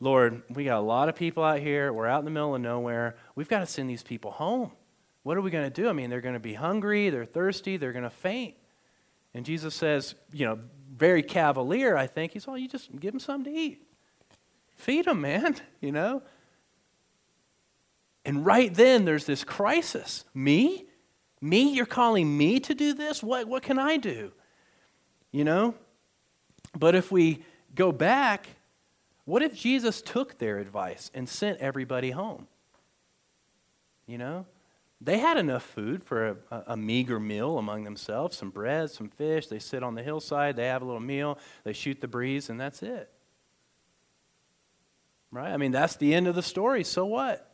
Lord, 0.00 0.42
we 0.50 0.64
got 0.64 0.78
a 0.78 0.80
lot 0.80 1.08
of 1.08 1.16
people 1.16 1.42
out 1.42 1.60
here. 1.60 1.92
We're 1.92 2.06
out 2.06 2.20
in 2.20 2.24
the 2.24 2.30
middle 2.30 2.54
of 2.54 2.60
nowhere. 2.60 3.16
We've 3.34 3.48
got 3.48 3.60
to 3.60 3.66
send 3.66 3.90
these 3.90 4.02
people 4.02 4.30
home. 4.30 4.70
What 5.24 5.36
are 5.36 5.40
we 5.40 5.50
going 5.50 5.70
to 5.70 5.82
do? 5.82 5.88
I 5.88 5.92
mean, 5.92 6.10
they're 6.10 6.20
going 6.20 6.34
to 6.34 6.40
be 6.40 6.54
hungry, 6.54 7.10
they're 7.10 7.24
thirsty, 7.24 7.76
they're 7.76 7.92
going 7.92 8.04
to 8.04 8.10
faint. 8.10 8.54
And 9.34 9.44
Jesus 9.44 9.74
says, 9.74 10.14
you 10.32 10.46
know, 10.46 10.58
very 10.94 11.22
cavalier, 11.22 11.96
I 11.96 12.06
think. 12.06 12.32
He's, 12.32 12.46
well, 12.46 12.58
you 12.58 12.68
just 12.68 12.94
give 12.98 13.12
them 13.12 13.20
something 13.20 13.52
to 13.52 13.58
eat. 13.58 13.82
Feed 14.76 15.04
them, 15.04 15.20
man, 15.20 15.56
you 15.80 15.92
know? 15.92 16.22
And 18.24 18.44
right 18.44 18.72
then, 18.72 19.04
there's 19.04 19.24
this 19.24 19.44
crisis. 19.44 20.24
Me? 20.34 20.86
Me? 21.40 21.72
You're 21.72 21.86
calling 21.86 22.36
me 22.36 22.60
to 22.60 22.74
do 22.74 22.94
this? 22.94 23.22
What, 23.22 23.48
what 23.48 23.62
can 23.62 23.78
I 23.78 23.96
do? 23.96 24.32
You 25.30 25.44
know? 25.44 25.74
But 26.78 26.94
if 26.94 27.10
we 27.10 27.44
go 27.74 27.92
back, 27.92 28.48
what 29.24 29.42
if 29.42 29.54
Jesus 29.54 30.02
took 30.02 30.38
their 30.38 30.58
advice 30.58 31.10
and 31.14 31.28
sent 31.28 31.58
everybody 31.58 32.10
home? 32.10 32.46
You 34.06 34.18
know? 34.18 34.46
They 35.00 35.18
had 35.18 35.38
enough 35.38 35.62
food 35.62 36.02
for 36.02 36.38
a, 36.50 36.64
a, 36.68 36.76
meager 36.76 37.20
meal 37.20 37.56
among 37.56 37.84
themselves 37.84 38.36
some 38.36 38.50
bread, 38.50 38.90
some 38.90 39.08
fish. 39.08 39.46
They 39.46 39.60
sit 39.60 39.84
on 39.84 39.94
the 39.94 40.02
hillside, 40.02 40.56
they 40.56 40.66
have 40.66 40.82
a 40.82 40.84
little 40.84 41.00
meal, 41.00 41.38
they 41.62 41.72
shoot 41.72 42.00
the 42.00 42.08
breeze, 42.08 42.50
and 42.50 42.60
that's 42.60 42.82
it. 42.82 43.08
Right? 45.30 45.52
I 45.52 45.56
mean, 45.56 45.72
that's 45.72 45.96
the 45.96 46.14
end 46.14 46.26
of 46.26 46.34
the 46.34 46.42
story. 46.42 46.82
So 46.82 47.06
what? 47.06 47.44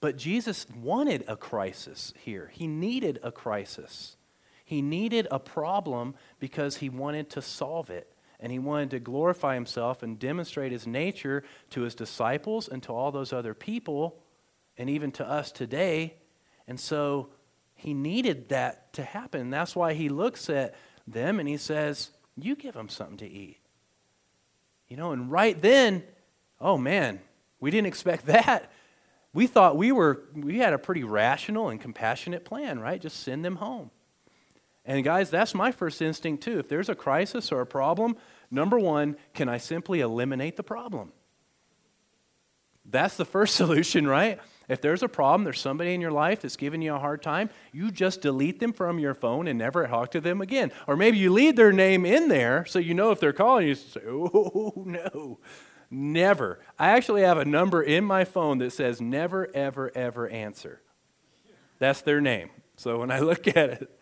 But 0.00 0.16
Jesus 0.16 0.66
wanted 0.80 1.24
a 1.26 1.36
crisis 1.36 2.12
here. 2.18 2.50
He 2.52 2.66
needed 2.68 3.18
a 3.22 3.32
crisis. 3.32 4.16
He 4.64 4.80
needed 4.80 5.26
a 5.30 5.40
problem 5.40 6.14
because 6.38 6.76
he 6.76 6.88
wanted 6.88 7.30
to 7.30 7.42
solve 7.42 7.90
it. 7.90 8.10
And 8.38 8.52
he 8.52 8.58
wanted 8.58 8.90
to 8.90 9.00
glorify 9.00 9.54
himself 9.54 10.02
and 10.02 10.18
demonstrate 10.18 10.72
his 10.72 10.86
nature 10.86 11.42
to 11.70 11.80
his 11.80 11.94
disciples 11.94 12.68
and 12.68 12.82
to 12.82 12.92
all 12.92 13.10
those 13.10 13.32
other 13.32 13.54
people 13.54 14.20
and 14.76 14.90
even 14.90 15.12
to 15.12 15.28
us 15.28 15.52
today. 15.52 16.14
And 16.66 16.78
so 16.78 17.28
he 17.74 17.94
needed 17.94 18.48
that 18.48 18.92
to 18.94 19.02
happen. 19.02 19.50
That's 19.50 19.76
why 19.76 19.94
he 19.94 20.08
looks 20.08 20.48
at 20.48 20.74
them 21.06 21.38
and 21.40 21.48
he 21.48 21.56
says, 21.56 22.10
You 22.36 22.56
give 22.56 22.74
them 22.74 22.88
something 22.88 23.18
to 23.18 23.28
eat. 23.28 23.58
You 24.88 24.96
know, 24.96 25.12
and 25.12 25.30
right 25.30 25.60
then, 25.60 26.02
oh 26.60 26.78
man, 26.78 27.20
we 27.60 27.70
didn't 27.70 27.88
expect 27.88 28.26
that. 28.26 28.70
We 29.32 29.46
thought 29.46 29.76
we 29.76 29.90
were 29.90 30.22
we 30.34 30.58
had 30.58 30.72
a 30.72 30.78
pretty 30.78 31.04
rational 31.04 31.68
and 31.68 31.80
compassionate 31.80 32.44
plan, 32.44 32.78
right? 32.78 33.00
Just 33.00 33.20
send 33.20 33.44
them 33.44 33.56
home. 33.56 33.90
And 34.84 35.02
guys, 35.02 35.30
that's 35.30 35.54
my 35.54 35.72
first 35.72 36.02
instinct 36.02 36.42
too. 36.44 36.58
If 36.58 36.68
there's 36.68 36.88
a 36.88 36.94
crisis 36.94 37.50
or 37.50 37.62
a 37.62 37.66
problem, 37.66 38.16
number 38.50 38.78
1, 38.78 39.16
can 39.32 39.48
I 39.48 39.56
simply 39.56 40.00
eliminate 40.00 40.56
the 40.56 40.62
problem? 40.62 41.12
That's 42.84 43.16
the 43.16 43.24
first 43.24 43.54
solution, 43.56 44.06
right? 44.06 44.38
If 44.68 44.80
there's 44.80 45.02
a 45.02 45.08
problem, 45.08 45.44
there's 45.44 45.60
somebody 45.60 45.94
in 45.94 46.00
your 46.00 46.10
life 46.10 46.40
that's 46.40 46.56
giving 46.56 46.80
you 46.80 46.94
a 46.94 46.98
hard 46.98 47.22
time, 47.22 47.50
you 47.72 47.90
just 47.90 48.22
delete 48.22 48.60
them 48.60 48.72
from 48.72 48.98
your 48.98 49.14
phone 49.14 49.46
and 49.46 49.58
never 49.58 49.86
talk 49.86 50.10
to 50.12 50.20
them 50.20 50.40
again. 50.40 50.72
Or 50.86 50.96
maybe 50.96 51.18
you 51.18 51.32
leave 51.32 51.56
their 51.56 51.72
name 51.72 52.06
in 52.06 52.28
there 52.28 52.64
so 52.64 52.78
you 52.78 52.94
know 52.94 53.10
if 53.10 53.20
they're 53.20 53.32
calling 53.32 53.68
you, 53.68 53.74
say, 53.74 54.00
oh, 54.06 54.72
no. 54.76 55.38
Never. 55.90 56.60
I 56.78 56.90
actually 56.90 57.22
have 57.22 57.38
a 57.38 57.44
number 57.44 57.82
in 57.82 58.04
my 58.04 58.24
phone 58.24 58.58
that 58.58 58.72
says 58.72 59.00
never, 59.00 59.48
ever, 59.54 59.92
ever 59.94 60.28
answer. 60.28 60.80
That's 61.78 62.00
their 62.00 62.20
name. 62.20 62.50
So 62.76 62.98
when 62.98 63.10
I 63.10 63.18
look 63.20 63.46
at 63.48 63.70
it, 63.70 64.00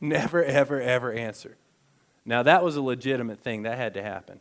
never, 0.00 0.42
ever, 0.42 0.80
ever 0.80 1.12
answer. 1.12 1.56
Now, 2.24 2.42
that 2.42 2.64
was 2.64 2.76
a 2.76 2.82
legitimate 2.82 3.40
thing. 3.40 3.62
That 3.62 3.78
had 3.78 3.94
to 3.94 4.02
happen. 4.02 4.40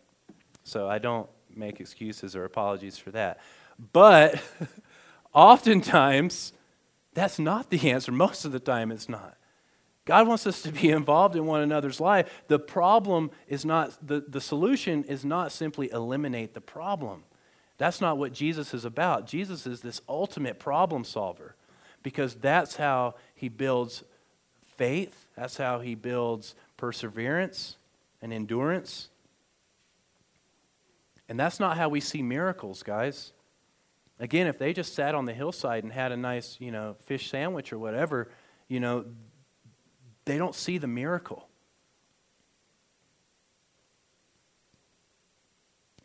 So 0.64 0.90
I 0.90 0.98
don't 0.98 1.30
make 1.56 1.80
excuses 1.80 2.36
or 2.36 2.46
apologies 2.46 2.98
for 2.98 3.12
that. 3.12 3.40
But 3.94 4.42
Oftentimes, 5.34 6.54
that's 7.14 7.40
not 7.40 7.70
the 7.70 7.92
answer. 7.92 8.12
Most 8.12 8.46
of 8.46 8.52
the 8.52 8.60
time, 8.60 8.92
it's 8.92 9.10
not. 9.10 9.38
God 10.06 10.28
wants 10.28 10.48
us 10.48 10.62
to 10.62 10.72
be 10.72 10.90
involved 10.90 11.36
in 11.36 11.46
one 11.46 11.62
another's 11.62 12.00
life. 12.00 12.44
The 12.48 12.60
problem 12.60 13.30
is 13.48 13.66
not, 13.66 13.98
the, 14.06 14.24
the 14.26 14.40
solution 14.40 15.04
is 15.04 15.26
not 15.26 15.52
simply 15.52 15.92
eliminate 15.92 16.54
the 16.54 16.62
problem. 16.62 17.24
That's 17.78 18.00
not 18.00 18.18
what 18.18 18.34
Jesus 18.34 18.74
is 18.74 18.86
about. 18.86 19.28
Jesus 19.28 19.68
is 19.68 19.82
this 19.82 20.02
ultimate 20.08 20.60
problem 20.60 21.04
solver 21.04 21.56
because 22.04 22.36
that's 22.36 22.78
how 22.78 23.16
he 23.36 23.50
builds 23.50 24.04
faith, 24.78 25.26
that's 25.36 25.58
how 25.58 25.80
he 25.80 25.94
builds 25.94 26.56
perseverance 26.78 27.76
and 28.22 28.32
endurance. 28.32 29.10
And 31.28 31.38
that's 31.38 31.60
not 31.60 31.78
how 31.78 31.90
we 31.90 32.00
see 32.00 32.22
miracles, 32.22 32.82
guys. 32.82 33.34
Again, 34.20 34.48
if 34.48 34.58
they 34.58 34.74
just 34.74 34.96
sat 34.96 35.14
on 35.14 35.26
the 35.26 35.34
hillside 35.34 35.84
and 35.84 35.94
had 35.94 36.12
a 36.12 36.18
nice, 36.18 36.58
you 36.60 36.72
know, 36.72 36.96
fish 37.06 37.30
sandwich 37.30 37.72
or 37.72 37.78
whatever, 37.78 38.32
you 38.68 38.80
know, 38.80 39.06
they 40.26 40.38
don't 40.38 40.56
see 40.56 40.78
the 40.78 40.88
miracle. 40.88 41.48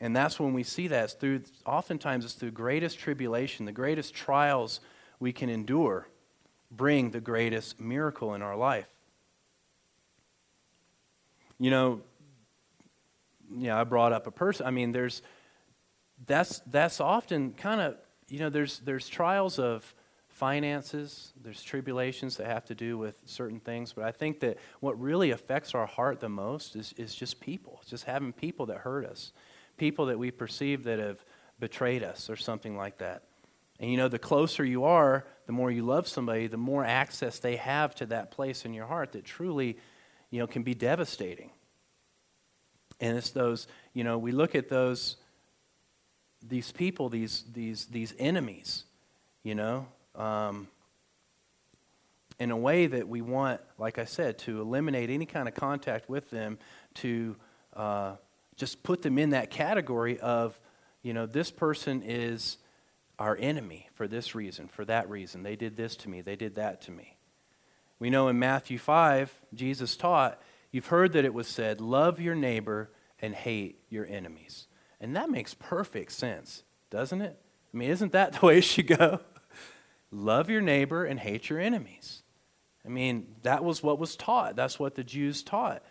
And 0.00 0.14
that's 0.14 0.38
when 0.38 0.52
we 0.52 0.62
see 0.62 0.88
that. 0.88 1.04
It's 1.04 1.12
through, 1.14 1.42
oftentimes, 1.64 2.24
it's 2.24 2.34
through 2.34 2.50
greatest 2.50 2.98
tribulation, 2.98 3.66
the 3.66 3.72
greatest 3.72 4.12
trials 4.12 4.80
we 5.20 5.32
can 5.32 5.48
endure, 5.48 6.08
bring 6.70 7.12
the 7.12 7.20
greatest 7.20 7.80
miracle 7.80 8.34
in 8.34 8.42
our 8.42 8.56
life. 8.56 8.88
You 11.58 11.70
know, 11.70 12.00
yeah, 13.56 13.78
I 13.78 13.84
brought 13.84 14.12
up 14.12 14.26
a 14.26 14.32
person. 14.32 14.66
I 14.66 14.70
mean, 14.70 14.90
there's 14.90 15.22
that's, 16.26 16.60
that's 16.66 17.00
often 17.00 17.52
kind 17.52 17.80
of, 17.80 17.96
you 18.28 18.38
know, 18.38 18.50
there's, 18.50 18.80
there's 18.80 19.08
trials 19.08 19.58
of 19.58 19.94
finances, 20.28 21.32
there's 21.42 21.62
tribulations 21.62 22.36
that 22.36 22.46
have 22.46 22.64
to 22.64 22.74
do 22.74 22.96
with 22.96 23.16
certain 23.26 23.60
things, 23.60 23.92
but 23.92 24.04
I 24.04 24.12
think 24.12 24.40
that 24.40 24.58
what 24.80 25.00
really 25.00 25.30
affects 25.30 25.74
our 25.74 25.86
heart 25.86 26.20
the 26.20 26.28
most 26.28 26.74
is, 26.74 26.94
is 26.96 27.14
just 27.14 27.40
people, 27.40 27.78
it's 27.82 27.90
just 27.90 28.04
having 28.04 28.32
people 28.32 28.66
that 28.66 28.78
hurt 28.78 29.04
us, 29.04 29.32
people 29.76 30.06
that 30.06 30.18
we 30.18 30.30
perceive 30.30 30.84
that 30.84 30.98
have 30.98 31.24
betrayed 31.60 32.02
us 32.02 32.30
or 32.30 32.36
something 32.36 32.76
like 32.76 32.98
that. 32.98 33.22
And 33.78 33.90
you 33.90 33.96
know, 33.96 34.08
the 34.08 34.18
closer 34.18 34.64
you 34.64 34.84
are, 34.84 35.26
the 35.46 35.52
more 35.52 35.70
you 35.70 35.84
love 35.84 36.08
somebody, 36.08 36.46
the 36.46 36.56
more 36.56 36.84
access 36.84 37.38
they 37.38 37.56
have 37.56 37.94
to 37.96 38.06
that 38.06 38.30
place 38.30 38.64
in 38.64 38.74
your 38.74 38.86
heart 38.86 39.12
that 39.12 39.24
truly, 39.24 39.76
you 40.30 40.38
know, 40.38 40.46
can 40.46 40.62
be 40.62 40.74
devastating. 40.74 41.50
And 43.00 43.18
it's 43.18 43.30
those, 43.30 43.66
you 43.92 44.04
know, 44.04 44.18
we 44.18 44.32
look 44.32 44.54
at 44.54 44.68
those, 44.68 45.16
these 46.48 46.72
people, 46.72 47.08
these, 47.08 47.44
these, 47.52 47.86
these 47.86 48.14
enemies, 48.18 48.84
you 49.42 49.54
know, 49.54 49.86
um, 50.14 50.68
in 52.38 52.50
a 52.50 52.56
way 52.56 52.86
that 52.86 53.08
we 53.08 53.20
want, 53.20 53.60
like 53.78 53.98
I 53.98 54.04
said, 54.04 54.38
to 54.40 54.60
eliminate 54.60 55.10
any 55.10 55.26
kind 55.26 55.48
of 55.48 55.54
contact 55.54 56.08
with 56.08 56.30
them, 56.30 56.58
to 56.94 57.36
uh, 57.74 58.16
just 58.56 58.82
put 58.82 59.02
them 59.02 59.18
in 59.18 59.30
that 59.30 59.50
category 59.50 60.18
of, 60.20 60.58
you 61.02 61.12
know, 61.12 61.26
this 61.26 61.50
person 61.50 62.02
is 62.04 62.58
our 63.18 63.36
enemy 63.36 63.88
for 63.94 64.08
this 64.08 64.34
reason, 64.34 64.68
for 64.68 64.84
that 64.84 65.08
reason. 65.08 65.42
They 65.42 65.56
did 65.56 65.76
this 65.76 65.96
to 65.96 66.08
me, 66.08 66.20
they 66.20 66.36
did 66.36 66.56
that 66.56 66.82
to 66.82 66.90
me. 66.90 67.16
We 67.98 68.10
know 68.10 68.28
in 68.28 68.38
Matthew 68.38 68.78
5, 68.78 69.32
Jesus 69.54 69.96
taught, 69.96 70.40
You've 70.72 70.86
heard 70.86 71.12
that 71.12 71.26
it 71.26 71.34
was 71.34 71.46
said, 71.46 71.80
Love 71.80 72.18
your 72.18 72.34
neighbor 72.34 72.90
and 73.20 73.34
hate 73.34 73.78
your 73.90 74.06
enemies. 74.06 74.66
And 75.02 75.16
that 75.16 75.28
makes 75.28 75.52
perfect 75.52 76.12
sense, 76.12 76.62
doesn't 76.88 77.20
it? 77.20 77.36
I 77.74 77.76
mean, 77.76 77.90
isn't 77.90 78.12
that 78.12 78.32
the 78.40 78.46
way 78.46 78.58
it 78.58 78.64
should 78.64 78.86
go? 78.86 79.20
Love 80.10 80.48
your 80.48 80.62
neighbor 80.62 81.04
and 81.04 81.20
hate 81.20 81.50
your 81.50 81.60
enemies. 81.60 82.22
I 82.86 82.88
mean, 82.88 83.26
that 83.42 83.62
was 83.62 83.82
what 83.82 83.98
was 83.98 84.16
taught. 84.16 84.56
That's 84.56 84.78
what 84.78 84.94
the 84.94 85.04
Jews 85.04 85.42
taught. 85.42 85.82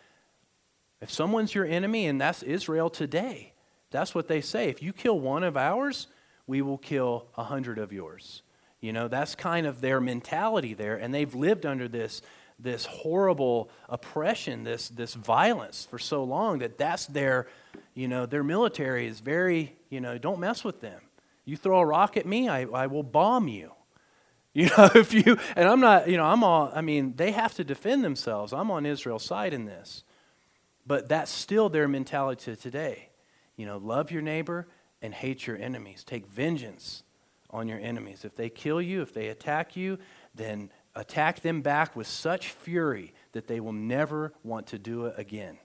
If 1.01 1.11
someone's 1.11 1.53
your 1.53 1.65
enemy, 1.65 2.07
and 2.07 2.19
that's 2.19 2.43
Israel 2.43 2.89
today, 2.89 3.53
that's 3.91 4.15
what 4.15 4.27
they 4.27 4.41
say. 4.41 4.69
If 4.69 4.81
you 4.81 4.93
kill 4.93 5.19
one 5.19 5.43
of 5.43 5.57
ours, 5.57 6.07
we 6.47 6.61
will 6.61 6.77
kill 6.77 7.27
a 7.37 7.43
hundred 7.43 7.79
of 7.79 7.91
yours. 7.91 8.43
You 8.79 8.93
know, 8.93 9.07
that's 9.07 9.35
kind 9.35 9.67
of 9.67 9.81
their 9.81 9.99
mentality 9.99 10.73
there, 10.73 10.95
and 10.97 11.13
they've 11.13 11.33
lived 11.33 11.65
under 11.65 11.87
this 11.87 12.21
this 12.61 12.85
horrible 12.85 13.69
oppression, 13.89 14.63
this, 14.63 14.89
this 14.89 15.13
violence 15.13 15.87
for 15.89 15.99
so 15.99 16.23
long 16.23 16.59
that 16.59 16.77
that's 16.77 17.07
their, 17.07 17.47
you 17.93 18.07
know, 18.07 18.25
their 18.25 18.43
military 18.43 19.07
is 19.07 19.19
very, 19.19 19.75
you 19.89 20.01
know, 20.01 20.17
don't 20.17 20.39
mess 20.39 20.63
with 20.63 20.81
them. 20.81 21.01
You 21.45 21.57
throw 21.57 21.79
a 21.79 21.85
rock 21.85 22.17
at 22.17 22.25
me, 22.25 22.47
I, 22.49 22.61
I 22.61 22.87
will 22.87 23.03
bomb 23.03 23.47
you. 23.47 23.71
You 24.53 24.65
know, 24.65 24.89
if 24.95 25.13
you, 25.13 25.37
and 25.55 25.69
I'm 25.69 25.79
not, 25.79 26.09
you 26.09 26.17
know, 26.17 26.25
I'm 26.25 26.43
all, 26.43 26.69
I 26.75 26.81
mean, 26.81 27.13
they 27.15 27.31
have 27.31 27.53
to 27.53 27.63
defend 27.63 28.03
themselves. 28.03 28.51
I'm 28.51 28.69
on 28.69 28.85
Israel's 28.85 29.23
side 29.23 29.53
in 29.53 29.63
this. 29.63 30.03
But 30.85 31.07
that's 31.07 31.31
still 31.31 31.69
their 31.69 31.87
mentality 31.87 32.57
today. 32.57 33.11
You 33.55 33.65
know, 33.65 33.77
love 33.77 34.11
your 34.11 34.21
neighbor 34.21 34.67
and 35.01 35.13
hate 35.13 35.47
your 35.47 35.55
enemies. 35.55 36.03
Take 36.03 36.27
vengeance 36.27 37.03
on 37.49 37.69
your 37.69 37.79
enemies. 37.79 38.25
If 38.25 38.35
they 38.35 38.49
kill 38.49 38.81
you, 38.81 39.01
if 39.01 39.13
they 39.13 39.29
attack 39.29 39.77
you, 39.77 39.99
then 40.35 40.69
attack 40.95 41.39
them 41.39 41.61
back 41.61 41.95
with 41.95 42.07
such 42.07 42.49
fury 42.49 43.13
that 43.31 43.47
they 43.47 43.61
will 43.61 43.71
never 43.71 44.33
want 44.43 44.67
to 44.67 44.77
do 44.77 45.05
it 45.05 45.15
again. 45.17 45.57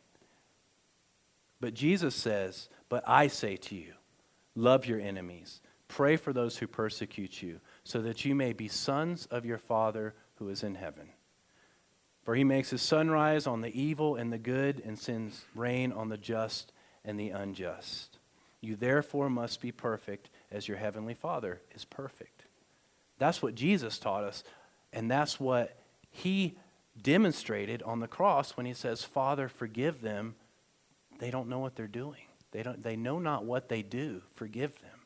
But 1.60 1.74
Jesus 1.74 2.14
says, 2.14 2.68
But 2.88 3.04
I 3.06 3.28
say 3.28 3.56
to 3.56 3.74
you, 3.74 3.94
love 4.54 4.86
your 4.86 5.00
enemies, 5.00 5.60
pray 5.88 6.16
for 6.16 6.32
those 6.32 6.58
who 6.58 6.66
persecute 6.66 7.42
you, 7.42 7.60
so 7.84 8.00
that 8.02 8.24
you 8.24 8.34
may 8.34 8.52
be 8.52 8.68
sons 8.68 9.26
of 9.26 9.44
your 9.44 9.58
Father 9.58 10.14
who 10.36 10.48
is 10.48 10.62
in 10.62 10.74
heaven. 10.74 11.10
For 12.24 12.34
he 12.34 12.44
makes 12.44 12.70
his 12.70 12.82
sun 12.82 13.10
rise 13.10 13.46
on 13.46 13.60
the 13.60 13.80
evil 13.80 14.16
and 14.16 14.32
the 14.32 14.38
good, 14.38 14.82
and 14.84 14.98
sends 14.98 15.44
rain 15.54 15.92
on 15.92 16.08
the 16.08 16.18
just 16.18 16.72
and 17.04 17.18
the 17.18 17.30
unjust. 17.30 18.18
You 18.60 18.74
therefore 18.74 19.30
must 19.30 19.60
be 19.60 19.70
perfect 19.70 20.28
as 20.50 20.66
your 20.66 20.76
heavenly 20.76 21.14
Father 21.14 21.60
is 21.74 21.84
perfect. 21.84 22.46
That's 23.18 23.40
what 23.40 23.54
Jesus 23.54 23.98
taught 23.98 24.24
us 24.24 24.42
and 24.96 25.10
that's 25.10 25.38
what 25.38 25.76
he 26.10 26.56
demonstrated 27.00 27.82
on 27.82 28.00
the 28.00 28.08
cross 28.08 28.56
when 28.56 28.64
he 28.64 28.72
says, 28.72 29.04
Father, 29.04 29.46
forgive 29.46 30.00
them. 30.00 30.34
They 31.18 31.30
don't 31.30 31.48
know 31.48 31.58
what 31.58 31.76
they're 31.76 31.86
doing. 31.86 32.22
They, 32.52 32.62
don't, 32.62 32.82
they 32.82 32.96
know 32.96 33.18
not 33.18 33.44
what 33.44 33.68
they 33.68 33.82
do. 33.82 34.22
Forgive 34.34 34.74
them. 34.80 35.00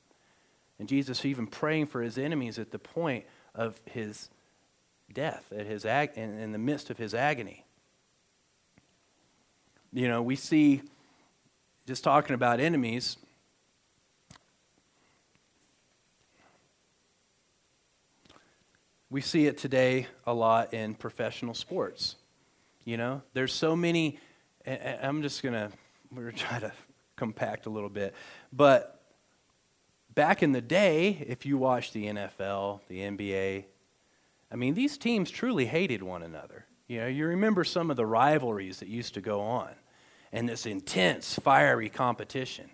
And 0.78 0.88
Jesus 0.88 1.24
even 1.24 1.46
praying 1.46 1.86
for 1.86 2.02
his 2.02 2.18
enemies 2.18 2.58
at 2.58 2.70
the 2.70 2.78
point 2.78 3.24
of 3.54 3.80
his 3.84 4.28
death, 5.12 5.52
at 5.56 5.66
his 5.66 5.84
ag- 5.84 6.12
in, 6.16 6.38
in 6.38 6.52
the 6.52 6.58
midst 6.58 6.90
of 6.90 6.98
his 6.98 7.14
agony. 7.14 7.64
You 9.92 10.08
know, 10.08 10.22
we 10.22 10.36
see, 10.36 10.82
just 11.86 12.04
talking 12.04 12.34
about 12.34 12.60
enemies, 12.60 13.16
We 19.12 19.20
see 19.20 19.48
it 19.48 19.58
today 19.58 20.06
a 20.24 20.32
lot 20.32 20.72
in 20.72 20.94
professional 20.94 21.52
sports. 21.52 22.14
You 22.84 22.96
know, 22.96 23.22
there's 23.34 23.52
so 23.52 23.74
many, 23.74 24.20
I'm 24.64 25.22
just 25.22 25.42
going 25.42 25.54
to, 25.54 25.72
we're 26.12 26.22
going 26.22 26.34
to 26.34 26.42
try 26.42 26.58
to 26.60 26.72
compact 27.16 27.66
a 27.66 27.70
little 27.70 27.88
bit. 27.88 28.14
But 28.52 29.00
back 30.14 30.42
in 30.42 30.52
the 30.52 30.60
day, 30.60 31.24
if 31.28 31.46
you 31.46 31.58
watched 31.58 31.92
the 31.92 32.06
NFL, 32.06 32.80
the 32.88 33.00
NBA, 33.00 33.64
I 34.50 34.56
mean, 34.56 34.74
these 34.74 34.98
teams 34.98 35.30
truly 35.30 35.66
hated 35.66 36.02
one 36.02 36.22
another. 36.22 36.66
You 36.88 37.00
know, 37.00 37.06
you 37.06 37.26
remember 37.26 37.62
some 37.62 37.90
of 37.90 37.96
the 37.96 38.06
rivalries 38.06 38.80
that 38.80 38.88
used 38.88 39.14
to 39.14 39.20
go 39.20 39.40
on 39.40 39.70
and 40.32 40.48
this 40.48 40.66
intense, 40.66 41.36
fiery 41.36 41.88
competition. 41.88 42.68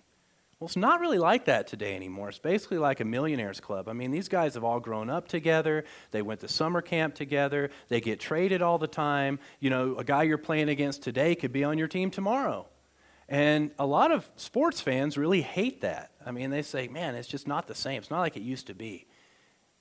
Well, 0.59 0.69
it's 0.69 0.77
not 0.77 1.01
really 1.01 1.19
like 1.19 1.45
that 1.47 1.67
today 1.67 1.95
anymore. 1.95 2.31
It's 2.31 2.39
basically 2.39 2.79
like 2.79 3.01
a 3.01 3.05
millionaires 3.05 3.61
club. 3.61 3.89
I 3.89 3.93
mean, 3.93 4.11
these 4.11 4.29
guys 4.29 4.55
have 4.55 4.65
all 4.65 4.81
grown 4.81 5.11
up 5.11 5.29
together. 5.29 5.85
They 6.13 6.23
went 6.23 6.41
to 6.41 6.49
summer 6.49 6.81
camp 6.81 7.15
together. 7.15 7.69
They 7.89 8.01
get 8.01 8.21
traded 8.21 8.63
all 8.63 8.79
the 8.79 8.87
time. 8.87 9.39
You 9.61 9.69
know, 9.69 9.97
a 9.97 10.05
guy 10.05 10.23
you're 10.23 10.39
playing 10.39 10.71
against 10.71 11.03
today 11.03 11.35
could 11.35 11.53
be 11.53 11.63
on 11.63 11.77
your 11.77 11.89
team 11.89 12.11
tomorrow. 12.11 12.67
And 13.29 13.73
a 13.79 13.87
lot 13.87 14.13
of 14.13 14.29
sports 14.37 14.81
fans 14.81 15.19
really 15.19 15.43
hate 15.43 15.81
that. 15.81 16.13
I 16.25 16.31
mean, 16.31 16.51
they 16.51 16.63
say, 16.63 16.87
man, 16.89 17.17
it's 17.17 17.29
just 17.29 17.49
not 17.49 17.67
the 17.67 17.75
same. 17.75 17.99
It's 17.99 18.11
not 18.11 18.21
like 18.21 18.37
it 18.37 18.43
used 18.43 18.69
to 18.69 18.75
be. 18.75 19.07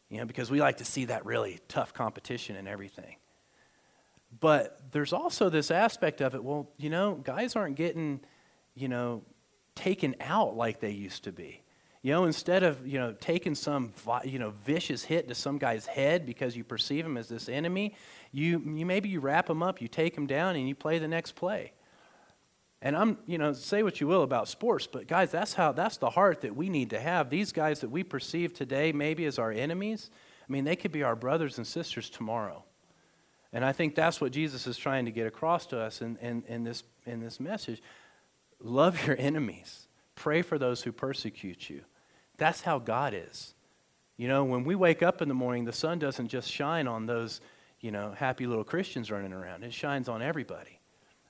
You 0.10 0.20
know, 0.20 0.26
because 0.26 0.50
we 0.50 0.60
like 0.60 0.78
to 0.78 0.86
see 0.86 1.06
that 1.06 1.26
really 1.26 1.60
tough 1.68 1.94
competition 1.94 2.56
and 2.56 2.68
everything. 2.68 3.18
But 4.40 4.80
there's 4.92 5.14
also 5.14 5.50
this 5.50 5.72
aspect 5.72 6.22
of 6.22 6.36
it, 6.36 6.44
well, 6.44 6.70
you 6.78 6.90
know, 6.90 7.16
guys 7.16 7.56
aren't 7.56 7.76
getting, 7.76 8.22
you 8.74 8.88
know, 8.88 9.24
taken 9.76 10.16
out 10.20 10.56
like 10.56 10.80
they 10.80 10.92
used 10.92 11.24
to 11.26 11.32
be. 11.32 11.62
You 12.02 12.12
know, 12.12 12.26
instead 12.26 12.62
of, 12.64 12.86
you 12.86 13.00
know, 13.00 13.14
taking 13.14 13.56
some, 13.56 13.94
you 14.24 14.38
know, 14.38 14.54
vicious 14.64 15.04
hit 15.04 15.28
to 15.28 15.36
some 15.36 15.58
guy's 15.58 15.88
head 15.88 16.26
because 16.26 16.56
you 16.56 16.64
perceive 16.64 17.06
him 17.06 17.18
as 17.18 17.28
this 17.28 17.50
enemy, 17.50 17.96
you, 18.32 18.60
you 18.60 18.86
maybe 18.86 19.10
you 19.10 19.20
wrap 19.20 19.50
him 19.50 19.64
up, 19.64 19.82
you 19.82 19.88
take 19.88 20.16
him 20.16 20.28
down, 20.28 20.56
and 20.56 20.68
you 20.68 20.76
play 20.76 21.00
the 21.00 21.08
next 21.08 21.32
play. 21.36 21.74
And 22.86 22.96
I'm, 22.96 23.18
you 23.26 23.40
know, 23.40 23.52
say 23.54 23.82
what 23.82 24.00
you 24.00 24.06
will 24.06 24.22
about 24.22 24.48
sports, 24.48 24.86
but 24.86 25.08
guys, 25.08 25.32
that's 25.32 25.56
how, 25.56 25.72
that's 25.72 25.98
the 25.98 26.12
heart 26.12 26.42
that 26.42 26.56
we 26.56 26.70
need 26.70 26.92
to 26.92 27.00
have. 27.00 27.32
These 27.32 27.52
guys 27.52 27.80
that 27.80 27.90
we 27.90 28.04
perceive 28.04 28.54
today 28.54 28.92
maybe 28.92 29.26
as 29.26 29.40
our 29.40 29.52
enemies, 29.52 30.12
I 30.48 30.52
mean, 30.54 30.66
they 30.66 30.76
could 30.76 30.92
be 30.92 31.02
our 31.02 31.16
brothers 31.16 31.58
and 31.58 31.66
sisters 31.66 32.12
tomorrow. 32.12 32.64
And 33.52 33.66
I 33.66 33.72
think 33.72 33.96
that's 33.96 34.22
what 34.22 34.32
Jesus 34.32 34.68
is 34.68 34.78
trying 34.78 35.06
to 35.06 35.12
get 35.12 35.26
across 35.26 35.66
to 35.68 35.80
us 35.80 36.04
in, 36.04 36.18
in, 36.18 36.44
in, 36.48 36.64
this, 36.64 36.84
in 37.08 37.22
this 37.22 37.40
message. 37.40 37.82
Love 38.60 39.08
your 39.08 39.16
enemies. 39.18 39.88
Pray 40.14 40.44
for 40.44 40.60
those 40.60 40.84
who 40.84 40.92
persecute 40.92 41.68
you. 41.72 41.82
That's 42.38 42.62
how 42.62 42.78
God 42.78 43.16
is. 43.16 43.56
You 44.16 44.28
know, 44.28 44.44
when 44.44 44.64
we 44.64 44.76
wake 44.76 45.02
up 45.02 45.24
in 45.24 45.28
the 45.28 45.34
morning, 45.34 45.66
the 45.66 45.74
sun 45.74 45.98
doesn't 45.98 46.28
just 46.28 46.52
shine 46.52 46.88
on 46.88 47.08
those, 47.08 47.42
you 47.80 47.90
know, 47.90 48.12
happy 48.16 48.46
little 48.46 48.64
Christians 48.64 49.10
running 49.10 49.34
around. 49.34 49.64
It 49.64 49.74
shines 49.74 50.08
on 50.08 50.22
everybody. 50.22 50.75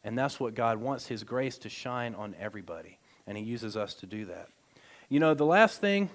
And 0.05 0.17
that's 0.17 0.39
what 0.39 0.53
God 0.53 0.77
wants 0.77 1.07
His 1.07 1.23
grace 1.23 1.57
to 1.57 1.69
shine 1.69 2.15
on 2.15 2.35
everybody. 2.39 2.99
And 3.27 3.37
He 3.37 3.43
uses 3.43 3.75
us 3.75 3.95
to 3.95 4.05
do 4.05 4.25
that. 4.25 4.47
You 5.09 5.19
know, 5.19 5.33
the 5.33 5.45
last 5.45 5.81
thing, 5.81 6.09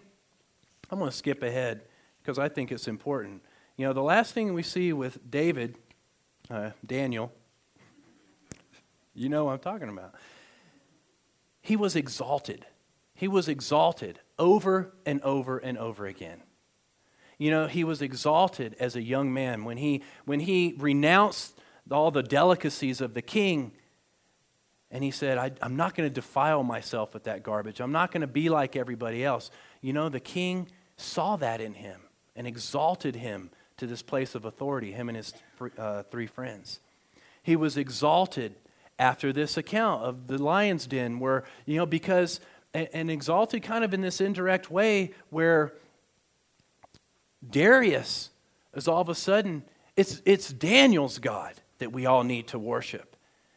I'm 0.91 0.99
going 1.01 1.11
to 1.11 1.17
skip 1.17 1.43
ahead 1.43 1.83
because 2.23 2.39
I 2.39 2.49
think 2.49 2.71
it's 2.71 2.89
important. 2.89 3.43
You 3.77 3.87
know, 3.87 3.93
the 3.93 4.03
last 4.03 4.33
thing 4.33 4.55
we 4.55 4.63
see 4.63 4.93
with 4.93 5.19
David, 5.29 5.77
uh, 6.49 6.71
Daniel, 6.87 7.33
you 9.13 9.29
know 9.29 9.47
what 9.47 9.53
I'm 9.53 9.59
talking 9.59 9.89
about 9.89 10.15
he 11.63 11.77
was 11.77 11.95
exalted. 11.95 12.65
He 13.15 13.29
was 13.29 13.49
exalted 13.49 14.19
over 14.39 14.93
and 15.05 15.21
over 15.23 15.59
and 15.59 15.77
over 15.77 16.07
again. 16.07 16.43
You 17.39 17.51
know, 17.51 17.67
he 17.67 17.85
was 17.85 18.03
exalted 18.03 18.77
as 18.81 18.97
a 18.97 19.03
young 19.03 19.33
man 19.33 19.65
when 19.65 19.77
he, 19.77 20.03
when 20.25 20.41
he 20.41 20.75
renounced 20.79 21.59
all 21.91 22.11
the 22.11 22.23
delicacies 22.23 23.01
of 23.01 23.15
the 23.15 23.23
king 23.23 23.73
And 24.91 25.05
he 25.05 25.11
said, 25.11 25.39
I, 25.39 25.53
am 25.63 25.77
not 25.77 25.95
going 25.95 26.09
to 26.09 26.15
defile 26.15 26.63
myself 26.63 27.15
with 27.15 27.25
that 27.25 27.43
garbage. 27.43 27.81
I'm 27.81 27.93
not 27.93 28.11
going 28.11 28.23
to 28.23 28.27
be 28.27 28.49
like 28.49 28.75
everybody 28.75 29.25
else. 29.25 29.51
You 29.81 29.93
know, 29.93 30.09
the 30.09 30.21
king 30.21 30.69
saw 30.97 31.37
that 31.37 31.61
in 31.61 31.75
him 31.75 32.01
and 32.35 32.47
exalted 32.47 33.15
him 33.15 33.51
to 33.77 33.87
this 33.87 34.03
place 34.03 34.35
of 34.35 34.45
authority, 34.45 34.93
him 34.93 35.09
and 35.09 35.17
his 35.17 35.33
uh, 35.79 36.03
three 36.05 36.27
friends. 36.27 36.81
He 37.43 37.57
was 37.57 37.77
exalted 37.77 38.55
after 38.99 39.33
this 39.33 39.57
account 39.57 40.03
of 40.03 40.27
the 40.27 40.43
lion's 40.43 40.87
den, 40.87 41.21
where, 41.21 41.45
you 41.65 41.77
know, 41.77 41.87
because, 41.87 42.41
and, 42.75 42.89
and 42.93 43.11
exalted 43.11 43.63
kind 43.63 43.83
of 43.83 43.95
in 43.95 44.03
this 44.03 44.21
indirect 44.21 44.71
way 44.71 45.13
where 45.31 45.73
Darius 47.49 48.31
is 48.75 48.87
all 48.87 49.01
of 49.01 49.09
a 49.09 49.15
sudden, 49.15 49.63
it's, 49.97 50.21
it's 50.27 50.53
Daniel's 50.53 51.19
God 51.19 51.55
that 51.79 51.93
we 51.93 52.05
all 52.05 52.25
need 52.25 52.49
to 52.49 52.59
worship. 52.59 53.10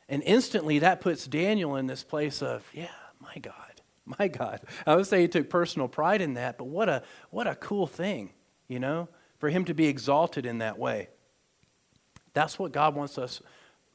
And 0.10 0.22
instantly 0.26 0.80
that 0.80 1.02
puts 1.02 1.26
Daniel 1.28 1.76
in 1.76 1.88
this 1.88 2.04
place 2.04 2.42
of, 2.42 2.64
yeah, 2.74 2.88
my 3.20 3.36
God, 3.42 3.82
my 4.06 4.28
God. 4.28 4.62
I 4.86 4.96
would 4.96 5.08
say 5.08 5.22
he 5.22 5.28
took 5.28 5.50
personal 5.50 5.88
pride 5.88 6.22
in 6.22 6.36
that, 6.36 6.58
but 6.58 6.66
what 6.66 6.90
a, 6.90 7.04
what 7.30 7.48
a 7.48 7.56
cool 7.56 7.88
thing, 7.88 8.32
you 8.68 8.80
know, 8.80 9.10
for 9.38 9.50
him 9.50 9.66
to 9.66 9.74
be 9.74 9.88
exalted 9.88 10.46
in 10.46 10.60
that 10.60 10.78
way. 10.78 11.10
That's 12.34 12.58
what 12.58 12.72
God 12.72 12.96
wants 12.96 13.18
us 13.18 13.42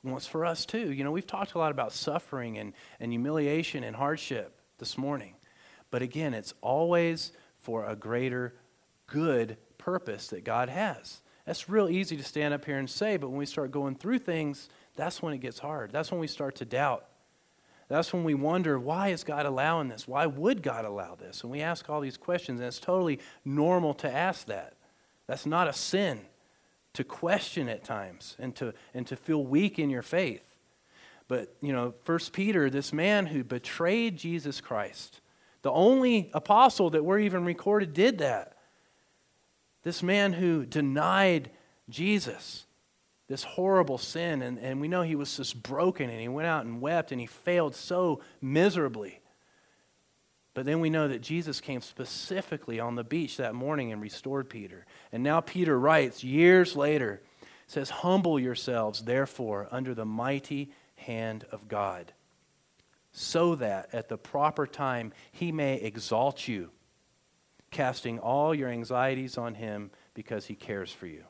wants 0.05 0.27
for 0.27 0.47
us 0.47 0.65
too. 0.65 0.93
You 0.93 1.05
know, 1.05 1.11
we've 1.11 1.27
talked 1.27 1.55
a 1.55 1.59
lot 1.59 1.71
about 1.71 1.93
suffering 1.93 2.59
and, 2.59 2.73
and 3.01 3.13
humiliation 3.13 3.85
and 3.85 3.97
hardship 3.97 4.61
this 4.79 4.97
morning. 4.97 5.35
But 5.91 6.03
again, 6.03 6.35
it's 6.35 6.55
always 6.61 7.33
for 7.61 7.85
a 7.85 7.97
greater 7.97 8.55
good 9.07 9.57
purpose 9.77 10.29
that 10.29 10.45
God 10.45 10.69
has. 10.69 11.21
That's 11.49 11.67
real 11.67 11.89
easy 11.89 12.15
to 12.19 12.23
stand 12.23 12.53
up 12.53 12.67
here 12.67 12.77
and 12.77 12.91
say, 12.91 13.17
but 13.17 13.31
when 13.31 13.39
we 13.39 13.47
start 13.47 13.71
going 13.71 13.95
through 13.95 14.19
things, 14.19 14.69
that's 14.97 15.23
when 15.23 15.33
it 15.33 15.39
gets 15.39 15.59
hard. 15.59 15.91
That's 15.91 16.11
when 16.11 16.21
we 16.21 16.27
start 16.27 16.57
to 16.57 16.67
doubt. 16.67 17.07
That's 17.89 18.13
when 18.13 18.23
we 18.23 18.35
wonder, 18.35 18.79
why 18.79 19.09
is 19.09 19.25
God 19.25 19.47
allowing 19.47 19.89
this? 19.89 20.07
Why 20.07 20.27
would 20.27 20.63
God 20.63 20.85
allow 20.85 21.15
this? 21.15 21.41
And 21.41 21.51
we 21.51 21.63
ask 21.63 21.89
all 21.89 22.03
these 22.03 22.19
questions, 22.19 22.61
and 22.61 22.67
it's 22.67 22.79
totally 22.79 23.21
normal 23.47 23.95
to 23.95 24.13
ask 24.13 24.49
that. 24.49 24.75
That's 25.27 25.47
not 25.47 25.69
a 25.69 25.73
sin 25.73 26.21
to 26.93 27.03
question 27.03 27.71
at 27.71 27.83
times 27.83 28.37
and 28.39 28.55
to, 28.57 28.75
and 28.93 29.07
to 29.07 29.17
feel 29.17 29.43
weak 29.43 29.79
in 29.79 29.89
your 29.89 30.03
faith. 30.03 30.45
But, 31.29 31.57
you 31.63 31.73
know, 31.73 31.95
First 32.05 32.35
Peter, 32.35 32.69
this 32.69 32.93
man 32.93 33.25
who 33.25 33.43
betrayed 33.43 34.19
Jesus 34.19 34.61
Christ, 34.61 35.23
the 35.63 35.73
only 35.73 36.31
apostle 36.35 36.91
that 36.91 37.07
we're 37.07 37.21
even 37.21 37.47
recorded 37.47 37.95
did 37.95 38.19
that. 38.19 38.58
This 39.89 40.03
man 40.03 40.35
who 40.35 40.67
denied 40.67 41.49
Jesus, 41.89 42.67
this 43.27 43.43
horrible 43.43 43.97
sin, 43.97 44.43
and, 44.43 44.59
and 44.59 44.83
we 44.83 44.87
know 44.87 45.01
he 45.01 45.15
was 45.15 45.35
just 45.35 45.63
broken 45.63 46.11
and 46.11 46.21
he 46.21 46.29
went 46.29 46.47
out 46.47 46.67
and 46.67 46.83
wept 46.83 47.11
and 47.11 47.19
he 47.19 47.27
failed 47.27 47.75
so 47.75 48.21
miserably. 48.43 49.19
But 50.53 50.67
then 50.67 50.81
we 50.81 50.91
know 50.91 51.09
that 51.09 51.23
Jesus 51.23 51.63
came 51.63 51.81
specifically 51.81 52.79
on 52.79 52.97
the 52.97 53.03
beach 53.03 53.39
that 53.39 53.55
morning 53.55 53.91
and 53.91 54.03
restored 54.03 54.51
Peter. 54.51 54.85
And 55.11 55.23
now 55.23 55.41
Peter 55.41 55.81
writes 55.81 56.23
years 56.23 56.77
later, 56.77 57.23
says, 57.67 57.89
Humble 57.89 58.39
yourselves, 58.39 59.05
therefore, 59.05 59.69
under 59.71 59.95
the 59.95 60.05
mighty 60.05 60.71
hand 60.97 61.47
of 61.51 61.67
God, 61.67 62.13
so 63.13 63.55
that 63.55 63.89
at 63.95 64.11
the 64.11 64.19
proper 64.19 64.67
time 64.67 65.15
he 65.33 65.51
may 65.51 65.77
exalt 65.77 66.47
you 66.47 66.73
casting 67.71 68.19
all 68.19 68.55
your 68.55 68.69
anxieties 68.69 69.39
on 69.39 69.55
him 69.55 69.91
because 70.15 70.47
he 70.47 70.55
cares 70.55 70.91
for 70.93 71.07
you. 71.07 71.25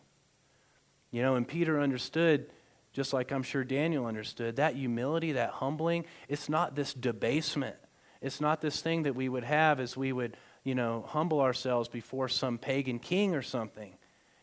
You 1.11 1.23
know, 1.23 1.37
and 1.37 1.47
Peter 1.47 1.81
understood, 1.81 2.51
just 2.93 3.13
like 3.13 3.33
I'm 3.33 3.43
sure 3.43 3.65
Daniel 3.65 4.07
understood, 4.07 4.57
that 4.57 4.75
humility, 4.77 5.33
that 5.33 5.51
humbling, 5.51 6.05
it's 6.29 6.49
not 6.49 6.75
this 6.75 6.93
debasement. 6.93 7.77
It's 8.21 8.41
not 8.41 8.61
this 8.61 8.81
thing 8.81 9.05
that 9.05 9.15
we 9.15 9.29
would 9.29 9.45
have 9.45 9.81
as 9.81 9.97
we 9.97 10.13
would, 10.13 10.37
you 10.65 10.75
know, 10.75 11.05
humble 11.09 11.41
ourselves 11.41 11.89
before 11.89 12.29
some 12.29 12.59
pagan 12.59 12.99
king 12.99 13.35
or 13.35 13.43
something. 13.43 13.95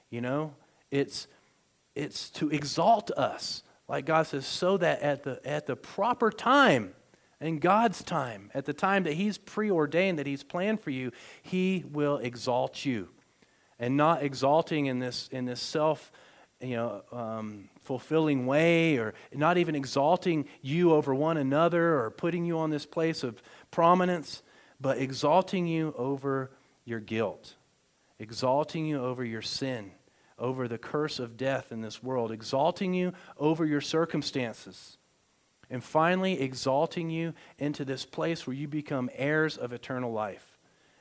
You 0.10 0.22
know, 0.22 0.56
it's 0.91 1.28
it's 1.93 2.30
to 2.32 2.50
exalt 2.50 3.12
us. 3.12 3.64
Like 3.88 4.06
God 4.06 4.28
says, 4.28 4.46
so 4.46 4.78
that 4.78 5.02
at 5.02 5.24
the 5.24 5.39
at 5.46 5.66
the 5.66 5.76
proper 5.76 6.32
time, 6.32 6.93
in 7.42 7.60
God's 7.60 8.04
time, 8.04 8.50
at 8.54 8.66
the 8.66 8.74
time 8.74 9.04
that 9.04 9.14
He's 9.14 9.38
preordained, 9.38 10.20
that 10.20 10.28
He's 10.28 10.44
planned 10.44 10.82
for 10.82 10.90
you, 10.90 11.12
He 11.42 11.84
will 11.92 12.18
exalt 12.18 12.86
you. 12.86 13.10
And 13.78 13.98
not 13.98 14.24
exalting 14.24 14.86
in 14.86 15.00
this, 15.00 15.28
in 15.32 15.46
this 15.46 15.60
self 15.60 16.12
you 16.62 16.78
know, 16.78 17.02
um, 17.12 17.70
fulfilling 17.84 18.46
way, 18.46 18.98
or 18.98 19.14
not 19.34 19.58
even 19.58 19.76
exalting 19.76 20.46
you 20.62 20.94
over 20.94 21.14
one 21.14 21.38
another 21.38 22.00
or 22.00 22.10
putting 22.10 22.46
you 22.46 22.58
on 22.60 22.70
this 22.70 22.86
place 22.86 23.24
of 23.24 23.42
prominence, 23.72 24.42
but 24.80 24.98
exalting 24.98 25.68
you 25.68 25.94
over 25.98 26.52
your 26.86 27.02
guilt, 27.02 27.56
exalting 28.20 28.86
you 28.86 29.04
over 29.04 29.26
your 29.26 29.42
sin, 29.42 29.92
over 30.40 30.68
the 30.68 30.78
curse 30.78 31.20
of 31.20 31.36
death 31.36 31.72
in 31.72 31.82
this 31.82 32.02
world, 32.02 32.32
exalting 32.32 32.94
you 32.94 33.14
over 33.38 33.66
your 33.66 33.82
circumstances 33.82 34.98
and 35.70 35.84
finally 35.84 36.41
exalting 36.41 37.09
you 37.09 37.34
into 37.57 37.86
this 37.86 38.05
place 38.05 38.45
where 38.45 38.55
you 38.55 38.68
become 38.68 39.09
heirs 39.13 39.57
of 39.57 39.74
eternal 39.74 40.11
life. 40.11 40.55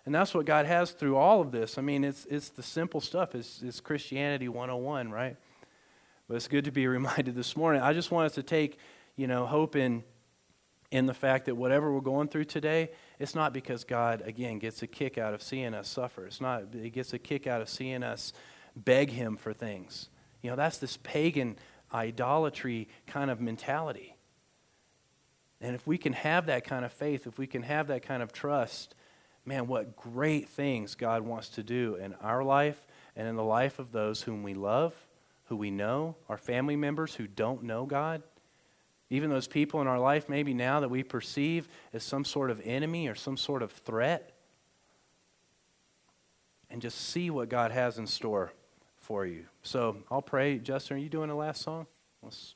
And 0.07 0.15
that's 0.15 0.35
what 0.35 0.45
God 0.45 0.67
has 0.67 0.91
through 0.91 1.17
all 1.17 1.41
of 1.41 1.51
this. 1.51 1.79
I 1.79 1.83
mean, 1.83 2.05
it's, 2.05 2.27
it's 2.27 2.51
the 2.51 2.63
simple 2.63 3.01
stuff. 3.01 3.35
It's, 3.35 3.63
it's 3.63 3.81
Christianity 3.81 4.49
101, 4.49 5.11
right? 5.11 5.37
But 6.29 6.35
it's 6.35 6.49
good 6.49 6.65
to 6.67 6.73
be 6.73 6.87
reminded 6.89 7.35
this 7.35 7.57
morning. 7.57 7.83
I 7.83 7.93
just 7.93 8.11
want 8.11 8.27
us 8.27 8.35
to 8.35 8.43
take, 8.43 8.79
you 9.17 9.27
know, 9.27 9.47
hope 9.47 9.77
in, 9.77 10.05
in 10.91 11.07
the 11.07 11.15
fact 11.15 11.47
that 11.47 11.55
whatever 11.55 11.93
we're 11.93 12.01
going 12.01 12.29
through 12.29 12.45
today, 12.45 12.91
it's 13.19 13.35
not 13.35 13.53
because 13.53 13.85
God, 13.85 14.23
again, 14.27 14.59
gets 14.59 14.83
a 14.83 14.87
kick 14.87 15.17
out 15.17 15.33
of 15.33 15.43
seeing 15.43 15.73
us 15.73 15.89
suffer. 15.89 16.27
It's 16.27 16.41
not, 16.41 16.65
He 16.73 16.91
gets 16.91 17.13
a 17.15 17.19
kick 17.19 17.47
out 17.47 17.63
of 17.63 17.69
seeing 17.69 18.03
us 18.03 18.33
beg 18.77 19.11
Him 19.11 19.37
for 19.37 19.53
things. 19.53 20.09
You 20.43 20.51
know, 20.51 20.57
that's 20.57 20.79
this 20.79 20.99
pagan 21.03 21.57
idolatry 21.93 22.89
kind 23.07 23.31
of 23.31 23.41
mentality. 23.41 24.14
And 25.61 25.75
if 25.75 25.87
we 25.87 25.99
can 25.99 26.13
have 26.13 26.47
that 26.47 26.65
kind 26.65 26.85
of 26.85 26.93
faith, 26.93 27.27
if 27.27 27.39
we 27.39 27.47
can 27.47 27.63
have 27.63 27.87
that 27.89 28.03
kind 28.03 28.23
of 28.23 28.33
trust, 28.33 28.95
man, 29.45 29.67
what 29.67 29.97
great 29.97 30.49
things 30.49 30.95
God 30.95 31.23
wants 31.23 31.49
to 31.51 31.63
do 31.63 31.97
in 31.97 32.15
our 32.15 32.43
life 32.43 32.87
and 33.17 33.29
in 33.29 33.37
the 33.37 33.45
life 33.45 33.79
of 33.79 33.93
those 33.93 34.23
whom 34.23 34.43
we 34.43 34.55
love, 34.55 34.95
who 35.47 35.57
we 35.57 35.71
know, 35.71 36.17
our 36.29 36.39
family 36.39 36.77
members 36.77 37.15
who 37.15 37.27
don't 37.27 37.63
know 37.63 37.87
God. 37.87 38.23
Even 39.11 39.31
those 39.31 39.47
people 39.47 39.81
in 39.81 39.87
our 39.87 39.99
life, 39.99 40.29
maybe 40.29 40.55
now 40.55 40.81
that 40.81 40.91
we 40.91 41.03
perceive 41.03 41.69
as 41.93 42.03
some 42.03 42.25
sort 42.25 42.51
of 42.51 42.61
enemy 42.65 43.07
or 43.07 43.15
some 43.15 43.37
sort 43.37 43.63
of 43.63 43.71
threat. 43.71 44.33
And 46.71 46.83
just 46.83 46.99
see 46.99 47.31
what 47.31 47.49
God 47.49 47.71
has 47.71 47.99
in 47.99 48.07
store 48.07 48.53
for 48.97 49.25
you. 49.25 49.45
So 49.63 49.99
I'll 50.11 50.23
pray. 50.23 50.59
Justin, 50.59 50.97
are 50.97 51.01
you 51.01 51.09
doing 51.09 51.29
the 51.29 51.35
last 51.35 51.63
song? 51.63 51.87
Let's 52.23 52.55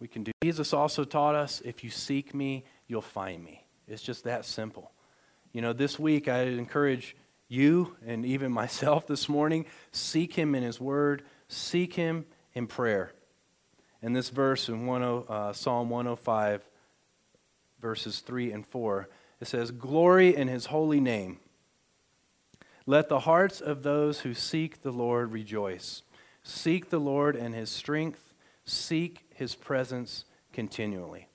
we 0.00 0.08
can 0.08 0.22
do. 0.24 0.32
Jesus 0.42 0.72
also 0.72 1.04
taught 1.04 1.34
us 1.34 1.62
if 1.64 1.82
you 1.82 1.90
seek 1.90 2.34
me, 2.34 2.64
you'll 2.86 3.00
find 3.02 3.42
me. 3.42 3.64
It's 3.88 4.02
just 4.02 4.24
that 4.24 4.44
simple. 4.44 4.92
You 5.52 5.62
know, 5.62 5.72
this 5.72 5.98
week 5.98 6.28
I 6.28 6.42
encourage 6.42 7.16
you 7.48 7.96
and 8.06 8.26
even 8.26 8.52
myself 8.62 9.06
this 9.06 9.28
morning 9.28 9.66
seek 9.92 10.34
him 10.34 10.54
in 10.54 10.62
his 10.62 10.80
word, 10.80 11.22
seek 11.48 11.94
him 11.94 12.26
in 12.54 12.66
prayer. 12.66 13.12
In 14.02 14.12
this 14.12 14.28
verse 14.28 14.68
in 14.68 14.86
10, 14.86 15.02
uh, 15.28 15.52
Psalm 15.52 15.88
105, 15.88 16.68
verses 17.80 18.20
3 18.20 18.52
and 18.52 18.66
4, 18.66 19.08
it 19.40 19.46
says, 19.46 19.70
Glory 19.70 20.34
in 20.36 20.48
his 20.48 20.66
holy 20.66 21.00
name. 21.00 21.38
Let 22.86 23.08
the 23.08 23.20
hearts 23.20 23.60
of 23.60 23.82
those 23.82 24.20
who 24.20 24.32
seek 24.32 24.82
the 24.82 24.92
Lord 24.92 25.32
rejoice. 25.32 26.02
Seek 26.44 26.90
the 26.90 27.00
Lord 27.00 27.34
and 27.34 27.54
his 27.54 27.68
strength. 27.68 28.32
Seek 28.64 29.25
his 29.36 29.54
presence 29.54 30.24
continually. 30.52 31.28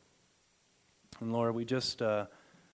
And 1.19 1.31
Lord, 1.31 1.53
we 1.55 1.65
just 1.65 2.01
uh, 2.01 2.25